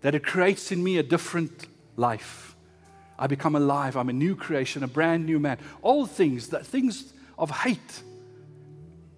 that 0.00 0.14
it 0.14 0.24
creates 0.24 0.72
in 0.72 0.82
me 0.82 0.98
a 0.98 1.02
different 1.02 1.66
life. 1.96 2.54
I 3.18 3.26
become 3.26 3.56
alive. 3.56 3.96
I'm 3.96 4.08
a 4.08 4.12
new 4.12 4.36
creation, 4.36 4.82
a 4.82 4.88
brand 4.88 5.26
new 5.26 5.38
man. 5.38 5.58
All 5.82 6.06
things, 6.06 6.48
that 6.48 6.66
things 6.66 7.12
of 7.38 7.50
hate 7.50 8.02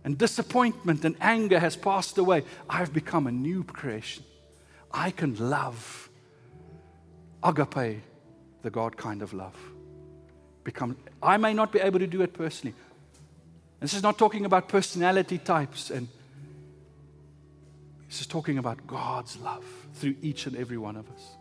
and 0.04 0.16
disappointment 0.16 1.04
and 1.04 1.16
anger 1.20 1.58
has 1.58 1.76
passed 1.76 2.18
away. 2.18 2.44
I've 2.68 2.92
become 2.92 3.26
a 3.26 3.32
new 3.32 3.64
creation. 3.64 4.24
I 4.92 5.10
can 5.10 5.36
love 5.36 6.08
agape, 7.42 8.02
the 8.62 8.70
God 8.70 8.96
kind 8.96 9.22
of 9.22 9.32
love. 9.32 9.56
Become, 10.64 10.96
I 11.22 11.36
may 11.36 11.54
not 11.54 11.72
be 11.72 11.80
able 11.80 11.98
to 11.98 12.06
do 12.06 12.22
it 12.22 12.32
personally. 12.32 12.74
This 13.80 13.94
is 13.94 14.02
not 14.02 14.18
talking 14.18 14.44
about 14.44 14.68
personality 14.68 15.38
types 15.38 15.90
and 15.90 16.08
this 18.08 18.20
is 18.20 18.26
talking 18.26 18.58
about 18.58 18.86
God's 18.86 19.36
love 19.38 19.64
through 19.94 20.16
each 20.22 20.46
and 20.46 20.56
every 20.56 20.78
one 20.78 20.96
of 20.96 21.08
us. 21.10 21.36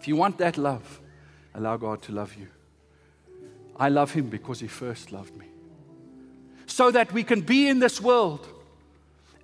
If 0.00 0.08
you 0.08 0.16
want 0.16 0.38
that 0.38 0.58
love, 0.58 1.00
allow 1.54 1.76
God 1.76 2.02
to 2.02 2.12
love 2.12 2.34
you. 2.34 2.48
I 3.76 3.88
love 3.88 4.12
Him 4.12 4.28
because 4.28 4.60
He 4.60 4.66
first 4.66 5.12
loved 5.12 5.36
me 5.36 5.46
so 6.66 6.90
that 6.90 7.12
we 7.12 7.24
can 7.24 7.40
be 7.40 7.68
in 7.68 7.80
this 7.80 8.00
world 8.00 8.46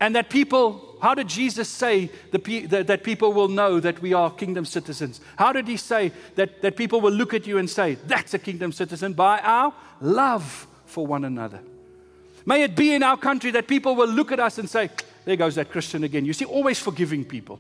and 0.01 0.15
that 0.15 0.29
people, 0.29 0.97
how 1.01 1.15
did 1.15 1.29
Jesus 1.29 1.69
say 1.69 2.11
the, 2.31 2.67
that, 2.67 2.87
that 2.87 3.03
people 3.03 3.33
will 3.33 3.49
know 3.49 3.81
that 3.81 4.01
we 4.03 4.13
are 4.13 4.31
kingdom 4.31 4.65
citizens? 4.65 5.21
How 5.37 5.53
did 5.53 5.67
he 5.67 5.77
say 5.77 6.13
that, 6.35 6.61
that 6.63 6.77
people 6.77 7.01
will 7.01 7.13
look 7.13 7.33
at 7.33 7.47
you 7.47 7.59
and 7.59 7.69
say, 7.69 7.95
that's 8.07 8.35
a 8.35 8.39
kingdom 8.39 8.73
citizen? 8.73 9.15
By 9.15 9.39
our 9.41 9.73
love 10.01 10.67
for 10.85 11.07
one 11.07 11.25
another. 11.25 11.61
May 12.45 12.63
it 12.63 12.77
be 12.77 12.95
in 12.95 13.03
our 13.03 13.17
country 13.17 13.51
that 13.53 13.67
people 13.67 13.97
will 13.97 14.09
look 14.09 14.33
at 14.33 14.39
us 14.39 14.59
and 14.59 14.69
say, 14.69 14.91
there 15.25 15.37
goes 15.37 15.57
that 15.57 15.71
Christian 15.71 16.05
again. 16.05 16.25
You 16.25 16.33
see, 16.33 16.45
always 16.45 16.79
forgiving 16.79 17.25
people. 17.25 17.59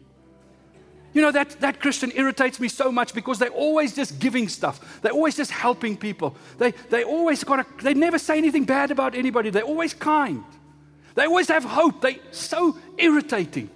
You 1.12 1.22
know, 1.22 1.32
that, 1.32 1.58
that 1.60 1.80
Christian 1.80 2.12
irritates 2.14 2.60
me 2.60 2.68
so 2.68 2.92
much 2.92 3.14
because 3.14 3.38
they're 3.38 3.48
always 3.48 3.96
just 3.96 4.18
giving 4.18 4.48
stuff. 4.48 5.00
They're 5.00 5.12
always 5.12 5.34
just 5.34 5.50
helping 5.50 5.96
people. 5.96 6.36
They, 6.58 6.72
they 6.90 7.04
always 7.04 7.42
got 7.42 7.60
a, 7.60 7.82
they 7.82 7.94
never 7.94 8.18
say 8.18 8.36
anything 8.36 8.64
bad 8.64 8.90
about 8.90 9.14
anybody. 9.14 9.48
They're 9.48 9.62
always 9.62 9.94
kind. 9.94 10.44
They 11.16 11.24
always 11.24 11.48
have 11.48 11.64
hope. 11.64 12.02
They're 12.02 12.16
so 12.30 12.78
irritating. 12.96 13.70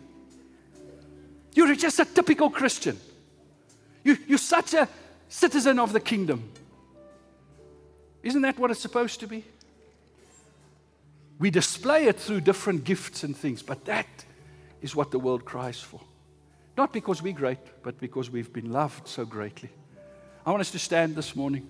You're 1.55 1.75
just 1.75 1.99
a 1.99 2.05
typical 2.05 2.51
Christian. 2.51 2.99
You, 4.05 4.17
you're 4.29 4.39
such 4.39 4.75
a 4.75 4.89
citizen 5.29 5.79
of 5.79 5.93
the 5.93 6.01
kingdom. 6.01 6.53
Isn't 8.23 8.43
that 8.43 8.59
what 8.59 8.71
it's 8.71 8.81
supposed 8.81 9.21
to 9.21 9.27
be? 9.27 9.43
We 11.39 11.51
display 11.51 12.05
it 12.05 12.21
through 12.21 12.43
different 12.43 12.85
gifts 12.85 13.25
and 13.25 13.35
things, 13.35 13.63
but 13.63 13.87
that 13.87 14.07
is 14.83 14.95
what 14.95 15.11
the 15.11 15.19
world 15.19 15.47
cries 15.47 15.81
for. 15.81 16.01
Not 16.77 16.93
because 16.93 17.23
we're 17.23 17.33
great, 17.33 17.59
but 17.83 17.99
because 17.99 18.31
we've 18.31 18.53
been 18.53 18.71
loved 18.71 19.09
so 19.09 19.25
greatly. 19.25 19.71
I 20.45 20.51
want 20.51 20.61
us 20.61 20.71
to 20.73 20.79
stand 20.79 21.17
this 21.17 21.35
morning. 21.35 21.67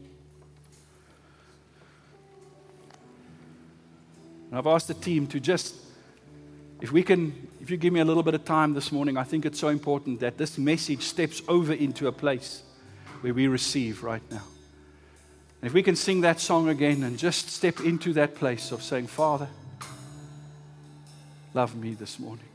And 4.51 4.59
I've 4.59 4.67
asked 4.67 4.89
the 4.89 4.95
team 4.95 5.27
to 5.29 5.39
just, 5.39 5.75
if 6.81 6.91
we 6.91 7.03
can, 7.03 7.49
if 7.61 7.71
you 7.71 7.77
give 7.77 7.93
me 7.93 8.01
a 8.01 8.05
little 8.05 8.25
bit 8.25 8.35
of 8.35 8.45
time 8.45 8.75
this 8.75 8.91
morning, 8.91 9.17
I 9.17 9.23
think 9.23 9.47
it's 9.47 9.61
so 9.61 9.69
important 9.69 10.21
that 10.21 10.39
this 10.39 10.59
message 10.59 11.03
steps 11.03 11.41
over 11.47 11.73
into 11.73 12.09
a 12.09 12.13
place 12.13 12.63
where 13.21 13.33
we 13.33 13.47
receive 13.47 14.03
right 14.03 14.23
now. 14.31 14.43
And 15.63 15.69
if 15.69 15.73
we 15.73 15.83
can 15.83 15.95
sing 15.95 16.23
that 16.23 16.41
song 16.41 16.69
again 16.69 17.05
and 17.05 17.17
just 17.19 17.51
step 17.51 17.81
into 17.81 18.13
that 18.15 18.35
place 18.35 18.73
of 18.73 18.83
saying, 18.83 19.07
Father, 19.07 19.49
love 21.55 21.77
me 21.77 21.95
this 21.95 22.19
morning. 22.19 22.47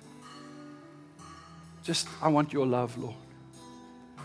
Just, 1.84 2.08
I 2.22 2.28
want 2.30 2.52
your 2.52 2.66
love, 2.66 2.98
Lord, 2.98 3.16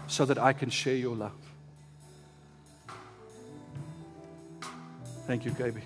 so 0.07 0.25
that 0.25 0.39
I 0.39 0.55
can 0.55 0.71
share 0.71 0.97
your 0.97 1.15
love. 1.15 1.33
Thank 5.27 5.45
you, 5.45 5.53
Gaby. 5.53 5.83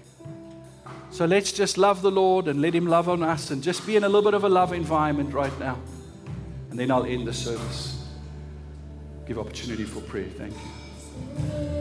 So 1.14 1.26
let's 1.26 1.52
just 1.52 1.78
love 1.78 2.02
the 2.02 2.10
Lord 2.10 2.48
and 2.48 2.60
let 2.60 2.74
Him 2.74 2.88
love 2.88 3.08
on 3.08 3.22
us 3.22 3.52
and 3.52 3.62
just 3.62 3.86
be 3.86 3.94
in 3.94 4.02
a 4.02 4.08
little 4.08 4.28
bit 4.28 4.34
of 4.34 4.42
a 4.42 4.48
love 4.48 4.72
environment 4.72 5.32
right 5.32 5.56
now. 5.60 5.78
And 6.70 6.76
then 6.76 6.90
I'll 6.90 7.06
end 7.06 7.28
the 7.28 7.32
service. 7.32 8.04
Give 9.24 9.38
opportunity 9.38 9.84
for 9.84 10.00
prayer. 10.00 10.26
Thank 10.36 10.54
you. 10.54 11.73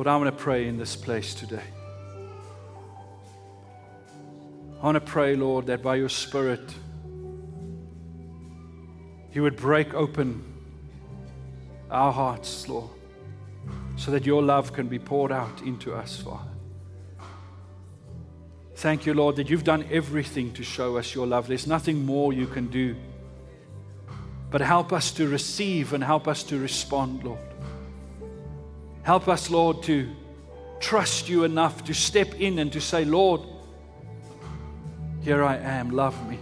Lord, 0.00 0.08
I 0.08 0.16
want 0.16 0.34
to 0.34 0.42
pray 0.42 0.66
in 0.66 0.78
this 0.78 0.96
place 0.96 1.34
today. 1.34 1.62
I 4.80 4.82
want 4.82 4.94
to 4.94 5.00
pray, 5.02 5.36
Lord, 5.36 5.66
that 5.66 5.82
by 5.82 5.96
your 5.96 6.08
Spirit, 6.08 6.74
you 9.34 9.42
would 9.42 9.56
break 9.56 9.92
open 9.92 10.42
our 11.90 12.10
hearts, 12.14 12.66
Lord, 12.66 12.88
so 13.96 14.10
that 14.12 14.24
your 14.24 14.42
love 14.42 14.72
can 14.72 14.88
be 14.88 14.98
poured 14.98 15.32
out 15.32 15.60
into 15.66 15.92
us, 15.92 16.16
Father. 16.16 16.48
Thank 18.76 19.04
you, 19.04 19.12
Lord, 19.12 19.36
that 19.36 19.50
you've 19.50 19.64
done 19.64 19.84
everything 19.90 20.54
to 20.54 20.62
show 20.62 20.96
us 20.96 21.14
your 21.14 21.26
love. 21.26 21.46
There's 21.46 21.66
nothing 21.66 22.06
more 22.06 22.32
you 22.32 22.46
can 22.46 22.68
do. 22.68 22.96
But 24.50 24.62
help 24.62 24.94
us 24.94 25.10
to 25.10 25.28
receive 25.28 25.92
and 25.92 26.02
help 26.02 26.26
us 26.26 26.42
to 26.44 26.58
respond, 26.58 27.22
Lord. 27.22 27.49
Help 29.02 29.28
us, 29.28 29.50
Lord, 29.50 29.82
to 29.84 30.08
trust 30.80 31.28
you 31.28 31.44
enough 31.44 31.84
to 31.84 31.94
step 31.94 32.34
in 32.34 32.58
and 32.58 32.72
to 32.72 32.80
say, 32.80 33.04
Lord, 33.04 33.40
here 35.22 35.44
I 35.44 35.56
am, 35.56 35.90
love 35.90 36.28
me. 36.28 36.38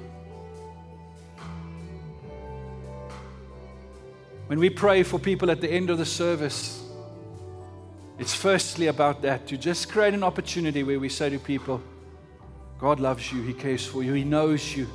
When 4.46 4.58
we 4.58 4.70
pray 4.70 5.02
for 5.02 5.18
people 5.18 5.50
at 5.50 5.60
the 5.60 5.70
end 5.70 5.90
of 5.90 5.98
the 5.98 6.06
service, 6.06 6.82
it's 8.18 8.34
firstly 8.34 8.86
about 8.86 9.22
that 9.22 9.46
to 9.48 9.58
just 9.58 9.90
create 9.90 10.14
an 10.14 10.24
opportunity 10.24 10.82
where 10.82 10.98
we 10.98 11.08
say 11.08 11.28
to 11.30 11.38
people, 11.38 11.82
God 12.78 12.98
loves 12.98 13.32
you, 13.32 13.42
He 13.42 13.52
cares 13.52 13.84
for 13.84 14.02
you, 14.02 14.14
He 14.14 14.24
knows 14.24 14.76
you. 14.76 14.88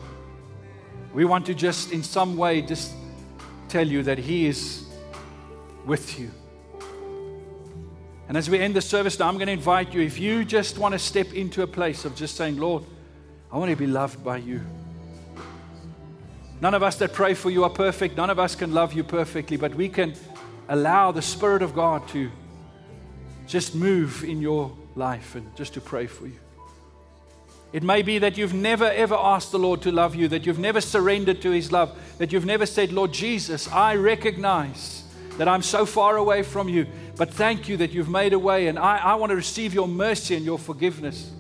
We 1.14 1.26
want 1.26 1.46
to 1.46 1.54
just, 1.54 1.92
in 1.92 2.02
some 2.02 2.36
way, 2.36 2.62
just 2.62 2.94
tell 3.70 3.88
you 3.88 4.04
that 4.04 4.18
He 4.18 4.48
is 4.48 4.86
with 5.86 6.20
you. 6.20 6.32
And 8.28 8.38
as 8.38 8.50
we 8.50 8.60
end 8.60 8.76
the 8.76 8.82
service 8.82 9.20
now, 9.20 9.28
I'm 9.28 9.36
going 9.36 9.48
to 9.48 9.54
invite 9.54 9.94
you, 9.94 10.02
if 10.02 10.20
you 10.20 10.46
just 10.46 10.78
want 10.78 10.94
to 10.94 11.00
step 11.00 11.34
into 11.34 11.62
a 11.62 11.68
place 11.68 12.06
of 12.06 12.16
just 12.16 12.36
saying, 12.36 12.58
Lord, 12.58 12.84
I 13.52 13.58
want 13.58 13.70
to 13.70 13.76
be 13.76 13.88
loved 13.88 14.24
by 14.24 14.38
you. 14.38 14.62
None 16.62 16.74
of 16.74 16.82
us 16.82 16.96
that 16.98 17.12
pray 17.12 17.34
for 17.34 17.50
you 17.50 17.66
are 17.66 17.70
perfect. 17.70 18.16
None 18.16 18.30
of 18.30 18.40
us 18.40 18.56
can 18.56 18.74
love 18.74 18.94
you 18.94 19.04
perfectly, 19.04 19.58
but 19.58 19.76
we 19.76 19.90
can 19.90 20.14
allow 20.70 21.12
the 21.12 21.22
Spirit 21.22 21.62
of 21.62 21.76
God 21.76 22.08
to 22.10 22.32
just 23.48 23.76
move 23.76 24.24
in 24.24 24.42
your 24.42 24.76
life 24.96 25.36
and 25.36 25.54
just 25.58 25.74
to 25.74 25.82
pray 25.82 26.08
for 26.08 26.26
you. 26.26 26.40
It 27.74 27.84
may 27.84 28.04
be 28.04 28.20
that 28.20 28.38
you've 28.38 28.54
never 28.54 28.86
ever 28.86 29.16
asked 29.16 29.52
the 29.52 29.60
Lord 29.60 29.82
to 29.82 29.92
love 29.92 30.16
you, 30.16 30.28
that 30.30 30.46
you've 30.46 30.60
never 30.60 30.80
surrendered 30.80 31.42
to 31.42 31.52
His 31.52 31.72
love, 31.72 31.98
that 32.20 32.32
you've 32.32 32.46
never 32.46 32.66
said, 32.66 32.94
Lord 32.94 33.12
Jesus, 33.12 33.68
I 33.68 33.96
recognize 33.96 35.03
that 35.38 35.48
I'm 35.48 35.62
so 35.62 35.86
far 35.86 36.18
away 36.18 36.44
from 36.44 36.70
you. 36.70 36.88
But 37.16 37.34
thank 37.34 37.68
you 37.68 37.78
that 37.78 37.92
you've 37.92 38.10
made 38.10 38.34
a 38.34 38.40
way, 38.40 38.68
and 38.68 38.78
I, 38.78 38.98
I 38.98 39.16
want 39.16 39.32
to 39.32 39.36
receive 39.36 39.74
your 39.74 39.88
mercy 39.88 40.36
and 40.36 40.46
your 40.46 40.60
forgiveness. 40.60 41.32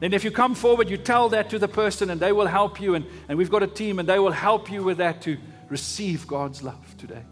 Then, 0.00 0.12
if 0.12 0.22
you 0.22 0.30
come 0.30 0.54
forward, 0.54 0.88
you 0.88 0.96
tell 0.96 1.28
that 1.30 1.50
to 1.50 1.58
the 1.58 1.68
person, 1.68 2.10
and 2.10 2.20
they 2.20 2.32
will 2.32 2.46
help 2.46 2.80
you. 2.80 2.94
And, 2.94 3.04
and 3.28 3.36
we've 3.36 3.50
got 3.50 3.62
a 3.62 3.66
team, 3.66 3.98
and 3.98 4.08
they 4.08 4.18
will 4.18 4.32
help 4.32 4.70
you 4.70 4.84
with 4.84 4.98
that 4.98 5.22
to 5.22 5.36
receive 5.68 6.26
God's 6.26 6.62
love 6.62 6.96
today 6.96 7.22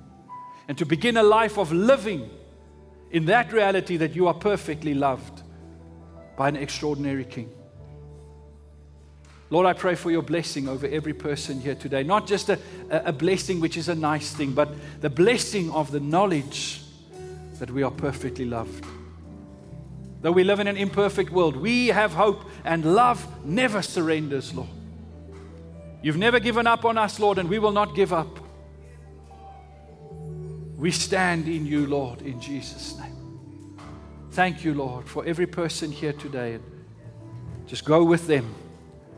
and 0.69 0.77
to 0.79 0.85
begin 0.85 1.17
a 1.17 1.23
life 1.23 1.59
of 1.59 1.73
living 1.73 2.29
in 3.11 3.27
that 3.27 3.53
reality 3.53 3.97
that 3.99 4.15
you 4.15 4.27
are 4.27 4.35
perfectly 4.35 4.95
loved 4.95 5.43
by 6.37 6.49
an 6.49 6.57
extraordinary 6.57 7.25
King. 7.25 7.51
Lord, 9.49 9.67
I 9.67 9.75
pray 9.75 9.95
for 9.95 10.11
your 10.11 10.23
blessing 10.23 10.69
over 10.69 10.87
every 10.89 11.13
person 11.13 11.61
here 11.61 11.77
today. 11.77 12.03
Not 12.03 12.27
just 12.27 12.49
a, 12.49 12.59
a 12.91 13.13
blessing, 13.13 13.61
which 13.61 13.77
is 13.77 13.89
a 13.89 13.95
nice 13.95 14.33
thing, 14.33 14.53
but 14.53 14.69
the 15.01 15.11
blessing 15.11 15.71
of 15.71 15.93
the 15.93 16.01
knowledge 16.01 16.83
that 17.61 17.71
we 17.71 17.85
are 17.85 17.93
perfectly 17.93 18.45
loved. 18.45 18.85
Though 20.21 20.33
we 20.33 20.43
live 20.43 20.59
in 20.59 20.67
an 20.67 20.77
imperfect 20.77 21.31
world, 21.31 21.57
we 21.57 21.89
have 21.89 22.13
hope, 22.13 22.45
and 22.65 22.95
love 22.97 23.25
never 23.45 23.83
surrenders, 23.83 24.53
Lord. 24.53 24.69
You've 26.03 26.17
never 26.17 26.41
given 26.41 26.67
up 26.67 26.85
on 26.85 26.99
us, 26.99 27.21
Lord, 27.21 27.39
and 27.39 27.49
we 27.49 27.61
will 27.61 27.73
not 27.73 27.95
give 27.95 28.13
up. 28.13 28.41
We 30.77 30.91
stand 30.91 31.47
in 31.47 31.65
you, 31.65 31.87
Lord, 31.87 32.23
in 32.23 32.41
Jesus' 32.41 32.99
name. 32.99 33.79
Thank 34.33 34.65
you, 34.65 34.75
Lord, 34.75 35.07
for 35.07 35.25
every 35.25 35.47
person 35.47 35.93
here 35.93 36.13
today. 36.13 36.59
Just 37.67 37.85
go 37.85 38.05
with 38.05 38.27
them 38.27 38.53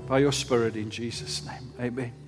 by 0.09 0.19
your 0.21 0.33
Spirit 0.33 0.75
in 0.75 0.91
Jesus' 0.91 1.45
name. 1.45 1.73
Amen. 1.79 2.28